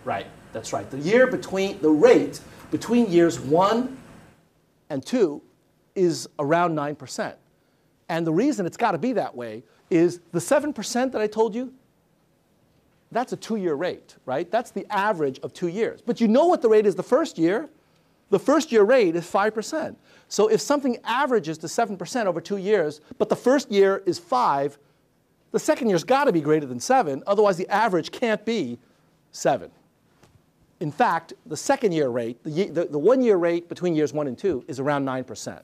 Right, 0.04 0.28
that's 0.52 0.74
right. 0.74 0.92
The 0.92 1.00
year 1.00 1.28
between, 1.28 1.80
the 1.80 1.90
rate 1.90 2.42
between 2.72 3.10
years 3.10 3.40
one 3.40 4.00
and 4.90 5.06
two 5.06 5.42
is 5.96 6.28
around 6.40 6.76
9%. 6.76 7.36
And 8.10 8.28
the 8.28 8.34
reason 8.34 8.66
it's 8.66 8.78
got 8.78 8.92
to 8.92 8.98
be 8.98 9.14
that 9.14 9.36
way 9.36 9.64
is 9.90 10.20
the 10.32 10.40
7% 10.40 11.12
that 11.12 11.22
I 11.22 11.28
told 11.28 11.56
you, 11.56 11.74
that's 13.12 13.34
a 13.34 13.38
two 13.38 13.56
year 13.56 13.76
rate, 13.76 14.16
right? 14.26 14.50
That's 14.50 14.72
the 14.72 14.86
average 14.90 15.40
of 15.40 15.54
two 15.54 15.68
years. 15.68 16.02
But 16.02 16.20
you 16.20 16.28
know 16.28 16.48
what 16.48 16.62
the 16.62 16.70
rate 16.70 16.86
is 16.86 16.96
the 16.96 17.04
first 17.04 17.38
year? 17.38 17.70
The 18.30 18.40
first 18.40 18.72
year 18.72 18.84
rate 18.84 19.16
is 19.16 19.24
5%. 19.26 19.96
So 20.28 20.48
if 20.48 20.60
something 20.60 20.98
averages 21.04 21.58
to 21.60 21.68
7% 21.68 22.26
over 22.26 22.42
two 22.42 22.58
years, 22.58 23.02
but 23.18 23.30
the 23.30 23.36
first 23.36 23.72
year 23.72 24.02
is 24.06 24.18
5, 24.18 24.78
the 25.52 25.60
second 25.60 25.90
year's 25.90 26.04
got 26.04 26.26
to 26.26 26.34
be 26.34 26.42
greater 26.42 26.66
than 26.66 26.80
7, 26.80 27.24
otherwise 27.28 27.58
the 27.58 27.70
average 27.70 28.12
can't 28.12 28.44
be 28.44 28.80
7. 29.32 29.72
In 30.86 30.92
fact, 30.92 31.34
the 31.48 31.58
second 31.58 31.94
year 31.94 32.10
rate, 32.10 32.44
the, 32.44 32.66
the, 32.66 32.86
the 32.86 33.00
one 33.00 33.20
year 33.20 33.38
rate 33.38 33.68
between 33.68 33.96
years 33.96 34.14
1 34.14 34.28
and 34.28 34.38
2 34.38 34.66
is 34.68 34.80
around 34.80 35.04
9%. 35.04 35.60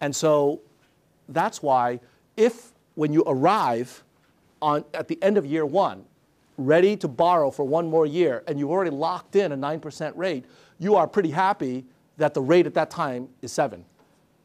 And 0.00 0.14
so 0.14 0.60
that's 1.28 1.60
why 1.60 1.98
if 2.36 2.70
when 2.94 3.12
you 3.12 3.24
arrive 3.26 4.04
on, 4.60 4.84
at 4.94 5.08
the 5.08 5.20
end 5.24 5.38
of 5.38 5.44
year 5.44 5.66
1, 5.66 6.04
ready 6.56 6.96
to 6.98 7.08
borrow 7.08 7.50
for 7.50 7.64
one 7.64 7.90
more 7.90 8.06
year, 8.06 8.44
and 8.46 8.60
you've 8.60 8.70
already 8.70 8.92
locked 8.92 9.34
in 9.34 9.50
a 9.50 9.56
9% 9.56 10.12
rate, 10.14 10.44
you 10.78 10.94
are 10.94 11.08
pretty 11.08 11.32
happy 11.32 11.84
that 12.16 12.32
the 12.32 12.42
rate 12.42 12.64
at 12.64 12.74
that 12.74 12.90
time 12.90 13.28
is 13.40 13.50
7. 13.50 13.84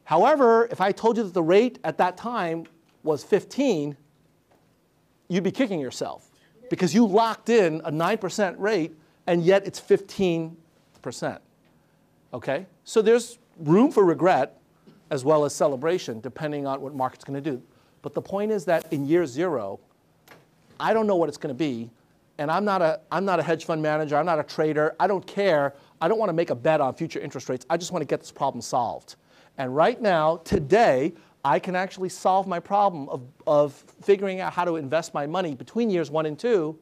However, 0.02 0.66
if 0.72 0.80
I 0.80 0.90
told 0.90 1.18
you 1.18 1.22
that 1.22 1.34
the 1.34 1.40
rate 1.40 1.78
at 1.84 1.98
that 1.98 2.16
time 2.16 2.64
was 3.04 3.22
15, 3.22 3.96
you'd 5.28 5.44
be 5.44 5.52
kicking 5.52 5.78
yourself 5.78 6.32
because 6.68 6.92
you 6.96 7.06
locked 7.06 7.48
in 7.48 7.80
a 7.84 7.92
9% 7.92 8.56
rate 8.58 8.96
and 9.28 9.44
yet 9.44 9.66
it's 9.66 9.78
15%. 9.78 10.56
Okay? 12.32 12.66
So 12.84 13.02
there's 13.02 13.38
room 13.58 13.92
for 13.92 14.04
regret, 14.04 14.58
as 15.10 15.22
well 15.24 15.44
as 15.44 15.54
celebration, 15.54 16.20
depending 16.20 16.66
on 16.66 16.80
what 16.80 16.94
market's 16.94 17.24
going 17.24 17.42
to 17.42 17.50
do. 17.50 17.62
But 18.00 18.14
the 18.14 18.22
point 18.22 18.50
is 18.50 18.64
that 18.64 18.90
in 18.90 19.06
year 19.06 19.26
zero, 19.26 19.80
I 20.80 20.94
don't 20.94 21.06
know 21.06 21.16
what 21.16 21.28
it's 21.28 21.38
going 21.38 21.54
to 21.54 21.58
be, 21.58 21.90
and 22.38 22.50
I'm 22.50 22.64
not 22.64 22.80
a 22.80 23.00
I'm 23.10 23.24
not 23.24 23.40
a 23.40 23.42
hedge 23.42 23.64
fund 23.64 23.82
manager. 23.82 24.16
I'm 24.16 24.26
not 24.26 24.38
a 24.38 24.44
trader. 24.44 24.94
I 25.00 25.06
don't 25.06 25.26
care. 25.26 25.74
I 26.00 26.08
don't 26.08 26.18
want 26.18 26.28
to 26.28 26.34
make 26.34 26.50
a 26.50 26.54
bet 26.54 26.80
on 26.80 26.94
future 26.94 27.18
interest 27.18 27.48
rates. 27.48 27.66
I 27.68 27.76
just 27.76 27.90
want 27.90 28.02
to 28.02 28.06
get 28.06 28.20
this 28.20 28.30
problem 28.30 28.62
solved. 28.62 29.16
And 29.58 29.74
right 29.74 30.00
now, 30.00 30.36
today, 30.38 31.12
I 31.44 31.58
can 31.58 31.74
actually 31.74 32.10
solve 32.10 32.46
my 32.46 32.60
problem 32.60 33.08
of, 33.08 33.22
of 33.46 33.72
figuring 34.02 34.40
out 34.40 34.52
how 34.52 34.64
to 34.64 34.76
invest 34.76 35.12
my 35.12 35.26
money 35.26 35.54
between 35.54 35.90
years 35.90 36.10
one 36.10 36.26
and 36.26 36.38
two 36.38 36.78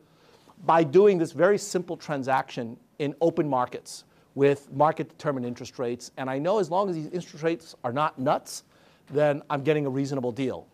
by 0.67 0.83
doing 0.83 1.17
this 1.17 1.31
very 1.33 1.57
simple 1.57 1.97
transaction 1.97 2.77
in 2.99 3.15
open 3.21 3.49
markets 3.49 4.05
with 4.35 4.71
market 4.73 5.09
determined 5.09 5.47
interest 5.47 5.79
rates. 5.79 6.11
And 6.19 6.29
I 6.29 6.39
know 6.39 6.59
as 6.59 6.71
long 6.71 6.91
as 6.91 6.97
these 6.97 7.07
interest 7.07 7.43
rates 7.43 7.75
are 7.85 7.93
not 7.93 8.19
nuts, 8.19 8.65
then 9.11 9.43
I'm 9.49 9.63
getting 9.63 9.87
a 9.87 9.91
reasonable 9.91 10.33
deal. 10.33 10.67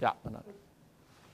Yeah. 0.00 0.12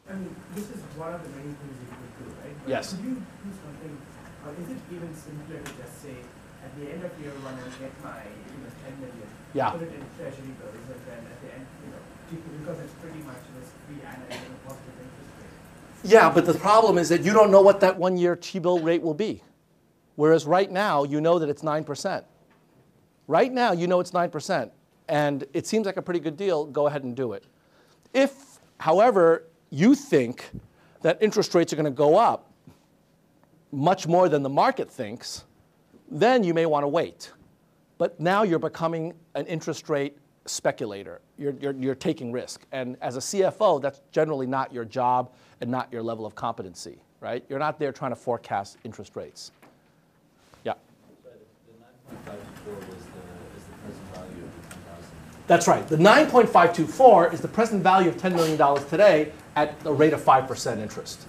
I 0.07 0.13
mean, 0.15 0.37
this 0.55 0.69
is 0.69 0.85
one 1.01 1.15
of 1.15 1.25
the 1.25 1.31
many 1.33 1.49
things 1.57 1.75
you 1.81 1.89
could 1.89 2.13
do, 2.21 2.25
right? 2.45 2.55
But 2.61 2.69
Yes. 2.69 2.93
Could 2.93 3.05
you 3.09 3.15
do 3.17 3.51
something, 3.57 3.97
or 4.45 4.53
is 4.53 4.69
it 4.69 4.81
even 4.93 5.11
simpler 5.17 5.59
to 5.65 5.73
just 5.81 5.97
say, 6.05 6.21
at 6.61 6.71
the 6.77 6.93
end 6.93 7.03
of 7.09 7.13
year 7.19 7.33
one, 7.41 7.57
I'll 7.57 7.73
get 7.81 7.91
my, 8.05 8.21
you 8.29 8.59
know, 8.61 8.71
ten 8.85 8.95
million, 9.01 9.29
Yeah. 9.57 9.73
put 9.73 9.81
it 9.81 9.97
in 9.97 10.05
treasury 10.21 10.53
bills, 10.61 10.77
and 10.77 11.01
then 11.09 11.25
at 11.25 11.39
the 11.41 11.49
end, 11.57 11.65
you 11.83 11.89
know, 11.97 12.05
because 12.29 12.79
it's 12.85 12.97
pretty 13.01 13.25
much 13.25 13.41
risk-free 13.57 14.05
and 14.05 14.21
a 14.29 14.59
positive. 14.69 14.94
Yeah, 16.07 16.29
but 16.29 16.45
the 16.45 16.53
problem 16.53 16.99
is 16.99 17.09
that 17.09 17.23
you 17.23 17.33
don't 17.33 17.51
know 17.51 17.63
what 17.63 17.81
that 17.81 17.99
one 17.99 18.19
year 18.19 18.37
T 18.37 18.59
bill 18.59 18.79
rate 18.79 19.01
will 19.01 19.15
be. 19.15 19.43
Whereas 20.17 20.45
right 20.45 20.71
now, 20.71 21.05
you 21.05 21.21
know 21.21 21.39
that 21.39 21.49
it's 21.49 21.63
9%. 21.63 22.25
Right 23.27 23.51
now, 23.51 23.73
you 23.73 23.87
know 23.87 24.01
it's 24.01 24.11
9%, 24.11 24.71
and 25.09 25.45
it 25.55 25.67
seems 25.67 25.87
like 25.87 25.97
a 25.97 26.03
pretty 26.03 26.21
good 26.21 26.37
deal, 26.37 26.67
go 26.67 26.87
ahead 26.87 27.05
and 27.05 27.17
do 27.17 27.33
it. 27.33 27.47
If, 28.13 28.61
however, 28.79 29.45
you 29.71 29.95
think 29.95 30.51
that 31.01 31.23
interest 31.23 31.55
rates 31.55 31.73
are 31.73 31.77
going 31.77 31.85
to 31.87 31.91
go 31.91 32.17
up 32.17 32.53
much 33.73 34.07
more 34.07 34.29
than 34.29 34.43
the 34.43 34.49
market 34.51 34.91
thinks, 34.91 35.45
then 36.11 36.45
you 36.45 36.53
may 36.53 36.67
want 36.67 36.85
to 36.85 36.89
wait. 36.89 37.33
But 37.97 38.21
now 38.21 38.43
you're 38.43 38.59
becoming 38.59 39.15
an 39.35 39.47
interest 39.47 39.89
rate 39.89 40.19
speculator. 40.47 41.23
You're, 41.39 41.55
you're, 41.55 41.73
you're 41.73 41.95
taking 41.95 42.31
risk. 42.31 42.67
And 42.73 42.97
as 43.01 43.17
a 43.17 43.21
CFO, 43.21 43.81
that's 43.81 44.03
generally 44.13 44.47
not 44.47 44.73
your 44.73 44.85
job 44.85 45.33
and 45.61 45.71
not 45.71 45.93
your 45.93 46.03
level 46.03 46.27
of 46.27 46.35
competency, 46.35 46.99
right? 47.21 47.45
You're 47.49 47.59
not 47.59 47.79
there 47.79 47.93
trying 47.93 48.13
to 48.13 48.17
forecast 48.17 48.79
interest 48.85 49.17
rates. 49.17 49.53
Yeah. 50.65 50.75
The 51.67 52.17
nine 52.17 52.17
point 52.17 52.19
five 52.25 52.39
four 52.65 52.75
was 52.75 52.87
the, 52.87 53.57
is 53.57 53.65
the 53.65 53.77
present 53.83 54.15
value 54.15 54.45
of 54.45 54.63
the 54.63 54.69
ten 54.69 54.79
thousand. 54.83 55.15
That's 55.47 55.69
right. 55.69 55.89
The 55.89 55.97
9.524 55.97 57.35
is 57.35 57.41
the 57.41 57.49
present 57.49 57.83
value 57.83 58.09
of 58.09 58.17
$10 58.17 58.35
million 58.35 58.89
today 58.89 59.33
at 59.57 59.75
a 59.85 59.93
rate 59.93 60.13
of 60.13 60.21
5% 60.23 60.79
interest. 60.79 61.27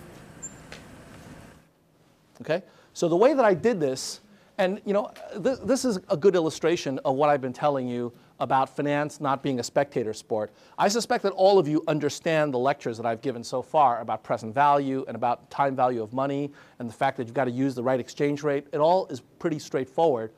Okay? 2.42 2.64
So 2.94 3.10
the 3.10 3.16
way 3.16 3.34
that 3.34 3.44
I 3.44 3.54
did 3.54 3.80
this, 3.80 4.22
and 4.58 4.82
you 4.86 4.94
know, 4.94 5.12
this, 5.36 5.60
this 5.60 5.84
is 5.84 6.00
a 6.10 6.16
good 6.16 6.36
illustration 6.36 7.00
of 7.04 7.16
what 7.16 7.30
I've 7.30 7.42
been 7.42 7.54
telling 7.54 7.88
you 7.88 8.14
about 8.40 8.76
finance 8.76 9.22
not 9.22 9.42
being 9.42 9.60
a 9.60 9.64
spectator 9.64 10.14
sport. 10.14 10.52
I 10.78 10.88
suspect 10.90 11.24
that 11.24 11.32
all 11.34 11.58
of 11.58 11.68
you 11.68 11.84
understand 11.88 12.54
the 12.54 12.58
lectures 12.58 12.98
that 12.98 13.06
I've 13.06 13.22
given 13.22 13.44
so 13.44 13.62
far 13.62 14.02
about 14.02 14.24
present 14.24 14.54
value 14.54 15.06
and 15.08 15.16
about 15.16 15.50
time 15.50 15.76
value 15.76 16.04
of 16.04 16.12
money 16.12 16.52
and 16.80 16.90
the 16.90 16.94
fact 16.94 17.18
that 17.18 17.28
you've 17.28 17.34
got 17.34 17.46
to 17.46 17.52
use 17.52 17.76
the 17.76 17.84
right 17.84 18.00
exchange 18.00 18.44
rate. 18.44 18.68
It 18.74 18.78
all 18.80 19.08
is 19.08 19.22
pretty 19.40 19.60
straightforward 19.60 20.32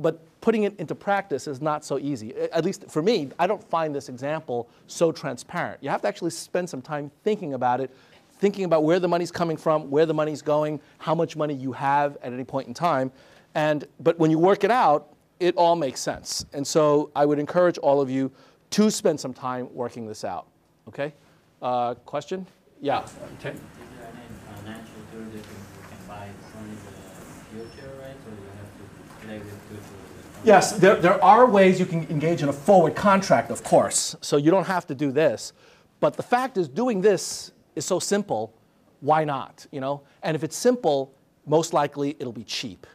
but 0.00 0.18
putting 0.40 0.64
it 0.64 0.74
into 0.78 0.94
practice 0.94 1.46
is 1.46 1.60
not 1.60 1.84
so 1.84 1.98
easy. 1.98 2.34
At 2.34 2.64
least 2.64 2.86
for 2.88 3.02
me, 3.02 3.30
I 3.38 3.46
don't 3.46 3.62
find 3.62 3.94
this 3.94 4.08
example 4.08 4.68
so 4.86 5.12
transparent. 5.12 5.82
You 5.82 5.90
have 5.90 6.00
to 6.02 6.08
actually 6.08 6.30
spend 6.30 6.68
some 6.68 6.80
time 6.80 7.10
thinking 7.22 7.54
about 7.54 7.80
it, 7.80 7.94
thinking 8.38 8.64
about 8.64 8.82
where 8.82 8.98
the 8.98 9.08
money's 9.08 9.30
coming 9.30 9.58
from, 9.58 9.90
where 9.90 10.06
the 10.06 10.14
money's 10.14 10.40
going, 10.40 10.80
how 10.98 11.14
much 11.14 11.36
money 11.36 11.54
you 11.54 11.72
have 11.72 12.16
at 12.22 12.32
any 12.32 12.44
point 12.44 12.66
in 12.66 12.74
time. 12.74 13.12
And, 13.54 13.86
but 14.00 14.18
when 14.18 14.30
you 14.30 14.38
work 14.38 14.64
it 14.64 14.70
out, 14.70 15.12
it 15.40 15.56
all 15.56 15.74
makes 15.74 16.00
sense. 16.00 16.44
And 16.52 16.64
so 16.66 17.10
I 17.16 17.24
would 17.24 17.38
encourage 17.38 17.78
all 17.78 18.00
of 18.00 18.10
you 18.10 18.30
to 18.70 18.90
spend 18.90 19.18
some 19.18 19.34
time 19.34 19.68
working 19.74 20.06
this 20.06 20.22
out. 20.22 20.46
Okay? 20.86 21.12
Uh, 21.60 21.94
question? 21.94 22.46
Yeah. 22.80 22.98
Okay. 23.38 23.50
Is 23.50 23.60
there 23.98 24.08
any 24.08 24.56
financial 24.62 24.94
derivative 25.12 25.46
you 25.46 25.88
can 25.88 26.06
buy 26.06 26.28
only 26.58 26.76
the 26.76 27.68
future, 27.68 27.90
right? 28.00 28.14
Or 28.14 28.30
you 28.30 28.50
have 28.58 28.70
to 28.78 29.26
play 29.26 29.38
with 29.38 29.60
futures? 29.68 30.44
Yes, 30.44 30.72
there, 30.72 30.96
there 30.96 31.22
are 31.22 31.46
ways 31.46 31.78
you 31.78 31.84
can 31.84 32.06
engage 32.08 32.42
in 32.42 32.48
a 32.48 32.52
forward 32.52 32.94
contract, 32.94 33.50
of 33.50 33.62
course. 33.62 34.16
So 34.20 34.36
you 34.36 34.50
don't 34.50 34.66
have 34.66 34.86
to 34.86 34.94
do 34.94 35.12
this. 35.12 35.52
But 36.00 36.16
the 36.16 36.22
fact 36.22 36.56
is, 36.56 36.68
doing 36.68 37.02
this 37.02 37.52
is 37.76 37.84
so 37.84 37.98
simple, 37.98 38.54
why 39.00 39.24
not? 39.24 39.66
You 39.70 39.80
know? 39.80 40.02
And 40.22 40.34
if 40.34 40.42
it's 40.42 40.56
simple, 40.56 41.14
most 41.46 41.74
likely 41.74 42.16
it'll 42.18 42.32
be 42.32 42.44
cheap. 42.44 42.86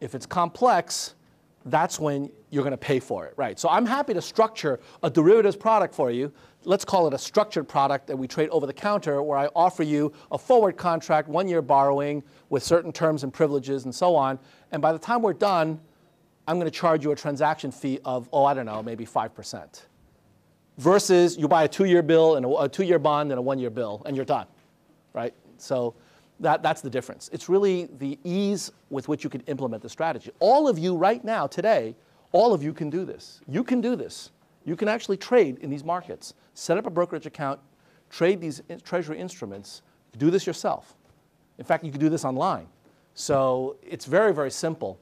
If 0.00 0.14
it's 0.14 0.24
complex, 0.24 1.15
that's 1.66 1.98
when 1.98 2.30
you're 2.50 2.62
going 2.62 2.72
to 2.72 2.76
pay 2.76 3.00
for 3.00 3.26
it, 3.26 3.34
right? 3.36 3.58
So 3.58 3.68
I'm 3.68 3.84
happy 3.84 4.14
to 4.14 4.22
structure 4.22 4.80
a 5.02 5.10
derivatives 5.10 5.56
product 5.56 5.94
for 5.94 6.10
you. 6.10 6.32
Let's 6.64 6.84
call 6.84 7.06
it 7.06 7.14
a 7.14 7.18
structured 7.18 7.68
product 7.68 8.06
that 8.06 8.16
we 8.16 8.26
trade 8.28 8.48
over 8.50 8.66
the 8.66 8.72
counter, 8.72 9.22
where 9.22 9.38
I 9.38 9.46
offer 9.54 9.82
you 9.82 10.12
a 10.30 10.38
forward 10.38 10.76
contract, 10.76 11.28
one 11.28 11.48
year 11.48 11.62
borrowing 11.62 12.22
with 12.48 12.62
certain 12.62 12.92
terms 12.92 13.24
and 13.24 13.32
privileges 13.32 13.84
and 13.84 13.94
so 13.94 14.14
on. 14.14 14.38
And 14.72 14.80
by 14.80 14.92
the 14.92 14.98
time 14.98 15.22
we're 15.22 15.32
done, 15.32 15.80
I'm 16.48 16.56
going 16.58 16.70
to 16.70 16.76
charge 16.76 17.04
you 17.04 17.10
a 17.10 17.16
transaction 17.16 17.72
fee 17.72 17.98
of, 18.04 18.28
oh, 18.32 18.44
I 18.44 18.54
don't 18.54 18.66
know, 18.66 18.82
maybe 18.82 19.04
5%. 19.04 19.82
Versus 20.78 21.36
you 21.36 21.48
buy 21.48 21.64
a 21.64 21.68
two 21.68 21.86
year 21.86 22.02
bill 22.02 22.36
and 22.36 22.46
a, 22.46 22.48
a 22.62 22.68
two 22.68 22.84
year 22.84 22.98
bond 22.98 23.32
and 23.32 23.38
a 23.38 23.42
one 23.42 23.58
year 23.58 23.70
bill, 23.70 24.02
and 24.06 24.14
you're 24.14 24.24
done, 24.24 24.46
right? 25.14 25.34
So 25.56 25.94
that, 26.40 26.62
that's 26.62 26.80
the 26.80 26.90
difference. 26.90 27.30
It's 27.32 27.48
really 27.48 27.88
the 27.98 28.18
ease 28.24 28.70
with 28.90 29.08
which 29.08 29.24
you 29.24 29.30
can 29.30 29.40
implement 29.42 29.82
the 29.82 29.88
strategy. 29.88 30.30
All 30.38 30.68
of 30.68 30.78
you 30.78 30.96
right 30.96 31.24
now, 31.24 31.46
today, 31.46 31.96
all 32.32 32.52
of 32.52 32.62
you 32.62 32.72
can 32.72 32.90
do 32.90 33.04
this. 33.04 33.40
You 33.48 33.64
can 33.64 33.80
do 33.80 33.96
this. 33.96 34.30
You 34.64 34.76
can 34.76 34.88
actually 34.88 35.16
trade 35.16 35.58
in 35.60 35.70
these 35.70 35.84
markets, 35.84 36.34
set 36.54 36.76
up 36.76 36.86
a 36.86 36.90
brokerage 36.90 37.26
account, 37.26 37.60
trade 38.10 38.40
these 38.40 38.62
in- 38.68 38.80
treasury 38.80 39.18
instruments, 39.18 39.82
do 40.18 40.30
this 40.30 40.46
yourself. 40.46 40.94
In 41.58 41.64
fact, 41.64 41.84
you 41.84 41.90
can 41.90 42.00
do 42.00 42.08
this 42.08 42.24
online. 42.24 42.66
So 43.14 43.76
it's 43.82 44.04
very, 44.04 44.34
very 44.34 44.50
simple. 44.50 44.98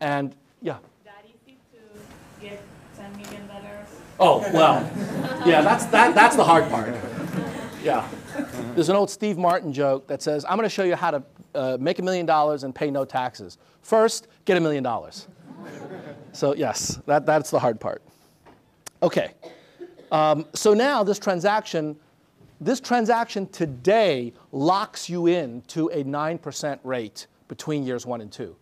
And 0.00 0.34
yeah. 0.62 0.78
That 1.04 1.24
easy 1.26 1.58
to 1.72 2.40
get 2.40 2.62
ten 2.96 3.12
million 3.16 3.46
dollars? 3.46 3.88
Oh, 4.18 4.40
well, 4.54 4.90
yeah, 5.44 5.60
that's, 5.62 5.84
that, 5.86 6.14
that's 6.14 6.36
the 6.36 6.44
hard 6.44 6.68
part. 6.70 6.94
Yeah. 7.82 8.08
There's 8.74 8.88
an 8.88 8.96
old 8.96 9.10
Steve 9.10 9.36
Martin 9.36 9.70
joke 9.70 10.06
that 10.06 10.22
says, 10.22 10.46
I'm 10.46 10.56
going 10.56 10.64
to 10.64 10.74
show 10.74 10.82
you 10.82 10.96
how 10.96 11.10
to 11.10 11.22
uh, 11.54 11.76
make 11.78 11.98
a 11.98 12.02
million 12.02 12.24
dollars 12.24 12.64
and 12.64 12.74
pay 12.74 12.90
no 12.90 13.04
taxes. 13.04 13.58
First, 13.82 14.28
get 14.46 14.56
a 14.56 14.60
million 14.60 14.82
dollars. 14.82 15.28
So, 16.34 16.54
yes, 16.54 16.98
that, 17.04 17.26
that's 17.26 17.50
the 17.50 17.58
hard 17.58 17.78
part. 17.78 18.02
Okay. 19.02 19.34
Um, 20.10 20.46
so 20.54 20.72
now 20.72 21.04
this 21.04 21.18
transaction, 21.18 21.94
this 22.58 22.80
transaction 22.80 23.46
today 23.48 24.32
locks 24.50 25.10
you 25.10 25.26
in 25.26 25.60
to 25.68 25.88
a 25.88 26.02
9% 26.04 26.78
rate 26.84 27.26
between 27.48 27.84
years 27.84 28.06
one 28.06 28.22
and 28.22 28.32
two. 28.32 28.56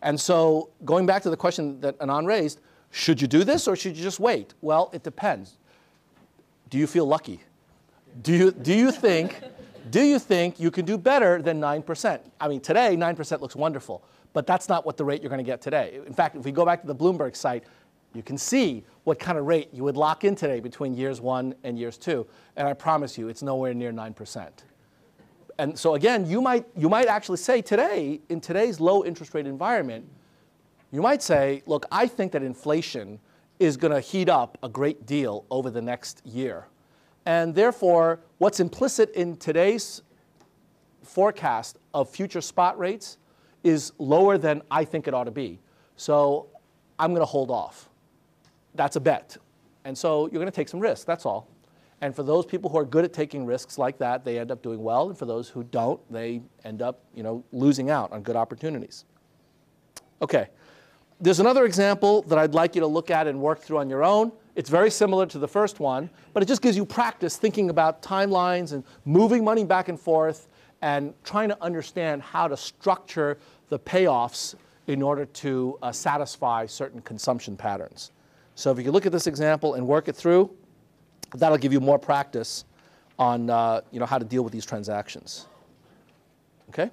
And 0.00 0.18
so 0.18 0.70
going 0.86 1.04
back 1.04 1.22
to 1.24 1.30
the 1.30 1.36
question 1.36 1.78
that 1.82 1.98
Anand 1.98 2.26
raised, 2.26 2.60
should 2.90 3.20
you 3.20 3.28
do 3.28 3.44
this 3.44 3.68
or 3.68 3.76
should 3.76 3.98
you 3.98 4.02
just 4.02 4.18
wait? 4.18 4.54
Well, 4.62 4.88
it 4.94 5.02
depends. 5.02 5.58
Do 6.70 6.78
you 6.78 6.86
feel 6.86 7.04
lucky? 7.04 7.40
Do 8.22 8.34
you, 8.34 8.50
do 8.50 8.74
you 8.74 8.90
think 8.90 9.40
do 9.90 10.02
you 10.02 10.20
think 10.20 10.60
you 10.60 10.70
can 10.70 10.84
do 10.84 10.96
better 10.96 11.42
than 11.42 11.60
9%? 11.60 12.20
I 12.40 12.48
mean, 12.48 12.60
today 12.60 12.96
9% 12.96 13.40
looks 13.40 13.56
wonderful, 13.56 14.04
but 14.32 14.46
that's 14.46 14.68
not 14.68 14.86
what 14.86 14.96
the 14.96 15.04
rate 15.04 15.20
you're 15.20 15.30
going 15.30 15.44
to 15.44 15.50
get 15.50 15.60
today. 15.60 15.98
In 16.06 16.12
fact, 16.12 16.36
if 16.36 16.44
we 16.44 16.52
go 16.52 16.64
back 16.64 16.80
to 16.82 16.86
the 16.86 16.94
Bloomberg 16.94 17.34
site, 17.34 17.64
you 18.14 18.22
can 18.22 18.38
see 18.38 18.84
what 19.02 19.18
kind 19.18 19.36
of 19.36 19.46
rate 19.46 19.68
you 19.72 19.82
would 19.82 19.96
lock 19.96 20.22
in 20.24 20.36
today 20.36 20.60
between 20.60 20.94
years 20.94 21.20
one 21.20 21.54
and 21.64 21.76
years 21.78 21.96
two. 21.96 22.26
And 22.56 22.68
I 22.68 22.72
promise 22.72 23.18
you, 23.18 23.28
it's 23.28 23.42
nowhere 23.42 23.74
near 23.74 23.92
9%. 23.92 24.48
And 25.58 25.78
so 25.78 25.94
again, 25.94 26.28
you 26.28 26.40
might, 26.40 26.66
you 26.76 26.88
might 26.88 27.08
actually 27.08 27.38
say 27.38 27.60
today, 27.60 28.20
in 28.28 28.40
today's 28.40 28.78
low 28.78 29.04
interest 29.04 29.34
rate 29.34 29.46
environment, 29.46 30.08
you 30.92 31.02
might 31.02 31.22
say, 31.22 31.62
look, 31.66 31.86
I 31.90 32.06
think 32.06 32.32
that 32.32 32.42
inflation 32.42 33.18
is 33.58 33.76
going 33.76 33.92
to 33.92 34.00
heat 34.00 34.28
up 34.28 34.56
a 34.62 34.68
great 34.68 35.04
deal 35.04 35.44
over 35.50 35.70
the 35.70 35.82
next 35.82 36.24
year. 36.24 36.66
And 37.30 37.54
therefore, 37.54 38.18
what's 38.38 38.58
implicit 38.58 39.12
in 39.12 39.36
today's 39.36 40.02
forecast 41.04 41.78
of 41.94 42.10
future 42.10 42.40
spot 42.40 42.76
rates 42.76 43.18
is 43.62 43.92
lower 43.98 44.36
than 44.36 44.62
I 44.68 44.84
think 44.84 45.06
it 45.06 45.14
ought 45.14 45.24
to 45.24 45.30
be. 45.30 45.60
So 45.94 46.48
I'm 46.98 47.10
going 47.10 47.22
to 47.22 47.32
hold 47.36 47.52
off. 47.52 47.88
That's 48.74 48.96
a 48.96 49.00
bet. 49.00 49.36
And 49.84 49.96
so 49.96 50.22
you're 50.22 50.40
going 50.40 50.46
to 50.46 50.50
take 50.50 50.68
some 50.68 50.80
risks, 50.80 51.04
that's 51.04 51.24
all. 51.24 51.46
And 52.00 52.16
for 52.16 52.24
those 52.24 52.46
people 52.46 52.68
who 52.68 52.78
are 52.78 52.84
good 52.84 53.04
at 53.04 53.12
taking 53.12 53.46
risks 53.46 53.78
like 53.78 53.98
that, 53.98 54.24
they 54.24 54.36
end 54.36 54.50
up 54.50 54.60
doing 54.60 54.82
well. 54.82 55.08
And 55.08 55.16
for 55.16 55.26
those 55.26 55.48
who 55.48 55.62
don't, 55.62 56.00
they 56.12 56.42
end 56.64 56.82
up 56.82 57.04
you 57.14 57.22
know, 57.22 57.44
losing 57.52 57.90
out 57.90 58.10
on 58.10 58.22
good 58.22 58.34
opportunities. 58.34 59.04
Okay. 60.20 60.48
There's 61.20 61.38
another 61.38 61.64
example 61.64 62.22
that 62.22 62.38
I'd 62.40 62.54
like 62.54 62.74
you 62.74 62.80
to 62.80 62.88
look 62.88 63.08
at 63.08 63.28
and 63.28 63.40
work 63.40 63.60
through 63.60 63.78
on 63.78 63.88
your 63.88 64.02
own. 64.02 64.32
It's 64.56 64.68
very 64.68 64.90
similar 64.90 65.26
to 65.26 65.38
the 65.38 65.48
first 65.48 65.80
one, 65.80 66.10
but 66.32 66.42
it 66.42 66.46
just 66.46 66.62
gives 66.62 66.76
you 66.76 66.84
practice 66.84 67.36
thinking 67.36 67.70
about 67.70 68.02
timelines 68.02 68.72
and 68.72 68.84
moving 69.04 69.44
money 69.44 69.64
back 69.64 69.88
and 69.88 69.98
forth 69.98 70.48
and 70.82 71.14
trying 71.24 71.48
to 71.48 71.62
understand 71.62 72.22
how 72.22 72.48
to 72.48 72.56
structure 72.56 73.38
the 73.68 73.78
payoffs 73.78 74.54
in 74.86 75.02
order 75.02 75.24
to 75.24 75.78
uh, 75.82 75.92
satisfy 75.92 76.66
certain 76.66 77.00
consumption 77.02 77.56
patterns. 77.56 78.10
So 78.54 78.70
if 78.72 78.84
you 78.84 78.90
look 78.90 79.06
at 79.06 79.12
this 79.12 79.26
example 79.26 79.74
and 79.74 79.86
work 79.86 80.08
it 80.08 80.16
through, 80.16 80.50
that'll 81.34 81.58
give 81.58 81.72
you 81.72 81.80
more 81.80 81.98
practice 81.98 82.64
on 83.18 83.50
uh, 83.50 83.82
you 83.92 84.00
know, 84.00 84.06
how 84.06 84.18
to 84.18 84.24
deal 84.24 84.42
with 84.42 84.52
these 84.52 84.64
transactions. 84.64 85.46
Okay? 86.70 86.90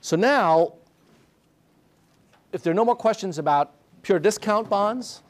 So 0.00 0.16
now, 0.16 0.74
if 2.52 2.62
there 2.62 2.70
are 2.70 2.74
no 2.74 2.84
more 2.84 2.96
questions 2.96 3.38
about 3.38 3.74
pure 4.02 4.18
discount 4.18 4.68
bonds, 4.68 5.22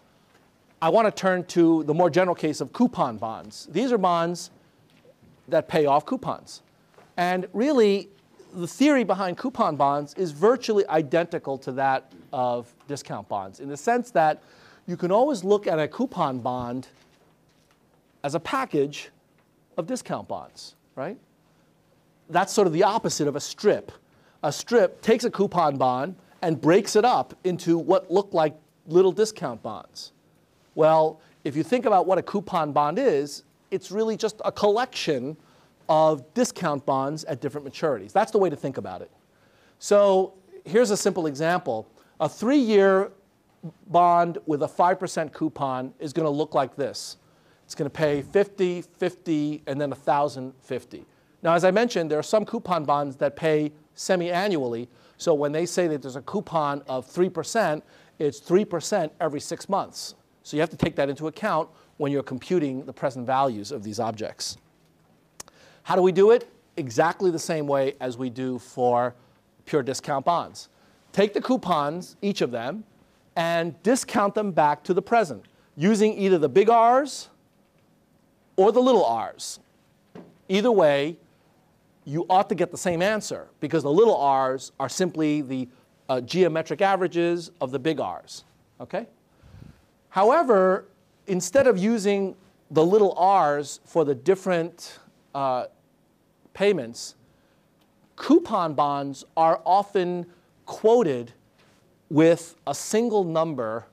I 0.81 0.91
want 0.91 1.07
to 1.07 1.11
turn 1.20 1.45
to 1.47 1.85
the 1.85 1.95
more 1.95 2.11
general 2.11 2.35
case 2.35 2.61
of 2.61 2.72
coupon 2.72 3.16
bonds. 3.16 3.66
These 3.70 3.93
are 3.93 3.99
bonds 3.99 4.51
that 5.49 5.68
pay 5.68 5.87
off 5.87 6.05
coupons. 6.05 6.62
And 7.16 7.47
really, 7.53 8.11
the 8.55 8.66
theory 8.66 9.05
behind 9.05 9.39
coupon 9.39 9.77
bonds 9.77 10.12
is 10.14 10.33
virtually 10.33 10.87
identical 10.89 11.57
to 11.59 11.72
that 11.72 12.12
of 12.33 12.72
discount 12.89 13.29
bonds 13.29 13.61
in 13.61 13.68
the 13.68 13.77
sense 13.77 14.11
that 14.11 14.43
you 14.87 14.97
can 14.97 15.11
always 15.11 15.45
look 15.45 15.66
at 15.66 15.79
a 15.79 15.89
coupon 15.89 16.39
bond 16.41 16.89
as 18.22 18.35
a 18.35 18.41
package 18.41 19.11
of 19.77 19.87
discount 19.87 20.29
bonds, 20.29 20.74
right? 20.95 21.18
That's 22.29 22.53
sort 22.53 22.66
of 22.66 22.72
the 22.72 22.83
opposite 22.83 23.29
of 23.29 23.37
a 23.37 23.41
strip. 23.41 23.93
A 24.43 24.53
strip 24.53 25.01
takes 25.01 25.24
a 25.24 25.31
coupon 25.31 25.77
bond 25.77 26.16
and 26.43 26.61
breaks 26.61 26.97
it 26.97 27.05
up 27.05 27.35
into 27.45 27.79
what 27.79 28.11
look 28.11 28.35
like 28.35 28.55
little 28.87 29.12
discount 29.12 29.62
bonds. 29.62 30.12
Well, 30.77 31.20
if 31.43 31.57
you 31.57 31.64
think 31.64 31.87
about 31.87 32.07
what 32.07 32.18
a 32.18 32.22
coupon 32.22 32.72
bond 32.72 32.99
is, 32.99 33.43
it's 33.70 33.91
really 33.91 34.16
just 34.16 34.41
a 34.45 34.53
collection 34.53 35.37
of 35.89 36.33
discount 36.35 36.85
bonds 36.87 37.24
at 37.24 37.41
different 37.41 37.66
maturities. 37.66 38.12
That's 38.12 38.31
the 38.31 38.39
way 38.39 38.51
to 38.51 38.57
think 38.57 38.77
about 38.77 39.03
it. 39.03 39.11
So 39.79 40.35
here's 40.64 40.91
a 40.91 40.97
simple 40.97 41.27
example. 41.27 41.89
A 42.20 42.29
three-year 42.29 43.11
bond 43.89 44.39
with 44.47 44.62
a 44.62 44.68
5% 44.68 45.33
coupon 45.33 45.95
is 45.99 46.12
going 46.12 46.27
to 46.27 46.31
look 46.31 46.55
like 46.55 46.77
this. 46.77 47.16
It's 47.64 47.74
going 47.74 47.91
to 47.91 47.95
pay 47.95 48.22
50, 48.22 48.83
50, 48.83 49.62
and 49.66 49.81
then 49.81 49.91
1,050. 49.91 51.05
Now, 51.43 51.55
as 51.55 51.64
I 51.64 51.70
mentioned, 51.70 52.11
there 52.11 52.18
are 52.18 52.22
some 52.22 52.45
coupon 52.45 52.85
bonds 52.85 53.16
that 53.16 53.35
pay 53.35 53.72
semi-annually. 53.95 54.89
So 55.16 55.33
when 55.33 55.53
they 55.53 55.64
say 55.64 55.87
that 55.89 56.03
there's 56.03 56.16
a 56.16 56.22
coupon 56.22 56.83
of 56.87 57.11
3%, 57.11 57.83
it's 58.18 58.41
3% 58.41 59.11
every 59.20 59.41
six 59.41 59.68
months. 59.68 60.14
So 60.47 60.57
you 60.57 60.61
have 60.61 60.70
to 60.70 60.76
take 60.76 60.94
that 60.94 61.09
into 61.09 61.26
account 61.26 61.68
when 61.97 62.12
you're 62.12 62.22
computing 62.22 62.84
the 62.84 62.92
present 62.92 63.26
values 63.26 63.72
of 63.72 63.82
these 63.82 63.99
objects. 63.99 64.57
How 65.82 65.97
do 65.97 66.03
we 66.03 66.12
do 66.12 66.30
it? 66.30 66.49
Exactly 66.76 67.32
the 67.32 67.38
same 67.40 67.66
way 67.66 67.97
as 68.01 68.16
we 68.16 68.30
do 68.30 68.61
for 68.61 69.16
pure 69.64 69.82
discount 69.82 70.24
bonds. 70.24 70.68
Take 71.11 71.34
the 71.34 71.40
coupons, 71.40 72.14
each 72.22 72.42
of 72.42 72.53
them, 72.53 72.84
and 73.34 73.82
discount 73.82 74.36
them 74.36 74.53
back 74.53 74.84
to 74.84 74.94
the 74.94 75.03
present 75.03 75.47
using 75.74 76.16
either 76.16 76.38
the 76.38 76.49
big 76.49 76.70
R's 76.70 77.28
or 78.55 78.70
the 78.70 78.80
little 78.80 79.05
r's. 79.05 79.59
Either 80.49 80.70
way, 80.70 81.16
you 82.05 82.24
ought 82.30 82.49
to 82.51 82.55
get 82.55 82.70
the 82.70 82.78
same 82.78 83.03
answer 83.03 83.49
because 83.59 83.82
the 83.82 83.90
little 83.90 84.16
r's 84.16 84.70
are 84.78 84.88
simply 84.88 85.42
the 85.42 85.68
uh, 86.09 86.20
geometric 86.20 86.82
averages 86.82 87.51
of 87.61 87.72
the 87.72 87.80
big 87.80 87.99
R's. 87.99 88.44
Okay? 88.80 89.09
However, 90.16 90.86
instead 91.26 91.66
of 91.66 91.76
using 91.76 92.36
the 92.70 92.82
little 92.82 93.12
r's 93.18 93.80
for 93.84 94.02
the 94.02 94.14
different 94.14 94.98
uh, 95.34 95.66
payments, 96.54 97.16
coupon 98.16 98.72
bonds 98.72 99.24
are 99.36 99.60
often 99.66 100.24
quoted 100.64 101.34
with 102.08 102.56
a 102.66 102.74
single 102.74 103.24
number 103.24 103.84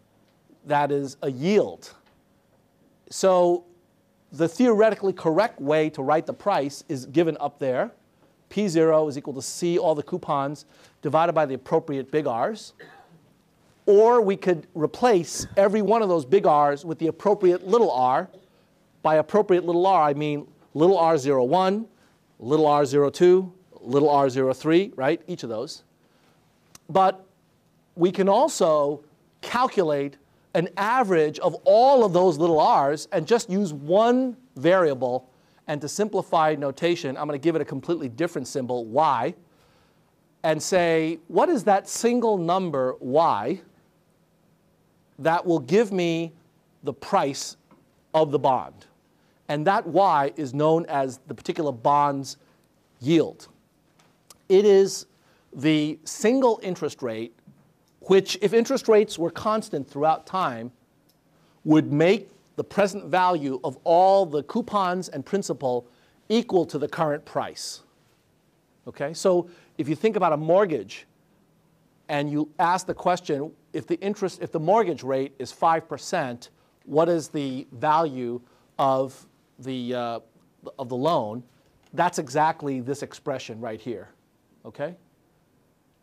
that 0.66 0.94
is 0.94 1.18
a 1.24 1.30
yield. 1.30 1.94
So 3.10 3.66
the 4.32 4.48
theoretically 4.48 5.12
correct 5.12 5.60
way 5.60 5.90
to 5.90 6.02
write 6.02 6.26
the 6.26 6.34
price 6.34 6.86
is 6.88 7.06
given 7.06 7.36
up 7.42 7.60
there. 7.60 7.92
P0 8.50 9.10
is 9.10 9.18
equal 9.18 9.34
to 9.34 9.42
C, 9.42 9.78
all 9.78 9.94
the 9.94 10.04
coupons, 10.04 10.64
divided 11.02 11.34
by 11.34 11.46
the 11.46 11.56
appropriate 11.56 12.12
big 12.12 12.28
R's. 12.28 12.72
Or 13.86 14.22
we 14.22 14.38
could 14.38 14.68
replace 14.74 15.46
every 15.58 15.82
one 15.82 16.02
of 16.02 16.10
those 16.10 16.26
big 16.26 16.46
R's 16.46 16.86
with 16.86 17.00
the 17.00 17.08
appropriate 17.08 17.68
little 17.68 17.92
r. 17.92 18.30
By 19.02 19.16
appropriate 19.16 19.66
little 19.66 19.86
r, 19.86 20.04
I 20.04 20.14
mean 20.14 20.48
little 20.74 20.98
r01, 20.98 21.86
little 22.40 22.66
r02, 22.66 23.52
little 23.82 24.10
r03, 24.10 24.94
right? 24.96 25.22
Each 25.28 25.44
of 25.44 25.50
those. 25.50 25.84
But 26.90 27.26
we 27.96 28.12
can 28.12 28.30
also 28.30 29.04
calculate 29.42 30.18
an 30.54 30.70
average 30.78 31.40
of 31.40 31.56
all 31.66 32.06
of 32.06 32.14
those 32.14 32.38
little 32.38 32.60
r's 32.60 33.08
and 33.12 33.28
just 33.28 33.50
use 33.50 33.74
one 33.74 34.38
variable. 34.56 35.30
And 35.68 35.82
to 35.82 35.90
simplify 35.90 36.56
notation, 36.56 37.18
I'm 37.18 37.28
going 37.28 37.40
to 37.40 37.44
give 37.44 37.56
it 37.56 37.62
a 37.62 37.66
completely 37.66 38.10
different 38.10 38.48
symbol, 38.48 38.86
y, 38.86 39.34
and 40.44 40.62
say, 40.62 41.20
what 41.28 41.50
is 41.50 41.64
that 41.64 41.88
single 41.88 42.38
number 42.38 42.96
y 43.00 43.62
that 45.24 45.46
will 45.46 45.60
give 45.60 45.92
me 45.92 46.34
the 46.84 46.94
price 46.94 47.58
of 48.14 48.32
the 48.32 48.40
bond? 48.40 48.86
And 49.50 49.68
that 49.68 49.86
y 49.88 50.32
is 50.36 50.54
known 50.54 50.86
as 50.86 51.20
the 51.28 51.34
particular 51.34 51.72
bond's 51.72 52.38
yield. 53.00 53.48
It 54.50 54.66
is 54.66 55.06
the 55.54 56.00
single 56.06 56.60
interest 56.64 57.02
rate 57.02 57.34
which, 58.02 58.38
if 58.42 58.54
interest 58.54 58.88
rates 58.88 59.18
were 59.18 59.32
constant 59.32 59.90
throughout 59.90 60.26
time, 60.26 60.72
would 61.64 61.92
make 61.92 62.30
the 62.56 62.64
present 62.64 63.06
value 63.06 63.60
of 63.64 63.78
all 63.84 64.26
the 64.26 64.44
coupons 64.44 65.10
and 65.10 65.26
principal 65.26 65.88
equal 66.30 66.66
to 66.66 66.78
the 66.78 66.88
current 66.88 67.24
price. 67.26 67.82
Okay, 68.88 69.14
so 69.14 69.50
if 69.78 69.88
you 69.88 69.96
think 69.96 70.16
about 70.16 70.34
a 70.34 70.38
mortgage 70.38 71.06
and 72.10 72.30
you 72.30 72.50
ask 72.60 72.86
the 72.86 72.94
question, 72.94 73.52
if 73.74 73.88
the 73.88 74.00
interest, 74.00 74.42
if 74.42 74.52
the 74.52 74.60
mortgage 74.60 75.04
rate 75.04 75.34
is 75.40 75.52
5%, 75.52 76.50
what 76.86 77.10
is 77.10 77.30
the 77.30 77.68
value 77.72 78.40
of 78.78 79.26
the, 79.60 79.94
uh, 79.94 80.20
of 80.80 80.90
the 80.90 80.96
loan? 80.96 81.44
That's 81.94 82.20
exactly 82.20 82.80
this 82.80 83.04
expression 83.04 83.60
right 83.60 83.82
here. 83.82 84.10
Okay? 84.66 84.96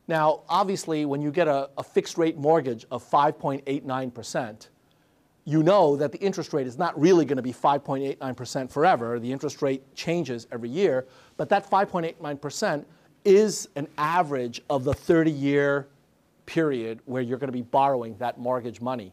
Now, 0.09 0.43
obviously, 0.49 1.05
when 1.05 1.23
you 1.23 1.31
get 1.31 1.47
a, 1.47 1.71
a 1.79 1.85
fixed 1.85 2.19
rate 2.19 2.37
mortgage 2.37 2.85
of 2.91 3.09
5.89%, 3.09 4.69
you 5.45 5.63
know 5.63 5.97
that 5.97 6.13
the 6.13 6.19
interest 6.19 6.53
rate 6.53 6.67
is 6.67 6.77
not 6.77 6.99
really 7.01 7.25
going 7.25 7.37
to 7.37 7.43
be 7.43 7.53
5.89% 7.53 8.71
forever. 8.71 9.19
The 9.19 9.31
interest 9.31 9.63
rate 9.63 9.95
changes 9.95 10.47
every 10.53 10.69
year, 10.69 11.07
but 11.37 11.49
that 11.49 11.69
5.89% 11.69 12.85
is 13.25 13.69
an 13.77 13.87
average 13.99 14.61
of 14.69 14.85
the 14.85 14.95
30 14.95 15.31
year 15.31 15.89
period 16.51 16.99
where 17.05 17.23
you're 17.23 17.39
going 17.39 17.49
to 17.49 17.53
be 17.53 17.63
borrowing 17.63 18.17
that 18.19 18.37
mortgage 18.37 18.81
money. 18.81 19.13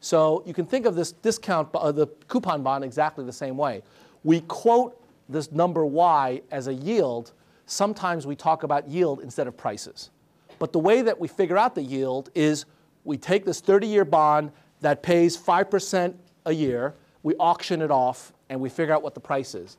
So 0.00 0.42
you 0.44 0.52
can 0.52 0.66
think 0.66 0.84
of 0.84 0.96
this 0.96 1.12
discount, 1.12 1.68
uh, 1.72 1.92
the 1.92 2.08
coupon 2.26 2.64
bond 2.64 2.82
exactly 2.82 3.24
the 3.24 3.32
same 3.32 3.56
way. 3.56 3.82
We 4.24 4.40
quote 4.40 5.00
this 5.28 5.52
number 5.52 5.86
y 5.86 6.42
as 6.50 6.66
a 6.66 6.74
yield. 6.74 7.32
Sometimes 7.66 8.26
we 8.26 8.34
talk 8.34 8.64
about 8.64 8.88
yield 8.88 9.20
instead 9.20 9.46
of 9.46 9.56
prices. 9.56 10.10
But 10.58 10.72
the 10.72 10.80
way 10.80 11.02
that 11.02 11.20
we 11.20 11.28
figure 11.28 11.56
out 11.56 11.76
the 11.76 11.82
yield 11.82 12.30
is 12.34 12.64
we 13.04 13.16
take 13.16 13.44
this 13.44 13.62
30-year 13.62 14.04
bond 14.04 14.50
that 14.80 15.04
pays 15.04 15.36
5% 15.38 16.14
a 16.46 16.52
year, 16.52 16.94
we 17.22 17.36
auction 17.36 17.80
it 17.80 17.92
off, 17.92 18.32
and 18.48 18.60
we 18.60 18.68
figure 18.68 18.92
out 18.92 19.04
what 19.04 19.14
the 19.14 19.20
price 19.20 19.54
is. 19.54 19.78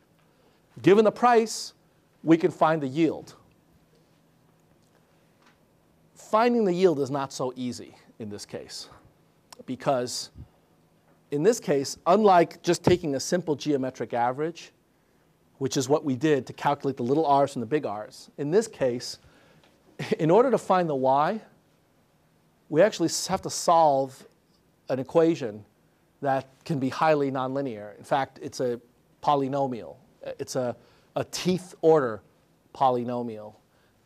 Given 0.81 1.03
the 1.03 1.11
price, 1.11 1.73
we 2.23 2.37
can 2.37 2.51
find 2.51 2.81
the 2.81 2.87
yield. 2.87 3.35
Finding 6.29 6.65
the 6.65 6.73
yield 6.73 6.99
is 6.99 7.09
not 7.09 7.31
so 7.31 7.53
easy 7.55 7.95
in 8.19 8.29
this 8.29 8.45
case 8.45 8.89
because 9.65 10.29
in 11.31 11.41
this 11.43 11.59
case, 11.59 11.97
unlike 12.05 12.61
just 12.63 12.83
taking 12.83 13.15
a 13.15 13.19
simple 13.19 13.55
geometric 13.55 14.13
average, 14.13 14.71
which 15.57 15.77
is 15.77 15.87
what 15.87 16.03
we 16.03 16.15
did 16.15 16.45
to 16.47 16.53
calculate 16.53 16.97
the 16.97 17.03
little 17.03 17.25
r's 17.25 17.55
and 17.55 17.63
the 17.63 17.67
big 17.67 17.85
R's, 17.85 18.29
in 18.37 18.51
this 18.51 18.67
case, 18.67 19.19
in 20.19 20.29
order 20.29 20.51
to 20.51 20.57
find 20.57 20.89
the 20.89 20.95
y, 20.95 21.41
we 22.69 22.81
actually 22.81 23.09
have 23.29 23.41
to 23.43 23.49
solve 23.49 24.27
an 24.89 24.99
equation 24.99 25.63
that 26.21 26.49
can 26.65 26.79
be 26.79 26.89
highly 26.89 27.31
nonlinear. 27.31 27.97
In 27.97 28.03
fact, 28.03 28.39
it's 28.41 28.59
a 28.59 28.81
polynomial. 29.23 29.95
It's 30.39 30.57
a, 30.57 30.75
a 31.15 31.23
t-th 31.23 31.73
order 31.81 32.21
polynomial. 32.75 33.53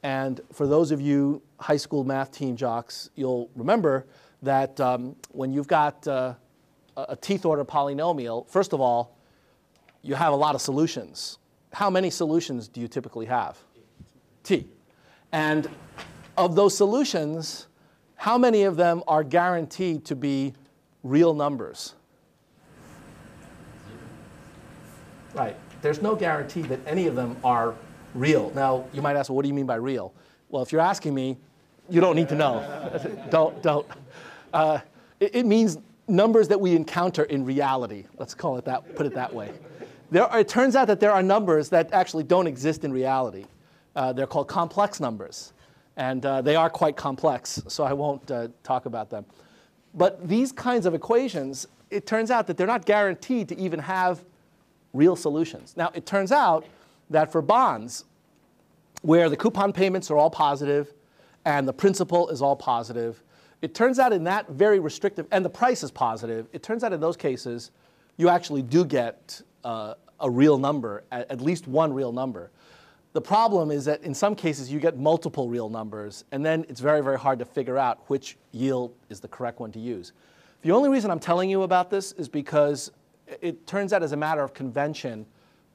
And 0.04 0.42
for 0.52 0.66
those 0.66 0.92
of 0.92 1.00
you 1.00 1.42
high 1.60 1.78
school 1.78 2.04
math 2.04 2.32
team 2.32 2.56
jocks, 2.56 3.10
you'll 3.16 3.50
remember 3.56 4.08
that 4.42 4.80
um, 4.80 5.16
when 5.30 5.54
you've 5.54 5.68
got 5.68 6.08
uh, 6.08 6.34
a, 6.98 7.16
t-th 7.16 7.46
order 7.46 7.64
polynomial, 7.64 8.50
first 8.50 8.74
of 8.74 8.82
all, 8.82 9.16
you 10.02 10.16
have 10.16 10.34
a 10.34 10.36
lot 10.36 10.56
of 10.56 10.62
solutions. 10.62 11.38
How 11.74 11.90
many 11.90 12.10
solutions 12.10 12.68
do 12.68 12.82
you 12.82 12.88
typically 12.88 13.28
have? 13.28 13.60
T. 14.44 14.68
And 15.32 15.70
of 16.38 16.56
those 16.56 16.76
solutions, 16.76 17.68
how 18.16 18.38
many 18.38 18.64
of 18.64 18.76
them 18.76 19.04
are 19.08 19.24
guaranteed 19.24 20.04
to 20.06 20.16
be 20.16 20.54
real 21.04 21.34
numbers? 21.34 21.94
Right. 25.34 25.56
There's 25.82 26.02
no 26.02 26.16
guarantee 26.16 26.64
that 26.64 26.80
any 26.86 27.08
of 27.08 27.16
them 27.16 27.38
are 27.44 27.76
real. 28.14 28.52
Now, 28.56 28.86
you 28.94 29.02
might 29.02 29.16
ask, 29.16 29.30
well, 29.30 29.36
what 29.38 29.44
do 29.44 29.48
you 29.48 29.54
mean 29.54 29.66
by 29.66 29.76
real? 29.76 30.14
Well, 30.50 30.62
if 30.62 30.72
you're 30.72 30.82
asking 30.82 31.14
me, 31.14 31.38
you 31.90 32.02
don't 32.02 32.16
need 32.16 32.30
to 32.30 32.36
know. 32.36 33.26
don't, 33.30 33.62
don't. 33.62 33.88
Uh, 34.54 34.80
it, 35.20 35.36
it, 35.36 35.46
means 35.46 35.78
numbers 36.08 36.48
that 36.50 36.60
we 36.60 36.76
encounter 36.76 37.24
in 37.24 37.46
reality. 37.46 38.06
Let's 38.18 38.34
call 38.34 38.58
it 38.58 38.66
that, 38.66 38.96
put 38.96 39.06
it 39.06 39.14
that 39.16 39.34
way. 39.34 39.52
There 40.10 40.24
are, 40.24 40.40
it 40.40 40.48
turns 40.48 40.76
out 40.76 40.88
that 40.88 41.00
there 41.00 41.12
are 41.12 41.24
numbers 41.24 41.70
that 41.70 41.94
actually 41.94 42.24
don't 42.24 42.48
exist 42.48 42.84
in 42.84 42.92
reality. 42.92 43.46
Uh, 43.96 44.14
they're 44.14 44.28
called 44.28 44.48
complex 44.48 45.00
numbers. 45.00 45.54
And 45.98 46.26
uh, 46.26 46.42
they 46.42 46.56
are 46.56 46.70
quite 46.70 46.96
complex, 46.96 47.62
so 47.68 47.84
I 47.84 47.94
won't 47.94 48.30
uh, 48.32 48.48
talk 48.64 48.86
about 48.86 49.10
them. 49.10 49.26
But 49.94 50.28
these 50.28 50.52
kinds 50.52 50.86
of 50.86 50.94
equations, 50.94 51.68
it 51.90 52.06
turns 52.06 52.32
out 52.32 52.48
that 52.48 52.58
they're 52.58 52.68
not 52.68 52.86
guaranteed 52.86 53.50
to 53.50 53.58
even 53.58 53.80
have 53.80 54.24
real 54.94 55.16
solutions. 55.16 55.74
Now, 55.76 55.92
it 55.94 56.06
turns 56.06 56.32
out 56.32 56.66
that 57.12 57.32
for 57.32 57.42
bonds, 57.42 58.06
where 59.02 59.30
the 59.30 59.38
coupon 59.38 59.74
payments 59.74 60.10
are 60.12 60.18
all 60.18 60.30
positive 60.30 60.94
and 61.46 61.68
the 61.68 61.74
principal 61.74 62.30
is 62.30 62.42
all 62.42 62.56
positive, 62.56 63.24
it 63.62 63.76
turns 63.76 64.00
out 64.00 64.14
in 64.14 64.24
that 64.24 64.50
very 64.50 64.80
restrictive, 64.80 65.28
and 65.32 65.46
the 65.46 65.50
price 65.50 65.84
is 65.84 65.92
positive, 65.92 66.48
it 66.52 66.64
turns 66.64 66.84
out 66.84 66.94
in 66.94 67.00
those 67.00 67.18
cases, 67.18 67.72
you 68.18 68.30
actually 68.30 68.62
do 68.62 68.84
get 68.86 69.42
uh, 69.64 69.94
a 70.20 70.30
real 70.30 70.58
number, 70.58 71.04
at, 71.12 71.30
at 71.30 71.42
least 71.42 71.68
one 71.68 71.94
real 71.94 72.12
number. 72.12 72.52
The 73.14 73.22
problem 73.22 73.72
is 73.72 73.86
that 73.86 74.04
in 74.04 74.14
some 74.14 74.36
cases 74.36 74.72
you 74.72 74.80
get 74.80 74.98
multiple 74.98 75.50
real 75.50 75.70
numbers, 75.70 76.24
and 76.32 76.46
then 76.46 76.66
it's 76.70 76.80
very, 76.80 77.04
very 77.04 77.20
hard 77.20 77.40
to 77.40 77.46
figure 77.46 77.78
out 77.78 78.10
which 78.10 78.38
yield 78.52 78.94
is 79.10 79.20
the 79.20 79.28
correct 79.28 79.60
one 79.60 79.72
to 79.74 79.80
use. 79.80 80.14
The 80.62 80.72
only 80.72 80.90
reason 80.90 81.12
I'm 81.12 81.20
telling 81.20 81.50
you 81.50 81.64
about 81.64 81.90
this 81.90 82.14
is 82.14 82.30
because 82.30 82.92
it 83.42 83.66
turns 83.68 83.94
out 83.94 84.04
as 84.04 84.12
a 84.12 84.18
matter 84.18 84.44
of 84.44 84.54
convention, 84.54 85.26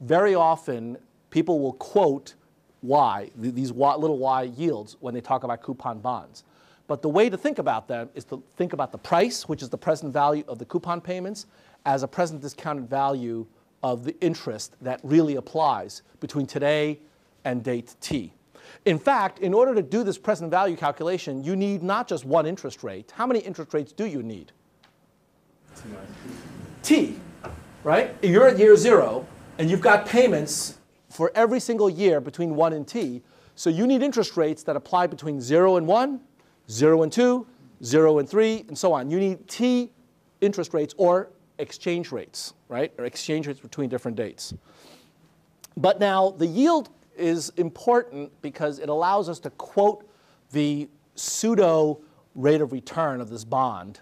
very 0.01 0.34
often 0.34 0.97
people 1.30 1.60
will 1.60 1.74
quote 1.74 2.34
y, 2.82 3.30
these 3.36 3.70
little 3.70 4.18
y 4.18 4.42
yields, 4.42 4.96
when 5.00 5.14
they 5.14 5.20
talk 5.20 5.44
about 5.44 5.62
coupon 5.62 5.98
bonds. 5.98 6.44
But 6.86 7.02
the 7.02 7.08
way 7.08 7.28
to 7.28 7.36
think 7.36 7.58
about 7.58 7.88
them 7.88 8.08
is 8.14 8.24
to 8.26 8.42
think 8.56 8.72
about 8.72 8.92
the 8.92 8.98
price, 8.98 9.48
which 9.48 9.62
is 9.62 9.68
the 9.68 9.78
present 9.78 10.12
value 10.12 10.44
of 10.46 10.58
the 10.58 10.64
coupon 10.64 11.00
payments, 11.00 11.46
as 11.84 12.02
a 12.02 12.08
present 12.08 12.42
discounted 12.42 12.88
value 12.88 13.46
of 13.82 14.04
the 14.04 14.16
interest 14.20 14.76
that 14.80 15.00
really 15.02 15.36
applies 15.36 16.02
between 16.20 16.46
today 16.46 16.98
and 17.44 17.62
date 17.62 17.94
t. 18.00 18.32
In 18.84 18.98
fact, 18.98 19.38
in 19.40 19.54
order 19.54 19.74
to 19.74 19.82
do 19.82 20.02
this 20.02 20.18
present 20.18 20.50
value 20.50 20.76
calculation, 20.76 21.42
you 21.42 21.54
need 21.54 21.82
not 21.82 22.08
just 22.08 22.24
one 22.24 22.46
interest 22.46 22.82
rate. 22.82 23.12
How 23.14 23.26
many 23.26 23.40
interest 23.40 23.74
rates 23.74 23.92
do 23.92 24.06
you 24.06 24.22
need? 24.22 24.52
T, 26.82 27.16
right? 27.84 28.16
You're 28.22 28.48
at 28.48 28.58
year 28.58 28.76
zero, 28.76 29.26
and 29.58 29.70
you've 29.70 29.80
got 29.80 30.06
payments 30.06 30.78
for 31.16 31.32
every 31.34 31.58
single 31.58 31.88
year 31.88 32.20
between 32.20 32.54
1 32.54 32.72
and 32.74 32.86
t. 32.86 33.22
So 33.54 33.70
you 33.70 33.86
need 33.86 34.02
interest 34.02 34.36
rates 34.36 34.62
that 34.64 34.76
apply 34.76 35.06
between 35.06 35.40
0 35.40 35.76
and 35.76 35.86
1, 35.86 36.20
0 36.70 37.02
and 37.02 37.10
2, 37.10 37.46
0 37.82 38.18
and 38.18 38.28
3, 38.28 38.64
and 38.68 38.76
so 38.76 38.92
on. 38.92 39.10
You 39.10 39.18
need 39.18 39.48
t 39.48 39.92
interest 40.42 40.74
rates 40.74 40.94
or 40.98 41.30
exchange 41.58 42.12
rates, 42.12 42.52
right? 42.68 42.92
Or 42.98 43.06
exchange 43.06 43.46
rates 43.46 43.60
between 43.60 43.88
different 43.88 44.16
dates. 44.16 44.52
But 45.78 45.98
now 45.98 46.30
the 46.30 46.46
yield 46.46 46.90
is 47.16 47.50
important 47.56 48.30
because 48.42 48.78
it 48.78 48.90
allows 48.90 49.30
us 49.30 49.38
to 49.40 49.50
quote 49.50 50.06
the 50.52 50.86
pseudo 51.14 51.98
rate 52.34 52.60
of 52.60 52.72
return 52.72 53.22
of 53.22 53.30
this 53.30 53.42
bond 53.42 54.00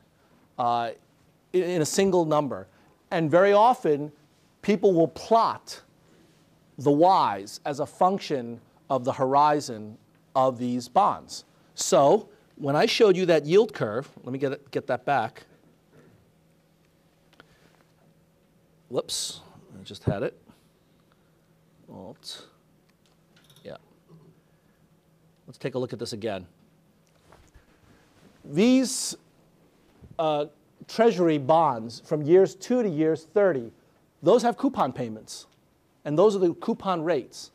uh, 0.59 0.91
in, 1.53 1.63
in 1.63 1.83
a 1.83 1.87
single 1.87 2.25
number. 2.25 2.67
And 3.13 3.31
very 3.31 3.53
often, 3.53 4.11
people 4.63 4.93
will 4.93 5.07
plot 5.07 5.81
the 6.79 6.91
y's 6.91 7.61
as 7.65 7.81
a 7.81 7.87
function 7.87 8.61
of 8.91 9.05
the 9.05 9.13
horizon 9.13 9.97
of 10.35 10.59
these 10.59 10.89
bonds. 10.89 11.45
So 11.75 12.29
when 12.57 12.77
I 12.77 12.87
showed 12.87 13.17
you 13.17 13.27
that 13.27 13.45
yield 13.45 13.73
curve, 13.73 14.09
let 14.23 14.33
me 14.33 14.39
get, 14.39 14.53
it, 14.53 14.71
get 14.71 14.87
that 14.87 15.05
back. 15.05 15.45
Whoops, 18.89 19.41
I 19.79 19.83
just 19.83 20.05
had 20.05 20.23
it. 20.23 20.39
Alt. 21.93 22.47
Yeah. 23.65 23.77
Let's 25.47 25.59
take 25.59 25.75
a 25.75 25.79
look 25.79 25.93
at 25.93 25.99
this 25.99 26.13
again. 26.13 26.47
These 28.45 29.17
uh, 30.19 30.47
treasury 30.87 31.39
bonds 31.39 32.03
from 32.05 32.23
years 32.23 32.55
2 32.55 32.83
to 32.83 32.89
years 32.89 33.25
30, 33.25 33.73
those 34.23 34.43
have 34.43 34.57
coupon 34.57 34.93
payments. 34.93 35.47
And 36.05 36.19
those 36.19 36.37
are 36.37 36.39
the 36.39 36.55
coupon 36.55 37.03
rates. 37.03 37.51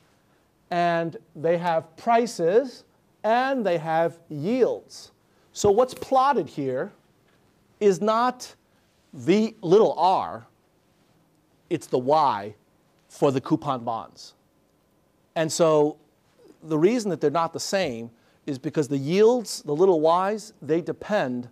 And 0.72 1.18
they 1.36 1.58
have 1.58 1.96
prices 1.98 2.84
and 3.24 3.66
they 3.66 3.78
have 3.78 4.20
yields. 4.30 5.12
So 5.52 5.72
what's 5.72 5.94
plotted 5.94 6.48
here 6.48 6.92
is 7.80 8.02
not 8.02 8.56
the 9.14 9.56
little 9.62 9.94
r, 9.98 10.46
it's 11.70 11.88
the 11.88 11.98
y 11.98 12.56
for 13.08 13.32
the 13.32 13.42
coupon 13.42 13.84
bonds. 13.84 14.36
And 15.36 15.52
so 15.52 15.98
the 16.64 16.78
reason 16.78 17.10
that 17.10 17.22
they're 17.22 17.32
not 17.32 17.54
the 17.54 17.60
same 17.60 18.12
is 18.46 18.58
because 18.58 18.88
the 18.88 18.98
yields, 18.98 19.62
the 19.64 19.76
little 19.76 20.02
y's, 20.02 20.54
they 20.62 20.82
depend 20.82 21.50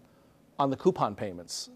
on 0.59 0.69
the 0.69 0.75
coupon 0.75 1.15
payments. 1.15 1.69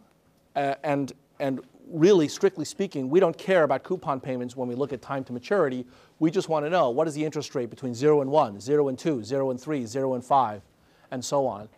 Uh, 0.55 0.75
and, 0.83 1.13
and 1.39 1.61
really, 1.87 2.27
strictly 2.27 2.65
speaking, 2.65 3.09
we 3.09 3.19
don't 3.19 3.37
care 3.37 3.63
about 3.63 3.83
coupon 3.83 4.19
payments 4.19 4.55
when 4.55 4.67
we 4.67 4.75
look 4.75 4.93
at 4.93 5.01
time 5.01 5.23
to 5.25 5.33
maturity. 5.33 5.85
We 6.19 6.31
just 6.31 6.49
want 6.49 6.65
to 6.65 6.69
know 6.69 6.89
what 6.89 7.07
is 7.07 7.13
the 7.13 7.23
interest 7.23 7.55
rate 7.55 7.69
between 7.69 7.93
0 7.93 8.21
and 8.21 8.31
1, 8.31 8.59
0 8.59 8.87
and 8.87 8.97
2, 8.97 9.23
0 9.23 9.51
and 9.51 9.59
3, 9.59 9.85
0 9.85 10.13
and 10.13 10.23
5, 10.23 10.61
and 11.11 11.23
so 11.23 11.45
on. 11.45 11.69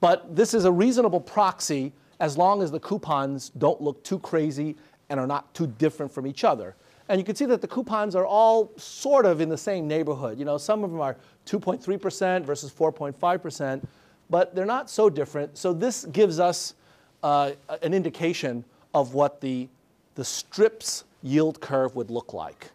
But 0.00 0.36
this 0.36 0.54
is 0.54 0.64
a 0.64 0.72
reasonable 0.72 1.20
proxy 1.20 1.92
as 2.20 2.38
long 2.38 2.62
as 2.62 2.70
the 2.70 2.80
coupons 2.80 3.50
don't 3.58 3.80
look 3.80 4.02
too 4.04 4.18
crazy 4.18 4.76
and 5.08 5.20
are 5.20 5.26
not 5.26 5.52
too 5.54 5.66
different 5.66 6.12
from 6.12 6.26
each 6.26 6.44
other. 6.44 6.74
And 7.08 7.20
you 7.20 7.24
can 7.24 7.36
see 7.36 7.46
that 7.46 7.60
the 7.60 7.68
coupons 7.68 8.16
are 8.16 8.26
all 8.26 8.72
sort 8.76 9.26
of 9.26 9.40
in 9.40 9.48
the 9.48 9.56
same 9.56 9.86
neighborhood. 9.86 10.38
You 10.38 10.44
know, 10.44 10.58
some 10.58 10.82
of 10.82 10.90
them 10.90 11.00
are 11.00 11.16
2.3% 11.46 12.44
versus 12.44 12.72
4.5%, 12.72 13.86
but 14.28 14.54
they're 14.54 14.66
not 14.66 14.90
so 14.90 15.08
different. 15.08 15.56
So 15.56 15.72
this 15.72 16.04
gives 16.06 16.40
us 16.40 16.74
uh, 17.22 17.52
an 17.82 17.94
indication 17.94 18.64
of 18.96 19.12
what 19.12 19.42
the, 19.42 19.68
the 20.14 20.24
strips 20.24 21.04
yield 21.22 21.60
curve 21.60 21.94
would 21.94 22.10
look 22.10 22.32
like. 22.32 22.70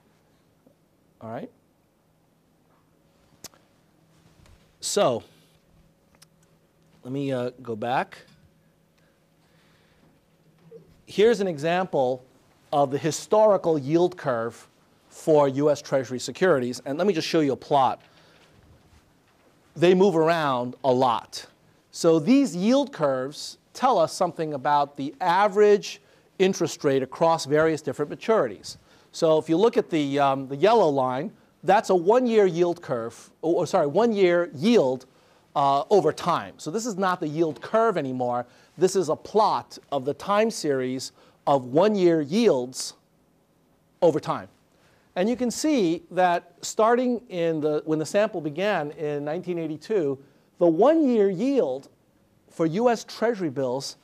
All 1.19 1.32
right? 1.32 1.49
So 4.82 5.24
let 7.03 7.11
me 7.11 7.32
uh, 7.32 7.49
go 7.63 7.76
back. 7.76 8.19
Here's 11.07 11.39
an 11.39 11.47
example 11.47 12.24
of 12.72 12.91
the 12.91 12.99
historical 12.99 13.80
yield 13.80 14.15
curve 14.15 14.67
for 15.09 15.47
US 15.47 15.82
Treasury 15.82 16.19
securities. 16.19 16.84
And 16.86 16.99
let 16.99 17.07
me 17.07 17.13
just 17.13 17.28
show 17.28 17.39
you 17.39 17.53
a 17.53 17.57
plot. 17.57 17.99
They 19.76 19.95
move 19.95 20.15
around 20.15 20.76
a 20.84 20.93
lot. 20.93 21.47
So 21.89 22.19
these 22.19 22.55
yield 22.55 22.93
curves 22.93 23.57
tell 23.74 23.97
us 23.97 24.13
something 24.13 24.53
about 24.53 24.97
the 24.97 25.15
average 25.19 25.99
interest 26.41 26.83
rate 26.83 27.03
across 27.03 27.45
various 27.45 27.81
different 27.81 28.11
maturities. 28.11 28.77
So 29.11 29.37
if 29.37 29.49
you 29.49 29.57
look 29.57 29.77
at 29.77 29.89
the, 29.89 30.19
um, 30.19 30.47
the 30.47 30.55
yellow 30.55 30.89
line, 30.89 31.31
that's 31.63 31.89
a 31.89 31.95
one-year 31.95 32.47
yield 32.47 32.81
curve, 32.81 33.29
or, 33.41 33.61
or 33.61 33.67
sorry, 33.67 33.87
one-year 33.87 34.49
yield 34.55 35.05
uh, 35.55 35.83
over 35.89 36.11
time. 36.11 36.55
So 36.57 36.71
this 36.71 36.85
is 36.85 36.97
not 36.97 37.19
the 37.19 37.27
yield 37.27 37.61
curve 37.61 37.97
anymore. 37.97 38.47
This 38.77 38.95
is 38.95 39.09
a 39.09 39.15
plot 39.15 39.77
of 39.91 40.05
the 40.05 40.13
time 40.13 40.49
series 40.49 41.11
of 41.45 41.65
one-year 41.65 42.21
yields 42.21 42.93
over 44.01 44.19
time. 44.19 44.47
And 45.15 45.29
you 45.29 45.35
can 45.35 45.51
see 45.51 46.03
that 46.11 46.53
starting 46.61 47.21
in 47.29 47.59
the, 47.59 47.81
when 47.85 47.99
the 47.99 48.05
sample 48.05 48.39
began 48.39 48.91
in 48.91 49.25
1982, 49.25 50.17
the 50.57 50.67
one-year 50.67 51.29
yield 51.29 51.89
for 52.49 52.65
US 52.65 53.03
Treasury 53.03 53.49
bills 53.49 53.97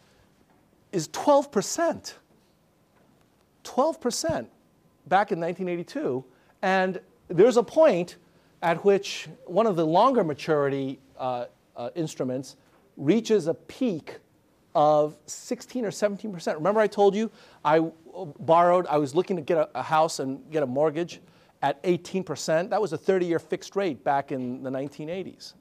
is 0.91 1.07
12%. 1.09 2.13
12% 3.67 4.47
back 5.07 5.31
in 5.31 5.39
1982. 5.39 6.23
And 6.61 6.99
there's 7.27 7.57
a 7.57 7.63
point 7.63 8.17
at 8.61 8.83
which 8.83 9.27
one 9.45 9.67
of 9.67 9.75
the 9.75 9.85
longer 9.85 10.23
maturity 10.23 10.99
uh, 11.17 11.45
uh, 11.75 11.89
instruments 11.95 12.55
reaches 12.95 13.47
a 13.47 13.53
peak 13.53 14.17
of 14.73 15.15
16 15.25 15.85
or 15.85 15.91
17 15.91 16.31
percent. 16.31 16.57
Remember, 16.57 16.79
I 16.79 16.87
told 16.87 17.15
you 17.15 17.31
I 17.63 17.79
uh, 17.79 18.25
borrowed. 18.39 18.87
I 18.87 18.97
was 18.97 19.15
looking 19.15 19.35
to 19.35 19.41
get 19.41 19.57
a, 19.57 19.69
a 19.75 19.83
house 19.83 20.19
and 20.19 20.39
get 20.51 20.63
a 20.63 20.67
mortgage 20.67 21.19
at 21.61 21.79
18 21.83 22.23
percent. 22.23 22.69
That 22.69 22.81
was 22.81 22.93
a 22.93 22.97
30-year 22.97 23.39
fixed 23.39 23.75
rate 23.75 24.03
back 24.03 24.31
in 24.31 24.63
the 24.63 24.69
1980s. 24.69 25.53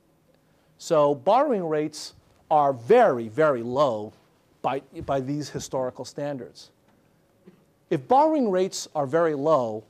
So 0.79 1.15
borrowing 1.15 1.67
rates 1.67 2.15
are 2.51 2.73
very, 2.73 3.29
very 3.29 3.63
low 3.63 4.13
by, 4.63 4.81
by 5.05 5.21
these 5.21 5.49
historical 5.49 6.05
standards. 6.05 6.71
If 7.89 8.09
borrowing 8.09 8.51
rates 8.51 8.89
are 8.95 9.07
very 9.07 9.35
low, 9.35 9.85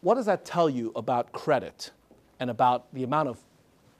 what 0.00 0.16
does 0.16 0.26
that 0.26 0.44
tell 0.44 0.68
you 0.68 0.92
about 0.96 1.32
credit 1.32 1.92
and 2.40 2.50
about 2.50 2.92
the 2.92 3.04
amount 3.04 3.28
of 3.28 3.38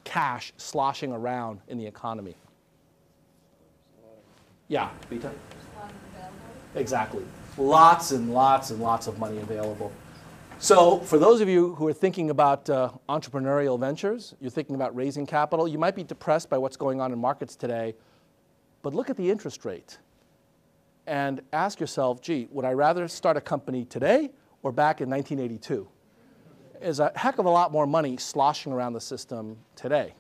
cash 0.05 0.53
sloshing 0.57 1.13
around 1.13 1.61
in 1.69 1.79
the 1.79 1.87
economy? 1.87 2.35
Yeah, 4.69 4.91
Vita? 5.09 5.31
Exactly. 6.75 7.25
Lots 7.57 8.11
and 8.11 8.35
lots 8.35 8.71
and 8.71 8.81
lots 8.81 9.07
of 9.07 9.19
money 9.19 9.39
available. 9.39 9.93
So, 10.59 10.99
for 11.01 11.19
those 11.19 11.41
of 11.41 11.49
you 11.49 11.75
who 11.75 11.87
are 11.87 11.93
thinking 11.93 12.31
about 12.31 12.69
uh, 12.69 12.91
entrepreneurial 13.09 13.79
ventures, 13.79 14.35
you're 14.41 14.51
thinking 14.51 14.75
about 14.75 14.97
raising 14.97 15.27
capital, 15.27 15.69
you 15.69 15.79
might 15.79 15.95
be 15.95 16.03
depressed 16.03 16.49
by 16.49 16.59
what's 16.59 16.77
going 16.77 17.01
on 17.01 17.13
in 17.13 17.19
markets 17.19 17.57
today, 17.57 17.95
but 18.83 18.95
look 18.95 19.11
at 19.11 19.17
the 19.17 19.31
interest 19.31 19.65
rate 19.65 19.99
and 21.07 21.41
ask 21.53 21.81
yourself, 21.81 22.21
gee, 22.21 22.49
would 22.51 22.65
I 22.65 22.73
rather 22.73 23.07
start 23.09 23.37
a 23.37 23.41
company 23.41 23.85
today 23.85 24.31
or 24.63 24.73
back 24.73 25.01
in 25.01 25.09
1982? 25.09 25.89
There's 26.81 27.01
a 27.01 27.13
heck 27.15 27.39
of 27.39 27.47
a 27.47 27.51
lot 27.51 27.73
more 27.73 27.87
money 27.87 28.17
sloshing 28.17 28.73
around 28.73 28.93
the 28.93 29.01
system 29.01 29.59
today. 29.75 30.15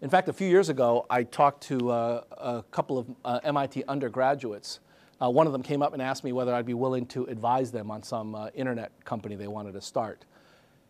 In 0.00 0.10
fact, 0.10 0.28
a 0.28 0.32
few 0.32 0.48
years 0.48 0.68
ago, 0.68 1.06
I 1.08 1.22
talked 1.22 1.62
to 1.64 1.90
uh, 1.90 2.24
a 2.32 2.64
couple 2.70 2.98
of 2.98 3.06
uh, 3.24 3.40
MIT 3.44 3.84
undergraduates. 3.86 4.80
Uh, 5.22 5.30
one 5.30 5.46
of 5.46 5.52
them 5.52 5.62
came 5.62 5.80
up 5.80 5.92
and 5.92 6.02
asked 6.02 6.24
me 6.24 6.32
whether 6.32 6.52
I'd 6.52 6.66
be 6.66 6.74
willing 6.74 7.06
to 7.06 7.24
advise 7.26 7.70
them 7.70 7.90
on 7.90 8.02
some 8.02 8.34
uh, 8.34 8.48
internet 8.54 8.92
company 9.04 9.36
they 9.36 9.46
wanted 9.46 9.72
to 9.74 9.80
start. 9.80 10.24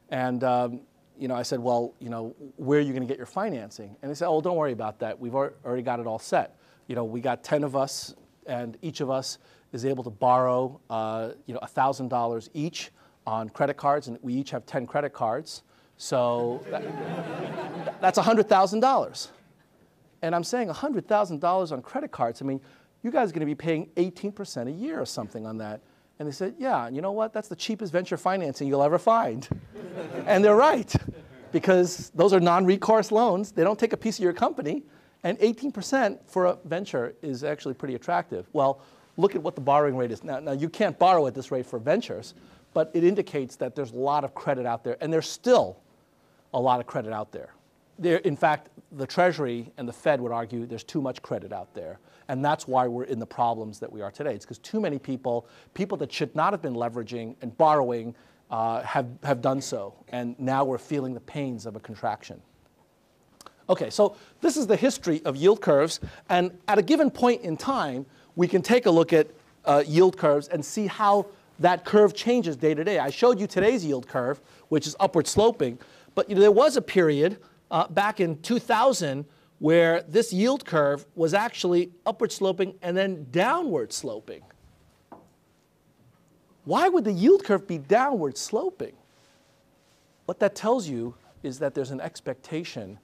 And 0.09 0.43
um, 0.43 0.81
you 1.19 1.29
know, 1.29 1.35
I 1.35 1.43
said, 1.43 1.61
well, 1.61 1.95
you 2.01 2.09
know, 2.09 2.35
where 2.57 2.79
are 2.79 2.83
you 2.83 2.93
going 2.93 3.03
to 3.03 3.07
get 3.07 3.19
your 3.19 3.27
financing? 3.27 3.97
And 4.01 4.11
they 4.11 4.15
said, 4.15 4.29
oh, 4.29 4.41
don't 4.41 4.57
worry 4.57 4.73
about 4.73 4.99
that. 5.01 5.21
We've 5.21 5.35
already 5.35 5.83
got 5.83 6.01
it 6.01 6.07
all 6.07 6.19
set. 6.19 6.57
You 6.89 6.97
know, 6.97 7.05
we 7.05 7.21
got 7.21 7.45
10 7.45 7.65
of 7.65 7.77
us 7.77 8.15
and 8.47 8.77
each 8.83 9.01
of 9.01 9.11
us 9.11 9.39
is 9.73 9.85
able 9.85 10.05
to 10.05 10.11
borrow, 10.11 10.81
uh, 10.91 11.31
you 11.47 11.55
know, 11.55 11.61
$1,000 11.61 12.49
each 12.55 12.91
on 13.27 13.49
credit 13.49 13.77
cards, 13.77 14.09
and 14.09 14.19
we 14.23 14.35
each 14.35 14.51
have 14.51 14.67
10 14.67 14.87
credit 14.87 15.13
cards. 15.13 15.63
So 15.97 16.65
that, 16.71 18.01
that's 18.01 18.19
$100,000. 18.19 19.29
And 20.23 20.35
I'm 20.35 20.45
saying 20.45 20.69
$100,000 20.69 21.73
on 21.73 21.83
credit 21.83 22.11
cards. 22.11 22.43
I 22.43 22.45
mean, 22.45 22.61
you 23.03 23.11
guys 23.11 23.31
are 23.31 23.33
going 23.33 23.41
to 23.41 23.47
be 23.47 23.55
paying 23.55 23.89
18% 23.97 24.69
a 24.69 24.71
year 24.71 25.01
or 25.01 25.07
something 25.07 25.47
on 25.47 25.59
that. 25.59 25.81
And 26.19 26.29
they 26.29 26.33
said, 26.33 26.55
yeah, 26.59 26.89
you 26.89 27.01
know 27.01 27.13
what? 27.13 27.33
That's 27.33 27.49
the 27.49 27.57
cheapest 27.57 27.93
venture 27.93 28.17
financing 28.17 28.69
you'll 28.69 28.83
ever 28.83 28.99
find. 28.99 29.49
and 30.27 30.45
they're 30.45 30.57
right, 30.57 30.95
because 31.51 32.11
those 32.15 32.33
are 32.33 32.41
non 32.41 32.65
recourse 32.65 33.11
loans. 33.11 33.51
They 33.51 33.65
don't 33.65 33.79
take 33.79 33.93
a 33.93 33.97
piece 33.97 34.19
of 34.19 34.23
your 34.23 34.33
company. 34.33 34.85
And 35.25 35.39
18% 35.39 36.19
for 36.27 36.47
a 36.47 36.59
venture 36.65 37.15
is 37.23 37.45
actually 37.45 37.75
pretty 37.75 37.95
attractive. 37.95 38.47
Well, 38.53 38.81
look 39.17 39.35
at 39.35 39.43
what 39.43 39.55
the 39.55 39.61
borrowing 39.61 39.97
rate 39.97 40.11
is. 40.11 40.25
Now, 40.25 40.41
now, 40.41 40.53
you 40.53 40.69
can't 40.69 40.99
borrow 40.99 41.27
at 41.27 41.35
this 41.35 41.51
rate 41.51 41.67
for 41.67 41.79
ventures, 41.79 42.35
but 42.75 42.91
it 42.95 43.05
indicates 43.05 43.57
that 43.57 43.75
there's 43.75 43.93
a 43.93 43.97
lot 43.97 44.25
of 44.25 44.35
credit 44.35 44.67
out 44.67 44.85
there, 44.85 44.97
and 45.01 45.13
there's 45.13 45.29
still 45.29 45.79
a 46.55 46.61
lot 46.61 46.81
of 46.81 46.87
credit 46.87 47.13
out 47.13 47.33
there. 47.33 47.51
there. 47.99 48.19
In 48.19 48.37
fact, 48.37 48.69
the 48.93 49.07
Treasury 49.07 49.73
and 49.77 49.89
the 49.89 49.93
Fed 49.93 50.21
would 50.21 50.33
argue 50.33 50.67
there's 50.67 50.85
too 50.85 51.01
much 51.01 51.23
credit 51.23 51.53
out 51.53 51.73
there, 51.75 51.99
and 52.29 52.45
that's 52.45 52.67
why 52.67 52.89
we're 52.89 53.05
in 53.05 53.19
the 53.19 53.27
problems 53.27 53.79
that 53.79 53.93
we 53.93 54.01
are 54.01 54.11
today. 54.11 54.35
It's 54.35 54.45
because 54.45 54.59
too 54.59 54.81
many 54.81 54.99
people, 54.99 55.47
people 55.75 55.97
that 55.99 56.13
should 56.13 56.35
not 56.35 56.53
have 56.53 56.63
been 56.63 56.75
leveraging 56.75 57.37
and 57.43 57.57
borrowing, 57.57 58.15
uh, 58.51 58.83
have, 58.83 59.07
have 59.23 59.41
done 59.41 59.61
so, 59.61 59.95
and 60.09 60.39
now 60.39 60.65
we're 60.65 60.79
feeling 60.79 61.15
the 61.15 61.21
pains 61.21 61.65
of 61.65 61.77
a 61.77 61.81
contraction. 61.81 62.41
Okay, 63.69 63.91
so 63.91 64.17
this 64.41 64.57
is 64.57 64.67
the 64.67 64.77
history 64.77 65.23
of 65.25 65.37
yield 65.37 65.61
curves. 65.61 66.01
And 66.29 66.59
at 66.69 66.79
a 66.79 66.83
given 66.83 67.11
point 67.11 67.43
in 67.43 67.57
time, 67.57 68.07
we 68.37 68.49
can 68.49 68.63
take 68.63 68.87
a 68.87 68.91
look 68.91 69.13
at 69.13 69.29
uh, 69.65 69.83
yield 69.87 70.17
curves 70.17 70.49
and 70.49 70.65
see 70.65 70.87
how 70.87 71.27
that 71.59 71.85
curve 71.85 72.15
changes 72.15 72.57
day 72.57 72.75
to 72.75 72.83
day. 72.83 72.99
I 72.99 73.11
showed 73.11 73.39
you 73.39 73.47
today's 73.47 73.85
yield 73.85 74.09
curve, 74.09 74.41
which 74.69 74.87
is 74.87 74.97
upward 74.99 75.27
sloping. 75.27 75.79
But 76.15 76.29
you 76.29 76.35
know, 76.35 76.41
there 76.41 76.51
was 76.51 76.77
a 76.77 76.83
period 76.83 77.39
uh, 77.71 77.87
back 77.89 78.21
in 78.21 78.41
2000 78.43 79.25
where 79.59 80.03
this 80.03 80.33
yield 80.33 80.65
curve 80.65 81.07
was 81.15 81.35
actually 81.35 81.93
upward 82.05 82.33
sloping 82.33 82.75
and 82.83 82.97
then 82.97 83.27
downward 83.31 83.93
sloping. 83.93 84.43
Why 86.65 86.89
would 86.89 87.05
the 87.05 87.13
yield 87.13 87.45
curve 87.45 87.67
be 87.67 87.79
downward 87.79 88.37
sloping? 88.37 88.95
What 90.27 90.41
that 90.41 90.55
tells 90.55 90.89
you 90.89 91.15
is 91.43 91.59
that 91.61 91.75
there's 91.75 91.91
an 91.91 92.01
expectation 92.01 92.99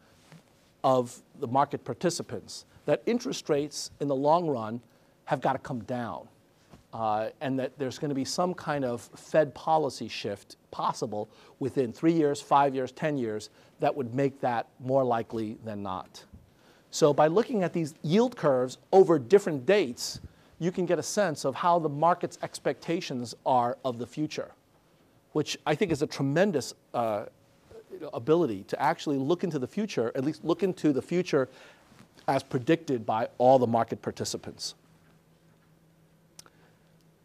of 0.85 1.22
the 1.41 1.49
market 1.49 1.85
participants 1.85 2.64
that 2.87 3.03
interest 3.07 3.49
rates 3.49 3.91
in 4.01 4.09
the 4.09 4.14
long 4.14 4.47
run 4.47 4.81
have 5.24 5.41
got 5.41 5.53
to 5.53 5.59
come 5.59 5.81
down. 5.81 6.26
Uh, 6.91 7.29
and 7.43 7.59
that 7.59 7.79
there's 7.79 7.99
going 7.99 8.09
to 8.09 8.14
be 8.14 8.24
some 8.24 8.55
kind 8.55 8.83
of 8.83 9.03
Fed 9.14 9.55
policy 9.55 10.09
shift 10.09 10.57
possible 10.70 11.29
within 11.59 11.93
three 11.93 12.14
years, 12.14 12.41
five 12.41 12.74
years, 12.74 12.93
10 12.93 13.18
years 13.18 13.51
that 13.79 13.95
would 13.95 14.14
make 14.14 14.41
that 14.41 14.66
more 14.81 15.05
likely 15.05 15.59
than 15.66 15.83
not. 15.83 16.24
So, 16.91 17.12
by 17.12 17.26
looking 17.26 17.62
at 17.62 17.74
these 17.74 17.95
yield 18.03 18.37
curves 18.37 18.79
over 18.91 19.18
different 19.18 19.66
dates, 19.66 20.20
you 20.59 20.72
can 20.72 20.87
get 20.87 20.99
a 20.99 21.03
sense 21.03 21.45
of 21.45 21.55
how 21.55 21.79
the 21.79 21.91
market's 21.91 22.39
expectations 22.43 23.35
are 23.45 23.76
of 23.85 23.99
the 23.99 24.07
future, 24.07 24.53
which 25.33 25.59
I 25.66 25.74
think 25.74 25.93
is 25.93 26.01
a 26.01 26.07
tremendous 26.07 26.72
uh, 26.95 27.26
ability 28.12 28.64
to 28.64 28.80
actually 28.80 29.18
look 29.18 29.44
into 29.44 29.59
the 29.59 29.66
future, 29.66 30.12
at 30.14 30.24
least 30.24 30.44
look 30.44 30.62
into 30.62 30.92
the 30.92 31.03
future 31.03 31.49
as 32.26 32.42
predicted 32.42 33.07
by 33.07 33.28
all 33.38 33.59
the 33.59 33.66
market 33.66 34.03
participants. 34.03 34.74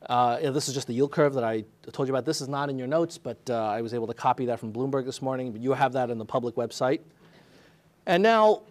Uh, 0.07 0.51
this 0.51 0.67
is 0.67 0.74
just 0.74 0.88
the 0.88 0.93
yield 0.93 1.11
curve 1.11 1.34
that 1.34 1.43
I 1.43 1.63
told 1.91 2.07
you 2.07 2.13
about. 2.13 2.26
This 2.26 2.41
is 2.41 2.49
not 2.49 2.69
in 2.69 2.78
your 2.78 2.88
notes, 2.88 3.17
but 3.17 3.38
uh, 3.49 3.55
I 3.55 3.82
was 3.82 3.93
able 3.93 4.07
to 4.07 4.13
copy 4.13 4.45
that 4.47 4.59
from 4.59 4.74
Bloomberg 4.74 5.05
this 5.05 5.21
morning. 5.21 5.51
But 5.51 5.61
you 5.61 5.71
have 5.74 5.93
that 5.93 6.09
in 6.09 6.17
the 6.17 6.26
public 6.26 6.55
website. 6.55 6.99
And 8.05 8.21
now, 8.21 8.63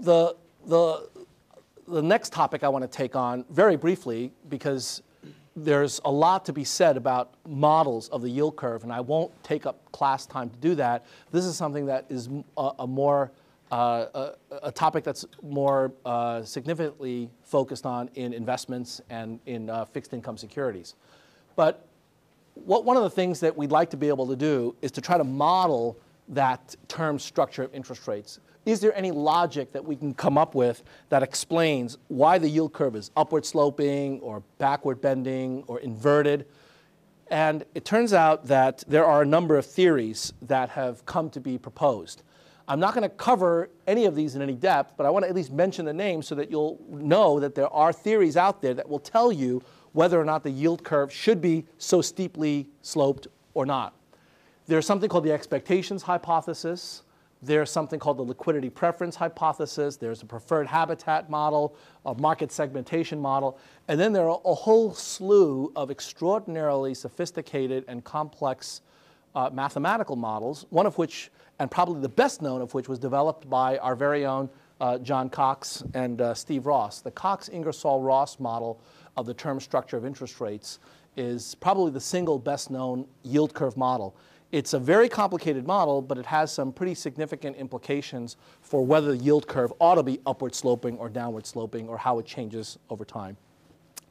the, 0.00 0.34
the, 0.66 1.08
the 1.86 2.02
next 2.02 2.32
topic 2.32 2.64
I 2.64 2.68
want 2.68 2.82
to 2.82 2.88
take 2.88 3.14
on 3.14 3.44
very 3.50 3.76
briefly, 3.76 4.32
because 4.48 5.02
there's 5.56 6.00
a 6.04 6.10
lot 6.10 6.44
to 6.44 6.52
be 6.52 6.64
said 6.64 6.98
about 6.98 7.34
models 7.48 8.08
of 8.10 8.20
the 8.20 8.28
yield 8.28 8.56
curve, 8.56 8.82
and 8.82 8.92
I 8.92 9.00
won't 9.00 9.32
take 9.42 9.64
up 9.64 9.90
class 9.90 10.26
time 10.26 10.50
to 10.50 10.56
do 10.58 10.74
that. 10.74 11.06
This 11.32 11.46
is 11.46 11.56
something 11.56 11.86
that 11.86 12.04
is 12.10 12.28
a, 12.58 12.70
a 12.80 12.86
more 12.86 13.32
uh, 13.72 14.06
a, 14.14 14.56
a, 14.68 14.70
topic 14.70 15.02
that's 15.02 15.24
more 15.42 15.92
uh, 16.04 16.40
significantly 16.44 17.28
focused 17.42 17.84
on 17.84 18.08
in 18.14 18.32
investments 18.32 19.00
and 19.10 19.40
in 19.46 19.68
uh, 19.68 19.84
fixed 19.86 20.12
income 20.12 20.36
securities. 20.36 20.94
But 21.56 21.84
what, 22.54 22.84
one 22.84 22.96
of 22.96 23.02
the 23.02 23.10
things 23.10 23.40
that 23.40 23.56
we'd 23.56 23.72
like 23.72 23.90
to 23.90 23.96
be 23.96 24.06
able 24.06 24.28
to 24.28 24.36
do 24.36 24.76
is 24.82 24.92
to 24.92 25.00
try 25.00 25.18
to 25.18 25.24
model 25.24 25.98
that 26.28 26.76
term 26.86 27.18
structure 27.18 27.64
of 27.64 27.74
interest 27.74 28.06
rates 28.06 28.38
is 28.66 28.80
there 28.80 28.94
any 28.96 29.12
logic 29.12 29.72
that 29.72 29.84
we 29.84 29.96
can 29.96 30.12
come 30.12 30.36
up 30.36 30.54
with 30.54 30.82
that 31.08 31.22
explains 31.22 31.96
why 32.08 32.36
the 32.36 32.48
yield 32.48 32.72
curve 32.72 32.96
is 32.96 33.10
upward 33.16 33.46
sloping 33.46 34.20
or 34.20 34.42
backward 34.58 35.00
bending 35.00 35.62
or 35.68 35.78
inverted? 35.78 36.46
And 37.28 37.64
it 37.74 37.84
turns 37.84 38.12
out 38.12 38.46
that 38.46 38.84
there 38.88 39.04
are 39.04 39.22
a 39.22 39.26
number 39.26 39.56
of 39.56 39.64
theories 39.64 40.32
that 40.42 40.70
have 40.70 41.06
come 41.06 41.30
to 41.30 41.40
be 41.40 41.58
proposed. 41.58 42.22
I'm 42.68 42.80
not 42.80 42.94
going 42.94 43.08
to 43.08 43.14
cover 43.14 43.70
any 43.86 44.06
of 44.06 44.16
these 44.16 44.34
in 44.34 44.42
any 44.42 44.54
depth, 44.54 44.94
but 44.96 45.06
I 45.06 45.10
want 45.10 45.24
to 45.24 45.28
at 45.28 45.34
least 45.34 45.52
mention 45.52 45.84
the 45.84 45.92
names 45.92 46.26
so 46.26 46.34
that 46.34 46.50
you'll 46.50 46.80
know 46.88 47.38
that 47.38 47.54
there 47.54 47.72
are 47.72 47.92
theories 47.92 48.36
out 48.36 48.60
there 48.60 48.74
that 48.74 48.88
will 48.88 48.98
tell 48.98 49.30
you 49.30 49.62
whether 49.92 50.20
or 50.20 50.24
not 50.24 50.42
the 50.42 50.50
yield 50.50 50.82
curve 50.82 51.12
should 51.12 51.40
be 51.40 51.64
so 51.78 52.02
steeply 52.02 52.68
sloped 52.82 53.28
or 53.54 53.64
not. 53.64 53.94
There's 54.66 54.84
something 54.84 55.08
called 55.08 55.24
the 55.24 55.32
expectations 55.32 56.02
hypothesis. 56.02 57.02
There's 57.42 57.70
something 57.70 58.00
called 58.00 58.16
the 58.16 58.22
liquidity 58.22 58.70
preference 58.70 59.16
hypothesis. 59.16 59.96
There's 59.96 60.22
a 60.22 60.26
preferred 60.26 60.66
habitat 60.66 61.28
model, 61.28 61.76
a 62.04 62.14
market 62.14 62.50
segmentation 62.50 63.20
model. 63.20 63.58
And 63.88 64.00
then 64.00 64.12
there 64.12 64.28
are 64.28 64.40
a 64.44 64.54
whole 64.54 64.94
slew 64.94 65.70
of 65.76 65.90
extraordinarily 65.90 66.94
sophisticated 66.94 67.84
and 67.88 68.02
complex 68.02 68.80
uh, 69.34 69.50
mathematical 69.52 70.16
models, 70.16 70.64
one 70.70 70.86
of 70.86 70.96
which, 70.96 71.30
and 71.58 71.70
probably 71.70 72.00
the 72.00 72.08
best 72.08 72.40
known 72.40 72.62
of 72.62 72.72
which, 72.72 72.88
was 72.88 72.98
developed 72.98 73.48
by 73.50 73.76
our 73.78 73.94
very 73.94 74.24
own 74.24 74.48
uh, 74.80 74.98
John 74.98 75.28
Cox 75.28 75.84
and 75.94 76.20
uh, 76.20 76.34
Steve 76.34 76.66
Ross. 76.66 77.00
The 77.00 77.10
Cox 77.10 77.48
Ingersoll 77.50 78.02
Ross 78.02 78.40
model 78.40 78.80
of 79.16 79.26
the 79.26 79.34
term 79.34 79.60
structure 79.60 79.96
of 79.96 80.06
interest 80.06 80.40
rates 80.40 80.78
is 81.16 81.54
probably 81.56 81.90
the 81.90 82.00
single 82.00 82.38
best 82.38 82.70
known 82.70 83.06
yield 83.22 83.54
curve 83.54 83.76
model. 83.76 84.16
It's 84.52 84.74
a 84.74 84.78
very 84.78 85.08
complicated 85.08 85.66
model, 85.66 86.00
but 86.00 86.18
it 86.18 86.26
has 86.26 86.52
some 86.52 86.72
pretty 86.72 86.94
significant 86.94 87.56
implications 87.56 88.36
for 88.60 88.84
whether 88.84 89.12
the 89.12 89.18
yield 89.18 89.48
curve 89.48 89.72
ought 89.80 89.96
to 89.96 90.02
be 90.02 90.20
upward 90.24 90.54
sloping 90.54 90.96
or 90.98 91.08
downward 91.08 91.46
sloping 91.46 91.88
or 91.88 91.98
how 91.98 92.18
it 92.18 92.26
changes 92.26 92.78
over 92.88 93.04
time. 93.04 93.36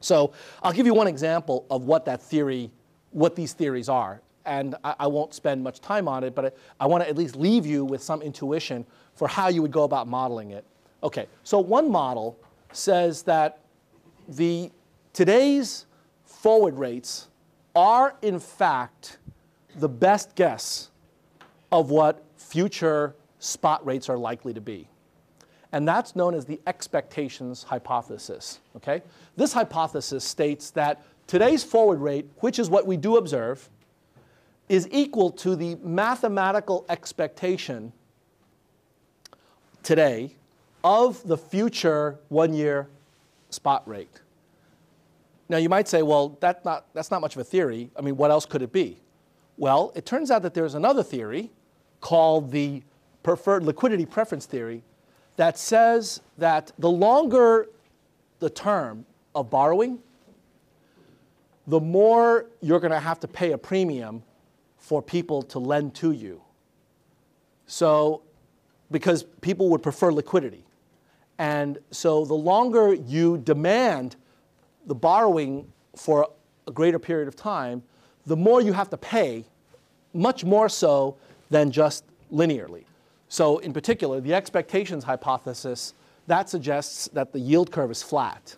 So 0.00 0.32
I'll 0.62 0.72
give 0.72 0.86
you 0.86 0.94
one 0.94 1.06
example 1.06 1.64
of 1.70 1.84
what 1.84 2.04
that 2.04 2.22
theory, 2.22 2.70
what 3.12 3.34
these 3.34 3.54
theories 3.54 3.88
are. 3.88 4.20
And 4.44 4.74
I, 4.84 4.94
I 5.00 5.06
won't 5.06 5.32
spend 5.32 5.64
much 5.64 5.80
time 5.80 6.06
on 6.06 6.22
it, 6.22 6.34
but 6.34 6.44
I, 6.44 6.84
I 6.84 6.86
want 6.86 7.02
to 7.02 7.08
at 7.08 7.16
least 7.16 7.34
leave 7.34 7.64
you 7.64 7.84
with 7.84 8.02
some 8.02 8.20
intuition 8.20 8.84
for 9.14 9.26
how 9.26 9.48
you 9.48 9.62
would 9.62 9.72
go 9.72 9.84
about 9.84 10.06
modeling 10.06 10.50
it. 10.50 10.64
Okay, 11.02 11.26
so 11.44 11.58
one 11.58 11.90
model 11.90 12.38
says 12.72 13.22
that 13.22 13.60
the 14.28 14.70
today's 15.12 15.86
forward 16.24 16.76
rates 16.76 17.28
are 17.74 18.16
in 18.22 18.38
fact 18.38 19.18
the 19.76 19.88
best 19.88 20.34
guess 20.34 20.90
of 21.70 21.90
what 21.90 22.24
future 22.36 23.14
spot 23.38 23.84
rates 23.86 24.08
are 24.08 24.16
likely 24.16 24.54
to 24.54 24.60
be. 24.60 24.88
And 25.72 25.86
that's 25.86 26.16
known 26.16 26.34
as 26.34 26.44
the 26.44 26.60
expectations 26.66 27.62
hypothesis. 27.62 28.60
Okay? 28.76 29.02
This 29.36 29.52
hypothesis 29.52 30.24
states 30.24 30.70
that 30.70 31.02
today's 31.26 31.62
forward 31.62 32.00
rate, 32.00 32.28
which 32.38 32.58
is 32.58 32.70
what 32.70 32.86
we 32.86 32.96
do 32.96 33.16
observe, 33.16 33.68
is 34.68 34.88
equal 34.90 35.30
to 35.30 35.54
the 35.54 35.76
mathematical 35.76 36.84
expectation 36.88 37.92
today 39.82 40.34
of 40.82 41.22
the 41.26 41.36
future 41.36 42.18
one 42.28 42.52
year 42.52 42.88
spot 43.50 43.86
rate. 43.86 44.20
Now 45.48 45.58
you 45.58 45.68
might 45.68 45.86
say, 45.88 46.02
well, 46.02 46.36
that's 46.40 46.64
not, 46.64 46.86
that's 46.94 47.10
not 47.10 47.20
much 47.20 47.36
of 47.36 47.40
a 47.40 47.44
theory. 47.44 47.90
I 47.96 48.00
mean, 48.00 48.16
what 48.16 48.30
else 48.30 48.46
could 48.46 48.62
it 48.62 48.72
be? 48.72 48.98
Well, 49.56 49.92
it 49.94 50.04
turns 50.04 50.30
out 50.30 50.42
that 50.42 50.54
there's 50.54 50.74
another 50.74 51.02
theory 51.02 51.50
called 52.00 52.50
the 52.50 52.82
preferred 53.22 53.64
liquidity 53.64 54.06
preference 54.06 54.46
theory 54.46 54.82
that 55.36 55.58
says 55.58 56.20
that 56.38 56.72
the 56.78 56.90
longer 56.90 57.68
the 58.38 58.50
term 58.50 59.06
of 59.34 59.50
borrowing, 59.50 59.98
the 61.66 61.80
more 61.80 62.46
you're 62.60 62.80
going 62.80 62.92
to 62.92 63.00
have 63.00 63.20
to 63.20 63.28
pay 63.28 63.52
a 63.52 63.58
premium 63.58 64.22
for 64.78 65.02
people 65.02 65.42
to 65.42 65.58
lend 65.58 65.94
to 65.96 66.12
you. 66.12 66.40
So, 67.66 68.22
because 68.90 69.24
people 69.40 69.68
would 69.70 69.82
prefer 69.82 70.12
liquidity. 70.12 70.64
And 71.38 71.78
so, 71.90 72.24
the 72.24 72.34
longer 72.34 72.94
you 72.94 73.38
demand 73.38 74.16
the 74.86 74.94
borrowing 74.94 75.72
for 75.96 76.28
a 76.68 76.70
greater 76.70 76.98
period 76.98 77.26
of 77.26 77.34
time, 77.34 77.82
the 78.26 78.36
more 78.36 78.60
you 78.60 78.72
have 78.72 78.90
to 78.90 78.96
pay, 78.96 79.44
much 80.12 80.44
more 80.44 80.68
so 80.68 81.16
than 81.50 81.70
just 81.70 82.04
linearly. 82.32 82.84
So 83.28 83.58
in 83.58 83.72
particular, 83.72 84.20
the 84.20 84.34
expectations 84.34 85.04
hypothesis, 85.04 85.94
that 86.26 86.48
suggests 86.48 87.08
that 87.12 87.32
the 87.32 87.38
yield 87.38 87.70
curve 87.70 87.90
is 87.90 88.02
flat, 88.02 88.56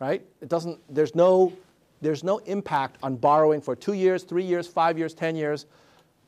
right? 0.00 0.24
It 0.40 0.48
doesn't, 0.48 0.80
there's 0.92 1.14
no, 1.14 1.52
there's 2.00 2.24
no 2.24 2.38
impact 2.38 2.98
on 3.02 3.16
borrowing 3.16 3.60
for 3.60 3.76
two 3.76 3.92
years, 3.92 4.24
three 4.24 4.44
years, 4.44 4.66
five 4.66 4.98
years, 4.98 5.14
10 5.14 5.36
years. 5.36 5.66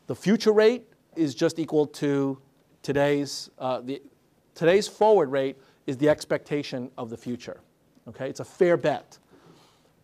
The 0.07 0.15
future 0.15 0.53
rate 0.53 0.87
is 1.17 1.35
just 1.35 1.59
equal 1.59 1.87
to 1.87 2.39
today's, 2.83 3.51
uh, 3.59 3.81
the, 3.81 4.03
today's 4.55 4.87
forward 4.89 5.31
rate 5.31 5.57
is 5.87 5.97
the 5.97 6.09
expectation 6.09 6.91
of 6.97 7.11
the 7.11 7.17
future, 7.17 7.61
okay? 8.09 8.29
It's 8.29 8.41
a 8.41 8.45
fair 8.45 8.77
bet. 8.77 9.19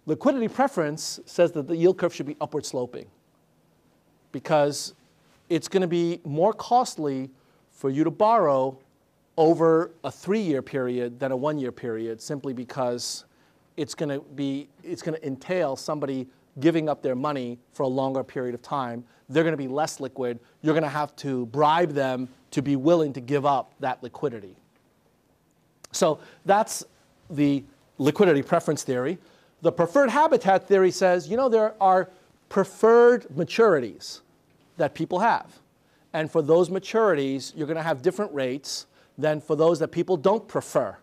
Liquidity 0.06 0.46
preference 0.46 1.18
says 1.26 1.50
that 1.52 1.66
the 1.66 1.76
yield 1.76 1.98
curve 1.98 2.14
should 2.14 2.26
be 2.26 2.36
upward 2.40 2.64
sloping 2.64 3.06
because 4.30 4.94
it's 5.48 5.68
going 5.68 5.80
to 5.80 5.88
be 5.88 6.20
more 6.24 6.52
costly 6.52 7.28
for 7.72 7.90
you 7.90 8.04
to 8.04 8.10
borrow 8.10 8.78
over 9.36 9.90
a 10.04 10.10
three-year 10.10 10.62
period 10.62 11.18
than 11.18 11.32
a 11.32 11.36
one-year 11.36 11.72
period 11.72 12.22
simply 12.22 12.52
because 12.52 13.24
it's 13.76 13.94
going 13.94 14.08
to 14.08 14.24
be 14.34 14.68
it's 14.82 15.02
going 15.02 15.18
to 15.18 15.26
entail 15.26 15.76
somebody 15.76 16.26
giving 16.60 16.88
up 16.88 17.02
their 17.02 17.14
money 17.14 17.58
for 17.72 17.82
a 17.82 17.88
longer 17.88 18.24
period 18.24 18.54
of 18.54 18.62
time. 18.62 19.04
They're 19.28 19.42
going 19.42 19.52
to 19.52 19.58
be 19.58 19.68
less 19.68 20.00
liquid. 20.00 20.38
You're 20.62 20.72
going 20.72 20.84
to 20.84 20.88
have 20.88 21.14
to 21.16 21.46
bribe 21.46 21.90
them 21.90 22.28
to 22.52 22.62
be 22.62 22.76
willing 22.76 23.12
to 23.12 23.20
give 23.20 23.44
up 23.44 23.74
that 23.80 24.02
liquidity. 24.02 24.56
So 25.92 26.20
that's 26.46 26.84
the 27.28 27.64
liquidity 27.98 28.42
preference 28.42 28.84
theory 28.84 29.18
the 29.62 29.72
preferred 29.72 30.10
habitat 30.10 30.68
theory 30.68 30.90
says, 30.90 31.28
you 31.28 31.36
know, 31.36 31.48
there 31.48 31.74
are 31.80 32.10
preferred 32.48 33.26
maturities 33.28 34.20
that 34.76 34.94
people 34.94 35.20
have. 35.20 35.58
And 36.12 36.30
for 36.30 36.42
those 36.42 36.68
maturities, 36.68 37.52
you're 37.56 37.66
going 37.66 37.76
to 37.76 37.82
have 37.82 38.02
different 38.02 38.32
rates 38.32 38.86
than 39.18 39.40
for 39.40 39.56
those 39.56 39.78
that 39.78 39.88
people 39.88 40.16
don't 40.16 40.46
prefer. 40.46 40.96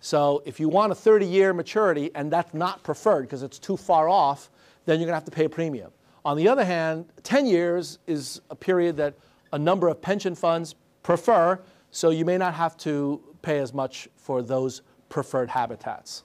So 0.00 0.42
if 0.46 0.60
you 0.60 0.68
want 0.68 0.92
a 0.92 0.94
30 0.94 1.26
year 1.26 1.52
maturity 1.52 2.10
and 2.14 2.30
that's 2.30 2.54
not 2.54 2.82
preferred 2.82 3.22
because 3.22 3.42
it's 3.42 3.58
too 3.58 3.76
far 3.76 4.08
off, 4.08 4.50
then 4.84 4.98
you're 4.98 5.06
going 5.06 5.12
to 5.12 5.16
have 5.16 5.24
to 5.24 5.30
pay 5.30 5.44
a 5.44 5.48
premium. 5.48 5.90
On 6.24 6.36
the 6.36 6.48
other 6.48 6.64
hand, 6.64 7.06
10 7.22 7.46
years 7.46 7.98
is 8.06 8.40
a 8.50 8.54
period 8.54 8.96
that 8.96 9.14
a 9.52 9.58
number 9.58 9.88
of 9.88 10.00
pension 10.00 10.34
funds 10.34 10.74
prefer, 11.02 11.58
so 11.90 12.10
you 12.10 12.24
may 12.24 12.38
not 12.38 12.54
have 12.54 12.76
to 12.78 13.20
pay 13.42 13.58
as 13.58 13.72
much 13.72 14.08
for 14.16 14.42
those 14.42 14.82
preferred 15.08 15.48
habitats. 15.48 16.24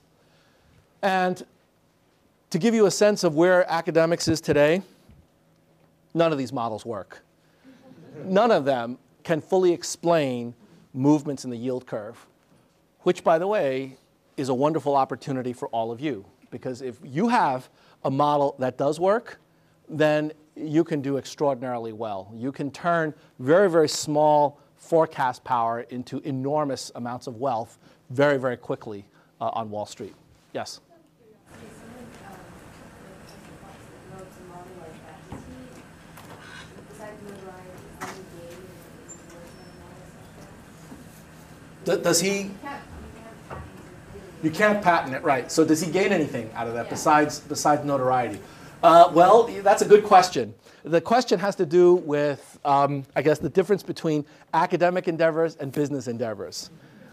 And 1.01 1.45
to 2.53 2.59
give 2.59 2.75
you 2.75 2.85
a 2.85 2.91
sense 2.91 3.23
of 3.23 3.34
where 3.34 3.67
academics 3.67 4.27
is 4.27 4.39
today, 4.39 4.84
none 6.13 6.31
of 6.31 6.38
these 6.38 6.53
models 6.53 6.85
work. 6.85 7.23
None 8.25 8.51
of 8.51 8.63
them 8.63 8.99
can 9.23 9.41
fully 9.41 9.73
explain 9.73 10.53
movements 10.93 11.45
in 11.45 11.49
the 11.49 11.57
yield 11.57 11.88
curve, 11.88 12.27
which, 12.99 13.23
by 13.23 13.39
the 13.39 13.47
way, 13.47 13.97
is 14.38 14.49
a 14.49 14.53
wonderful 14.53 14.95
opportunity 14.95 15.51
for 15.51 15.67
all 15.69 15.91
of 15.91 15.99
you. 15.99 16.25
Because 16.51 16.84
if 16.84 16.99
you 17.03 17.27
have 17.27 17.69
a 18.05 18.11
model 18.11 18.55
that 18.59 18.77
does 18.77 18.99
work, 18.99 19.39
then 19.89 20.31
you 20.55 20.84
can 20.84 21.01
do 21.01 21.17
extraordinarily 21.17 21.91
well. 21.91 22.31
You 22.35 22.51
can 22.51 22.69
turn 22.69 23.15
very, 23.39 23.67
very 23.67 23.89
small 23.89 24.59
forecast 24.77 25.43
power 25.43 25.88
into 25.89 26.19
enormous 26.19 26.91
amounts 26.93 27.25
of 27.25 27.38
wealth 27.38 27.80
very, 28.11 28.38
very 28.38 28.57
quickly 28.57 29.05
uh, 29.41 29.49
on 29.53 29.71
Wall 29.71 29.88
Street. 29.88 30.13
Yes? 30.53 30.81
Does 41.85 42.22
he? 42.22 42.51
You 44.41 44.51
can't 44.51 44.84
patent 44.84 45.15
it, 45.15 45.23
right? 45.23 45.51
So 45.51 45.64
does 45.64 45.81
he 45.81 45.91
gain 45.91 46.11
anything 46.11 46.51
out 46.53 46.68
of 46.68 46.73
that 46.73 46.89
besides 46.89 47.39
besides 47.39 47.85
notoriety? 47.85 48.39
Uh, 48.81 49.10
well, 49.14 49.43
that's 49.64 49.81
a 49.81 49.88
good 49.88 50.03
question. 50.03 50.53
The 50.84 50.99
question 50.99 51.39
has 51.39 51.55
to 51.55 51.65
do 51.65 51.95
with, 51.95 52.60
um, 52.65 53.05
I 53.15 53.22
guess, 53.22 53.39
the 53.39 53.49
difference 53.49 53.84
between 53.84 54.26
academic 54.53 55.07
endeavors 55.07 55.55
and 55.55 55.72
business 55.72 56.10
endeavors. 56.10 56.69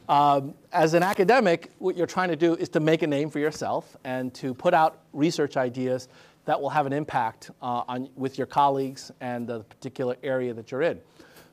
Um, 0.09 0.55
as 0.73 0.95
an 0.95 1.05
academic, 1.05 1.71
what 1.79 1.97
you're 1.97 2.09
trying 2.09 2.31
to 2.31 2.37
do 2.37 2.57
is 2.57 2.69
to 2.71 2.81
make 2.81 3.03
a 3.03 3.07
name 3.07 3.31
for 3.31 3.39
yourself 3.39 3.97
and 4.03 4.35
to 4.35 4.53
put 4.53 4.75
out 4.75 4.99
research 5.13 5.57
ideas 5.57 6.09
that 6.47 6.61
will 6.61 6.71
have 6.71 6.87
an 6.87 6.93
impact 6.93 7.53
uh, 7.63 7.85
on, 7.87 8.09
with 8.17 8.37
your 8.37 8.49
colleagues 8.49 9.13
and 9.21 9.47
the 9.47 9.61
particular 9.61 10.17
area 10.25 10.53
that 10.53 10.73
you're 10.73 10.83
in. 10.83 11.01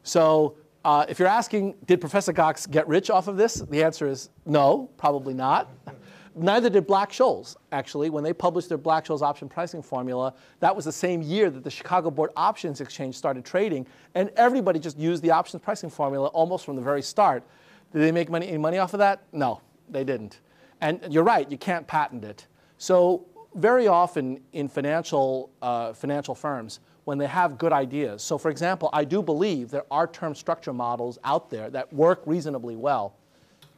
So 0.01 0.55
uh, 0.87 1.05
if 1.09 1.19
you're 1.19 1.27
asking, 1.27 1.75
did 1.85 1.99
Professor 1.99 2.31
Cox 2.31 2.65
get 2.65 2.87
rich 2.87 3.09
off 3.09 3.27
of 3.27 3.35
this? 3.35 3.55
The 3.55 3.83
answer 3.83 4.07
is 4.07 4.29
no, 4.45 4.89
probably 4.95 5.33
not. 5.33 5.69
Neither 6.33 6.69
did 6.69 6.87
Black-Scholes, 6.87 7.57
actually. 7.73 8.09
When 8.09 8.23
they 8.23 8.31
published 8.31 8.69
their 8.69 8.77
Black-Scholes 8.77 9.21
option 9.21 9.49
pricing 9.49 9.81
formula, 9.81 10.33
that 10.61 10.73
was 10.73 10.85
the 10.85 10.91
same 10.93 11.21
year 11.21 11.49
that 11.49 11.65
the 11.65 11.69
Chicago 11.69 12.09
Board 12.09 12.29
Options 12.37 12.79
Exchange 12.79 13.15
started 13.15 13.43
trading, 13.43 13.85
and 14.15 14.29
everybody 14.37 14.79
just 14.79 14.97
used 14.97 15.21
the 15.23 15.31
options 15.31 15.61
pricing 15.61 15.89
formula 15.89 16.29
almost 16.29 16.63
from 16.63 16.77
the 16.77 16.81
very 16.81 17.01
start. 17.01 17.43
Did 17.91 18.01
they 18.01 18.13
make 18.13 18.29
money, 18.29 18.47
any 18.47 18.57
money 18.57 18.77
off 18.77 18.93
of 18.93 18.99
that? 18.99 19.23
No, 19.33 19.59
they 19.89 20.05
didn't. 20.05 20.39
And 20.79 21.01
you're 21.09 21.25
right, 21.25 21.51
you 21.51 21.57
can't 21.57 21.85
patent 21.85 22.23
it. 22.23 22.47
So 22.77 23.25
very 23.55 23.89
often 23.89 24.39
in 24.53 24.69
financial, 24.69 25.49
uh, 25.61 25.91
financial 25.91 26.33
firms, 26.33 26.79
when 27.07 27.17
they 27.17 27.25
have 27.25 27.57
good 27.57 27.71
ideas. 27.71 28.21
So 28.21 28.37
for 28.37 28.51
example, 28.51 28.89
I 28.91 29.05
do 29.05 29.21
believe 29.21 29.71
there 29.71 29.85
are 29.89 30.07
term 30.07 30.35
structure 30.35 30.73
models 30.73 31.17
out 31.23 31.49
there 31.49 31.69
that 31.69 31.93
work 31.93 32.21
reasonably 32.25 32.75
well. 32.75 33.15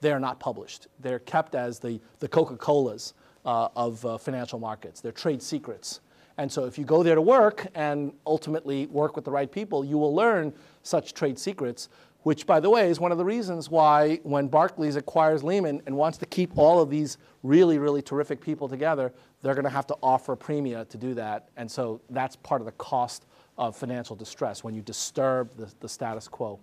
They 0.01 0.11
are 0.11 0.19
not 0.19 0.39
published. 0.39 0.88
They're 0.99 1.19
kept 1.19 1.53
as 1.53 1.77
the, 1.77 2.01
the 2.18 2.27
Coca-Colas 2.27 3.14
uh, 3.45 3.68
of 3.76 4.03
uh, 4.03 4.18
financial 4.18 4.57
markets. 4.57 4.99
They're 4.99 5.11
trade 5.11 5.43
secrets. 5.43 5.99
And 6.40 6.49
so 6.49 6.64
if 6.64 6.78
you 6.78 6.86
go 6.86 7.03
there 7.03 7.16
to 7.16 7.22
work 7.22 7.68
and 7.76 8.14
ultimately 8.26 8.88
work 8.88 9.18
with 9.18 9.26
the 9.26 9.32
right 9.32 9.52
people, 9.52 9.84
you 9.84 9.98
will 9.98 10.16
learn 10.16 10.53
such 10.84 11.14
trade 11.14 11.38
secrets, 11.38 11.90
which 12.24 12.48
by 12.48 12.61
the 12.61 12.70
way 12.70 12.90
is 12.90 12.98
one 12.98 13.11
of 13.11 13.18
the 13.18 13.26
reasons 13.26 13.70
why 13.70 14.22
when 14.24 14.48
Barclays 14.48 14.95
acquires 14.95 15.44
Lehman 15.44 15.82
and 15.86 15.98
wants 15.98 16.18
to 16.20 16.26
keep 16.26 16.57
all 16.57 16.82
of 16.82 16.90
these 16.90 17.18
really, 17.44 17.78
really 17.78 18.02
terrific 18.02 18.40
people 18.40 18.70
together, 18.70 19.11
they're 19.41 19.53
going 19.53 19.66
to 19.66 19.70
have 19.70 19.86
to 19.88 19.98
offer 20.02 20.32
a 20.32 20.38
premia 20.38 20.88
to 20.88 20.98
do 20.98 21.14
that. 21.14 21.49
And 21.57 21.70
so 21.70 21.99
that's 22.10 22.38
part 22.38 22.61
of 22.61 22.66
the 22.66 22.72
cost 22.74 23.26
of 23.57 23.76
financial 23.76 24.16
distress, 24.16 24.64
when 24.64 24.74
you 24.74 24.82
disturb 24.82 25.53
the, 25.57 25.70
the 25.82 25.90
status 25.90 26.30
quo. 26.30 26.57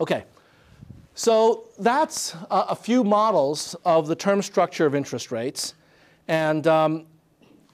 Okay, 0.00 0.24
so 1.14 1.68
that's 1.78 2.34
a, 2.50 2.66
a, 2.70 2.74
few 2.74 3.04
models 3.04 3.76
of 3.84 4.08
the 4.08 4.16
term 4.16 4.42
structure 4.42 4.84
of 4.84 4.96
interest 4.96 5.30
rates. 5.30 5.74
And 6.26 6.66
um, 6.66 7.06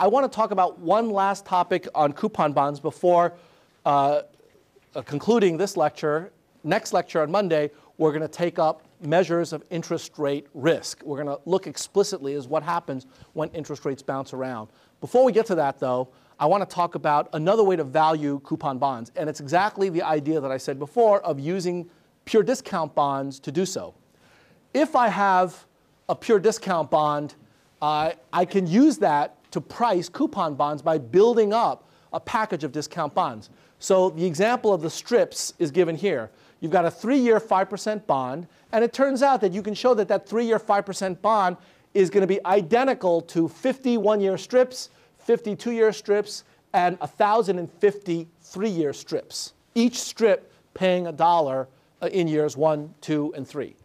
I 0.00 0.06
want 0.06 0.30
to 0.30 0.34
talk 0.34 0.52
about 0.52 0.78
one 0.78 1.10
last 1.10 1.44
topic 1.44 1.88
on 1.92 2.12
coupon 2.12 2.52
bonds 2.52 2.78
before 2.78 3.34
uh, 3.84 4.22
uh, 4.94 5.02
concluding 5.02 5.56
this 5.56 5.76
lecture. 5.76 6.30
Next 6.62 6.92
lecture 6.92 7.20
on 7.20 7.32
Monday, 7.32 7.72
we're 7.96 8.12
going 8.12 8.22
to 8.22 8.28
take 8.28 8.60
up 8.60 8.84
measures 9.00 9.52
of 9.52 9.64
interest 9.70 10.16
rate 10.16 10.46
risk. 10.54 11.02
We're 11.04 11.20
going 11.20 11.36
to 11.36 11.42
look 11.46 11.66
explicitly 11.66 12.34
as 12.34 12.46
what 12.46 12.62
happens 12.62 13.06
when 13.32 13.48
interest 13.50 13.84
rates 13.84 14.00
bounce 14.00 14.32
around. 14.32 14.68
Before 15.00 15.24
we 15.24 15.32
get 15.32 15.46
to 15.46 15.56
that, 15.56 15.80
though, 15.80 16.10
I 16.38 16.46
want 16.46 16.68
to 16.68 16.72
talk 16.72 16.94
about 16.94 17.28
another 17.32 17.64
way 17.64 17.74
to 17.74 17.82
value 17.82 18.40
coupon 18.44 18.78
bonds. 18.78 19.10
And 19.16 19.28
it's 19.28 19.40
exactly 19.40 19.88
the 19.88 20.02
idea 20.02 20.40
that 20.40 20.52
I 20.52 20.58
said 20.58 20.78
before 20.78 21.20
of 21.22 21.40
using 21.40 21.90
pure 22.24 22.44
discount 22.44 22.94
bonds 22.94 23.40
to 23.40 23.50
do 23.50 23.66
so. 23.66 23.94
If 24.72 24.94
I 24.94 25.08
have 25.08 25.66
a 26.08 26.14
pure 26.14 26.38
discount 26.38 26.88
bond, 26.88 27.34
uh, 27.82 28.12
I 28.32 28.44
can 28.44 28.68
use 28.68 28.98
that 28.98 29.37
to 29.50 29.60
price 29.60 30.08
coupon 30.08 30.54
bonds 30.54 30.82
by 30.82 30.98
building 30.98 31.52
up 31.52 31.88
a 32.12 32.20
package 32.20 32.64
of 32.64 32.72
discount 32.72 33.14
bonds. 33.14 33.50
So 33.78 34.10
the 34.10 34.24
example 34.24 34.72
of 34.72 34.82
the 34.82 34.90
strips 34.90 35.54
is 35.58 35.70
given 35.70 35.96
here. 35.96 36.30
You've 36.60 36.72
got 36.72 36.84
a 36.84 36.90
three-year 36.90 37.38
5% 37.38 38.06
bond, 38.06 38.48
and 38.72 38.84
it 38.84 38.92
turns 38.92 39.22
out 39.22 39.40
that 39.42 39.52
you 39.52 39.62
can 39.62 39.74
show 39.74 39.94
that 39.94 40.08
that 40.08 40.28
three-year 40.28 40.58
5% 40.58 41.20
bond 41.20 41.56
is 41.94 42.10
going 42.10 42.22
to 42.22 42.26
be 42.26 42.44
identical 42.44 43.20
to 43.22 43.48
50 43.48 43.98
one-year 43.98 44.36
strips, 44.36 44.90
50 45.18 45.54
two-year 45.56 45.92
strips, 45.92 46.44
and 46.72 46.98
1,050 46.98 48.28
three-year 48.40 48.92
strips. 48.92 49.52
Each 49.74 50.00
strip 50.00 50.52
paying 50.74 51.06
a 51.06 51.12
dollar 51.12 51.68
uh, 52.02 52.06
in 52.06 52.28
years 52.28 52.56
one, 52.56 52.94
two, 53.00 53.32
and 53.36 53.46
three. 53.46 53.76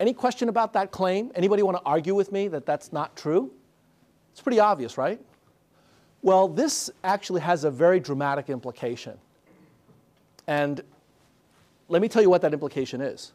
Any 0.00 0.12
question 0.12 0.48
about 0.48 0.72
that 0.74 0.90
claim? 0.90 1.32
Anybody 1.34 1.62
want 1.62 1.76
to 1.76 1.82
argue 1.84 2.14
with 2.14 2.30
me 2.30 2.48
that 2.48 2.66
that's 2.66 2.92
not 2.92 3.16
true? 3.16 3.50
It's 4.32 4.40
pretty 4.40 4.60
obvious, 4.60 4.96
right? 4.96 5.20
Well, 6.22 6.48
this 6.48 6.90
actually 7.04 7.40
has 7.40 7.64
a 7.64 7.70
very 7.70 8.00
dramatic 8.00 8.48
implication. 8.48 9.18
And 10.46 10.80
let 11.88 12.02
me 12.02 12.08
tell 12.08 12.22
you 12.22 12.30
what 12.30 12.42
that 12.42 12.52
implication 12.52 13.00
is. 13.00 13.32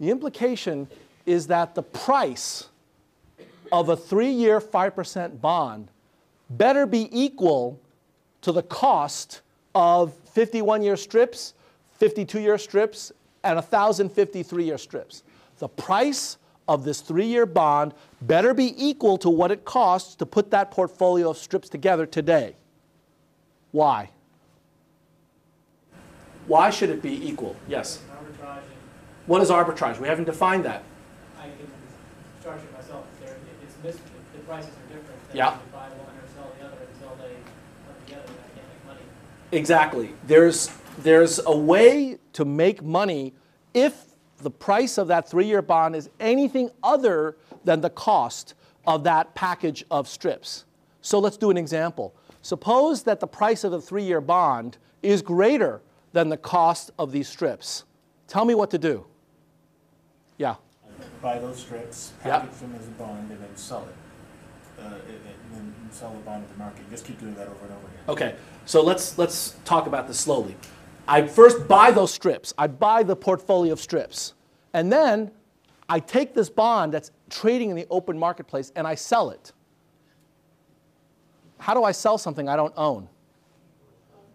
The 0.00 0.10
implication 0.10 0.88
is 1.26 1.46
that 1.48 1.74
the 1.74 1.82
price 1.82 2.68
of 3.70 3.88
a 3.90 3.96
three 3.96 4.30
year 4.30 4.60
5% 4.60 5.40
bond 5.40 5.90
better 6.50 6.86
be 6.86 7.08
equal 7.12 7.78
to 8.40 8.52
the 8.52 8.62
cost 8.62 9.42
of 9.74 10.14
51 10.32 10.82
year 10.82 10.96
strips 10.96 11.54
52 11.98 12.40
year 12.40 12.58
strips, 12.58 13.12
and 13.44 13.56
1,053 13.56 14.64
year 14.64 14.78
strips. 14.78 15.22
The 15.58 15.68
price 15.68 16.38
of 16.68 16.84
this 16.84 17.00
three 17.00 17.26
year 17.26 17.46
bond 17.46 17.94
better 18.22 18.54
be 18.54 18.74
equal 18.76 19.16
to 19.18 19.30
what 19.30 19.50
it 19.50 19.64
costs 19.64 20.14
to 20.16 20.26
put 20.26 20.50
that 20.50 20.70
portfolio 20.70 21.30
of 21.30 21.38
strips 21.38 21.68
together 21.68 22.06
today. 22.06 22.56
Why? 23.72 24.10
Why 26.46 26.70
should 26.70 26.90
it 26.90 27.02
be 27.02 27.28
equal? 27.28 27.56
Yes? 27.68 28.00
Arbitrage. 28.10 28.60
What 29.26 29.42
is 29.42 29.50
arbitrage? 29.50 29.98
We 30.00 30.08
haven't 30.08 30.24
defined 30.24 30.64
that. 30.64 30.82
I 31.38 31.42
can 31.44 31.70
charge 32.42 32.60
it 32.60 32.72
myself. 32.72 33.04
It's 33.62 33.74
mis- 33.84 33.96
the 34.32 34.38
prices 34.46 34.70
are 34.70 34.94
different. 34.94 35.20
Yeah. 35.34 35.58
buy 35.72 35.88
one 35.88 35.90
or 35.90 36.28
sell 36.34 36.50
the 36.58 36.66
other 36.66 36.76
until 36.94 37.16
they 37.16 37.34
come 37.34 37.96
together 38.06 38.22
and 38.26 38.36
I 38.38 38.54
can't 38.54 38.68
make 38.68 38.86
money. 38.86 39.00
Exactly. 39.52 40.10
There's 40.26 40.70
there's 40.98 41.38
a 41.44 41.56
way 41.56 42.18
to 42.32 42.44
make 42.44 42.82
money 42.82 43.34
if 43.74 44.04
the 44.38 44.50
price 44.50 44.98
of 44.98 45.08
that 45.08 45.28
three 45.28 45.46
year 45.46 45.62
bond 45.62 45.96
is 45.96 46.08
anything 46.20 46.70
other 46.82 47.36
than 47.64 47.80
the 47.80 47.90
cost 47.90 48.54
of 48.86 49.04
that 49.04 49.34
package 49.34 49.84
of 49.90 50.08
strips. 50.08 50.64
So 51.02 51.18
let's 51.18 51.36
do 51.36 51.50
an 51.50 51.56
example. 51.56 52.14
Suppose 52.42 53.02
that 53.04 53.20
the 53.20 53.26
price 53.26 53.64
of 53.64 53.72
the 53.72 53.80
three 53.80 54.04
year 54.04 54.20
bond 54.20 54.78
is 55.02 55.22
greater 55.22 55.82
than 56.12 56.28
the 56.28 56.36
cost 56.36 56.90
of 56.98 57.12
these 57.12 57.28
strips. 57.28 57.84
Tell 58.26 58.44
me 58.44 58.54
what 58.54 58.70
to 58.70 58.78
do. 58.78 59.06
Yeah. 60.36 60.56
Buy 61.20 61.38
those 61.38 61.58
strips, 61.58 62.12
package 62.22 62.50
yep. 62.50 62.60
them 62.60 62.74
as 62.78 62.86
a 62.86 62.90
bond, 62.92 63.30
and 63.30 63.40
then 63.42 63.56
sell 63.56 63.86
it. 63.88 64.82
Uh, 64.82 64.94
and 64.94 65.52
then 65.52 65.74
sell 65.90 66.12
the 66.12 66.20
bond 66.20 66.44
at 66.44 66.50
the 66.50 66.58
market. 66.58 66.88
Just 66.90 67.04
keep 67.04 67.18
doing 67.18 67.34
that 67.34 67.48
over 67.48 67.64
and 67.64 67.72
over 67.72 67.86
again. 67.86 68.04
Okay, 68.08 68.34
so 68.64 68.82
let's 68.82 69.18
let's 69.18 69.56
talk 69.64 69.86
about 69.86 70.06
this 70.06 70.20
slowly. 70.20 70.56
I 71.08 71.26
first 71.26 71.66
buy 71.66 71.90
those 71.90 72.12
strips. 72.12 72.52
I 72.58 72.66
buy 72.66 73.02
the 73.02 73.16
portfolio 73.16 73.72
of 73.72 73.80
strips. 73.80 74.34
And 74.74 74.92
then 74.92 75.30
I 75.88 76.00
take 76.00 76.34
this 76.34 76.50
bond 76.50 76.92
that's 76.92 77.10
trading 77.30 77.70
in 77.70 77.76
the 77.76 77.86
open 77.88 78.18
marketplace 78.18 78.70
and 78.76 78.86
I 78.86 78.94
sell 78.94 79.30
it. 79.30 79.52
How 81.58 81.72
do 81.72 81.82
I 81.82 81.92
sell 81.92 82.18
something 82.18 82.48
I 82.48 82.56
don't 82.56 82.74
own? 82.76 83.08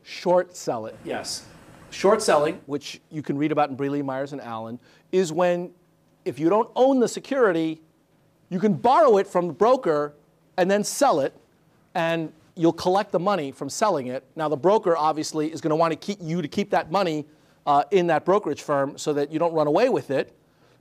Short 0.01 0.57
sell 0.57 0.87
it, 0.87 0.97
yes. 1.05 1.45
Short 1.91 2.21
selling, 2.21 2.59
which 2.65 2.99
you 3.11 3.21
can 3.21 3.37
read 3.37 3.51
about 3.51 3.69
in 3.69 3.77
Brealey, 3.77 4.03
Myers, 4.03 4.33
and 4.33 4.41
Allen, 4.41 4.79
is 5.11 5.31
when 5.31 5.71
if 6.25 6.39
you 6.39 6.49
don't 6.49 6.69
own 6.75 6.99
the 6.99 7.07
security, 7.07 7.81
you 8.49 8.59
can 8.59 8.73
borrow 8.73 9.17
it 9.17 9.27
from 9.27 9.47
the 9.47 9.53
broker 9.53 10.13
and 10.57 10.69
then 10.69 10.83
sell 10.83 11.19
it 11.19 11.33
and 11.93 12.33
you'll 12.55 12.73
collect 12.73 13.11
the 13.11 13.19
money 13.19 13.51
from 13.51 13.69
selling 13.69 14.07
it. 14.07 14.23
Now, 14.35 14.49
the 14.49 14.57
broker 14.57 14.95
obviously 14.95 15.51
is 15.51 15.61
going 15.61 15.71
to 15.71 15.75
want 15.75 15.91
to 15.91 15.97
keep 15.97 16.19
you 16.21 16.41
to 16.41 16.47
keep 16.47 16.69
that 16.71 16.91
money 16.91 17.25
uh, 17.65 17.83
in 17.91 18.07
that 18.07 18.25
brokerage 18.25 18.61
firm 18.61 18.97
so 18.97 19.13
that 19.13 19.31
you 19.31 19.39
don't 19.39 19.53
run 19.53 19.67
away 19.67 19.89
with 19.89 20.11
it 20.11 20.35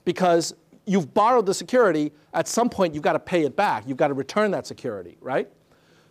because 0.05 0.55
you've 0.85 1.15
borrowed 1.15 1.47
the 1.47 1.55
security. 1.55 2.13
At 2.35 2.49
some 2.49 2.69
point, 2.69 2.95
you've 2.95 3.03
got 3.03 3.15
to 3.15 3.19
pay 3.19 3.45
it 3.45 3.57
back. 3.57 3.85
You've 3.87 3.97
got 3.97 4.09
to 4.09 4.15
return 4.15 4.51
that 4.51 4.67
security, 4.67 5.17
right? 5.21 5.49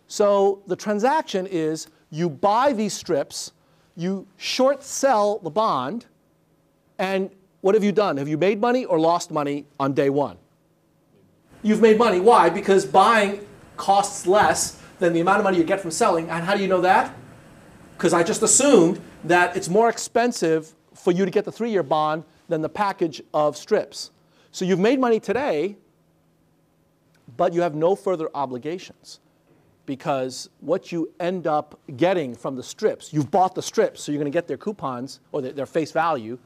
So 0.08 0.62
the 0.66 0.76
transaction 0.76 1.46
is 1.46 1.86
you 2.10 2.28
buy 2.28 2.72
these 2.72 2.92
strips, 2.92 3.52
you 3.96 4.26
short 4.36 4.82
sell 4.82 5.38
the 5.38 5.50
bond, 5.50 6.06
and 6.98 7.30
what 7.60 7.74
have 7.74 7.84
you 7.84 7.92
done? 7.92 8.16
Have 8.16 8.28
you 8.28 8.36
made 8.36 8.60
money 8.60 8.84
or 8.84 8.98
lost 8.98 9.30
money 9.30 9.66
on 9.78 9.92
day 9.92 10.10
one? 10.10 10.36
You've 11.62 11.80
made 11.80 11.96
money. 11.96 12.18
Why? 12.18 12.50
Because 12.50 12.84
buying 12.84 13.46
costs 13.76 14.26
less 14.26 14.81
than 15.02 15.12
the 15.12 15.20
amount 15.20 15.38
of 15.38 15.44
money 15.44 15.58
you 15.58 15.64
get 15.64 15.80
from 15.80 15.90
selling. 15.90 16.30
And 16.30 16.44
how 16.44 16.54
do 16.54 16.62
you 16.62 16.68
know 16.68 16.80
that? 16.80 17.14
Because 17.96 18.12
I 18.12 18.22
just 18.22 18.42
assumed 18.42 19.00
that 19.24 19.56
it's 19.56 19.68
more 19.68 19.88
expensive 19.88 20.74
for 20.94 21.12
you 21.12 21.24
to 21.24 21.30
get 21.30 21.44
the 21.44 21.52
three 21.52 21.70
year 21.70 21.82
bond 21.82 22.24
than 22.48 22.62
the 22.62 22.68
package 22.68 23.20
of 23.34 23.56
strips. 23.56 24.10
So 24.52 24.64
you've 24.64 24.78
made 24.78 25.00
money 25.00 25.20
today, 25.20 25.76
but 27.36 27.52
you 27.52 27.62
have 27.62 27.74
no 27.74 27.96
further 27.96 28.28
obligations 28.34 29.20
because 29.86 30.48
what 30.60 30.92
you 30.92 31.12
end 31.18 31.46
up 31.46 31.78
getting 31.96 32.34
from 32.34 32.54
the 32.54 32.62
strips, 32.62 33.12
you've 33.12 33.30
bought 33.30 33.54
the 33.54 33.62
strips, 33.62 34.02
so 34.02 34.12
you're 34.12 34.20
going 34.20 34.30
to 34.30 34.36
get 34.36 34.46
their 34.46 34.56
coupons 34.56 35.18
or 35.32 35.42
their, 35.42 35.66
face 35.66 35.90
value. 35.90 36.38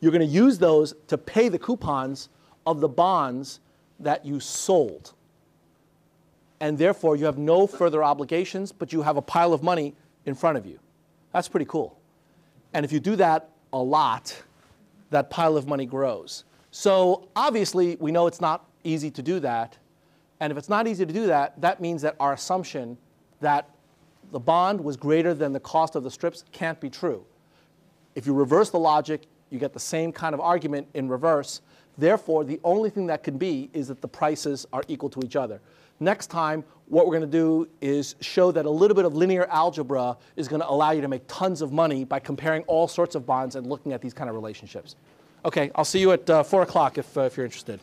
You're 0.00 0.12
going 0.12 0.26
to 0.26 0.34
use 0.34 0.58
those 0.58 0.94
to 1.06 1.16
pay 1.16 1.48
the 1.48 1.58
coupons 1.58 2.28
of 2.66 2.80
the 2.80 2.88
bonds 2.88 3.60
that 4.00 4.26
you 4.26 4.40
sold 4.40 5.14
and 6.60 6.78
therefore 6.78 7.16
you 7.16 7.24
have 7.24 7.38
no 7.38 7.66
further 7.66 8.02
obligations, 8.02 8.72
but 8.72 8.92
you 8.92 9.02
have 9.02 9.16
a 9.16 9.22
pile 9.22 9.52
of 9.52 9.62
money 9.62 9.94
in 10.24 10.34
front 10.34 10.56
of 10.56 10.66
you. 10.66 10.78
That's 11.32 11.48
pretty 11.48 11.66
cool. 11.66 11.98
And 12.72 12.84
if 12.84 12.92
you 12.92 13.00
do 13.00 13.16
that 13.16 13.50
a 13.72 13.78
lot, 13.78 14.42
that 15.10 15.30
pile 15.30 15.56
of 15.56 15.66
money 15.66 15.86
grows. 15.86 16.44
So 16.70 17.28
obviously, 17.36 17.96
we 17.96 18.10
know 18.10 18.26
it's 18.26 18.40
not 18.40 18.68
easy 18.84 19.10
to 19.10 19.22
do 19.22 19.40
that. 19.40 19.76
And 20.40 20.50
if 20.50 20.58
it's 20.58 20.68
not 20.68 20.86
easy 20.86 21.06
to 21.06 21.12
do 21.12 21.26
that, 21.26 21.60
that 21.60 21.80
means 21.80 22.02
that 22.02 22.16
our 22.20 22.34
assumption 22.34 22.98
that 23.40 23.70
the 24.32 24.40
bond 24.40 24.80
was 24.80 24.96
greater 24.96 25.34
than 25.34 25.52
the 25.52 25.60
cost 25.60 25.94
of 25.94 26.02
the 26.02 26.10
strips 26.10 26.44
can't 26.52 26.80
be 26.80 26.90
true. 26.90 27.24
If 28.14 28.26
you 28.26 28.34
reverse 28.34 28.70
the 28.70 28.78
logic, 28.78 29.26
you 29.50 29.58
get 29.58 29.72
the 29.72 29.80
same 29.80 30.12
kind 30.12 30.34
of 30.34 30.40
argument 30.40 30.88
in 30.94 31.08
reverse. 31.08 31.60
Therefore, 31.96 32.44
the 32.44 32.60
only 32.64 32.90
thing 32.90 33.06
that 33.06 33.22
can 33.22 33.38
be 33.38 33.70
is 33.72 33.88
that 33.88 34.00
the 34.00 34.08
prices 34.08 34.66
are 34.72 34.82
equal 34.88 35.08
to 35.10 35.20
each 35.24 35.36
other. 35.36 35.60
Next 36.00 36.26
time, 36.26 36.64
what 36.88 37.06
we're 37.06 37.18
going 37.18 37.30
to 37.30 37.38
do 37.38 37.68
is 37.80 38.14
show 38.20 38.52
that 38.52 38.66
a 38.66 38.70
little 38.70 38.94
bit 38.94 39.04
of 39.04 39.14
linear 39.14 39.46
algebra 39.46 40.16
is 40.36 40.46
going 40.46 40.60
to 40.60 40.68
allow 40.68 40.92
you 40.92 41.00
to 41.00 41.08
make 41.08 41.22
tons 41.26 41.62
of 41.62 41.72
money 41.72 42.04
by 42.04 42.20
comparing 42.20 42.62
all 42.64 42.86
sorts 42.86 43.14
of 43.14 43.26
bonds 43.26 43.56
and 43.56 43.66
looking 43.66 43.92
at 43.92 44.00
these 44.00 44.14
kind 44.14 44.28
of 44.28 44.36
relationships. 44.36 44.96
Okay, 45.44 45.70
I'll 45.74 45.84
see 45.84 46.00
you 46.00 46.12
at 46.12 46.28
uh, 46.28 46.42
4 46.42 46.62
o'clock 46.62 46.98
if, 46.98 47.16
uh, 47.16 47.22
if 47.22 47.36
you're 47.36 47.46
interested. 47.46 47.80